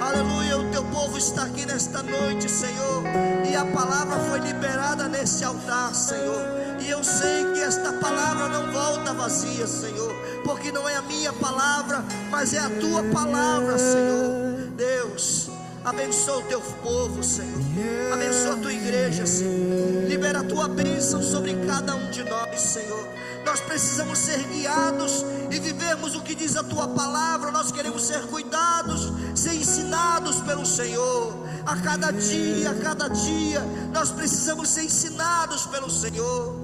Aleluia, 0.00 0.56
o 0.56 0.70
teu 0.70 0.82
povo 0.84 1.18
está 1.18 1.44
aqui 1.44 1.66
nesta 1.66 2.02
noite, 2.02 2.50
Senhor. 2.50 3.02
E 3.46 3.54
a 3.54 3.66
palavra 3.66 4.18
foi 4.20 4.38
liberada 4.38 5.06
nesse 5.06 5.44
altar, 5.44 5.94
Senhor. 5.94 6.42
E 6.80 6.88
eu 6.88 7.04
sei 7.04 7.52
que 7.52 7.60
esta 7.60 7.92
palavra 7.92 8.48
não 8.48 8.72
volta 8.72 9.12
vazia, 9.12 9.66
Senhor. 9.66 10.14
Porque 10.44 10.72
não 10.72 10.88
é 10.88 10.96
a 10.96 11.02
minha 11.02 11.32
palavra, 11.34 12.02
mas 12.30 12.54
é 12.54 12.60
a 12.60 12.70
tua 12.70 13.02
palavra, 13.12 13.76
Senhor. 13.76 14.70
Deus, 14.74 15.43
abençoa 15.84 16.38
o 16.38 16.42
teu 16.42 16.60
povo, 16.60 17.22
Senhor. 17.22 18.12
Abençoa 18.12 18.54
a 18.54 18.56
tua 18.56 18.72
igreja, 18.72 19.26
Senhor. 19.26 20.08
Libera 20.08 20.40
a 20.40 20.44
tua 20.44 20.68
bênção 20.68 21.22
sobre 21.22 21.54
cada 21.66 21.94
um 21.94 22.10
de 22.10 22.24
nós, 22.24 22.60
Senhor. 22.60 23.06
Nós 23.44 23.60
precisamos 23.60 24.18
ser 24.18 24.42
guiados 24.44 25.24
e 25.50 25.58
vivermos 25.60 26.14
o 26.16 26.22
que 26.22 26.34
diz 26.34 26.56
a 26.56 26.64
tua 26.64 26.88
palavra. 26.88 27.50
Nós 27.50 27.70
queremos 27.70 28.02
ser 28.02 28.26
cuidados, 28.26 29.12
ser 29.34 29.54
ensinados 29.54 30.40
pelo 30.40 30.64
Senhor. 30.64 31.44
A 31.66 31.76
cada 31.76 32.10
dia, 32.10 32.70
a 32.70 32.74
cada 32.74 33.08
dia, 33.08 33.60
nós 33.92 34.10
precisamos 34.10 34.68
ser 34.68 34.84
ensinados 34.84 35.66
pelo 35.66 35.90
Senhor. 35.90 36.54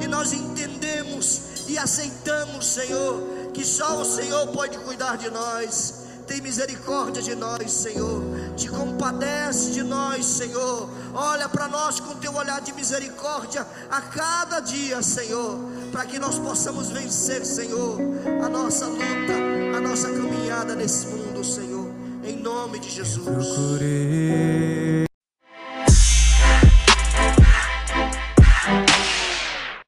E 0.00 0.06
nós 0.06 0.32
entendemos 0.32 1.68
e 1.68 1.78
aceitamos, 1.78 2.66
Senhor, 2.66 3.50
que 3.52 3.64
só 3.64 4.00
o 4.00 4.04
Senhor 4.04 4.48
pode 4.48 4.78
cuidar 4.78 5.16
de 5.16 5.30
nós. 5.30 6.05
Tem 6.26 6.40
misericórdia 6.40 7.22
de 7.22 7.34
nós, 7.34 7.70
Senhor. 7.70 8.22
Te 8.56 8.68
compadece 8.68 9.70
de 9.70 9.82
nós, 9.82 10.24
Senhor. 10.24 10.88
Olha 11.14 11.48
para 11.48 11.68
nós 11.68 12.00
com 12.00 12.14
teu 12.16 12.34
olhar 12.34 12.60
de 12.60 12.72
misericórdia 12.72 13.66
a 13.90 14.00
cada 14.00 14.60
dia, 14.60 15.02
Senhor, 15.02 15.58
para 15.92 16.04
que 16.04 16.18
nós 16.18 16.38
possamos 16.38 16.90
vencer, 16.90 17.44
Senhor, 17.44 17.98
a 18.44 18.48
nossa 18.48 18.86
luta, 18.86 19.76
a 19.76 19.80
nossa 19.80 20.08
caminhada 20.08 20.74
nesse 20.74 21.06
mundo, 21.06 21.44
Senhor. 21.44 21.86
Em 22.24 22.36
nome 22.36 22.80
de 22.80 22.90
Jesus. 22.90 23.26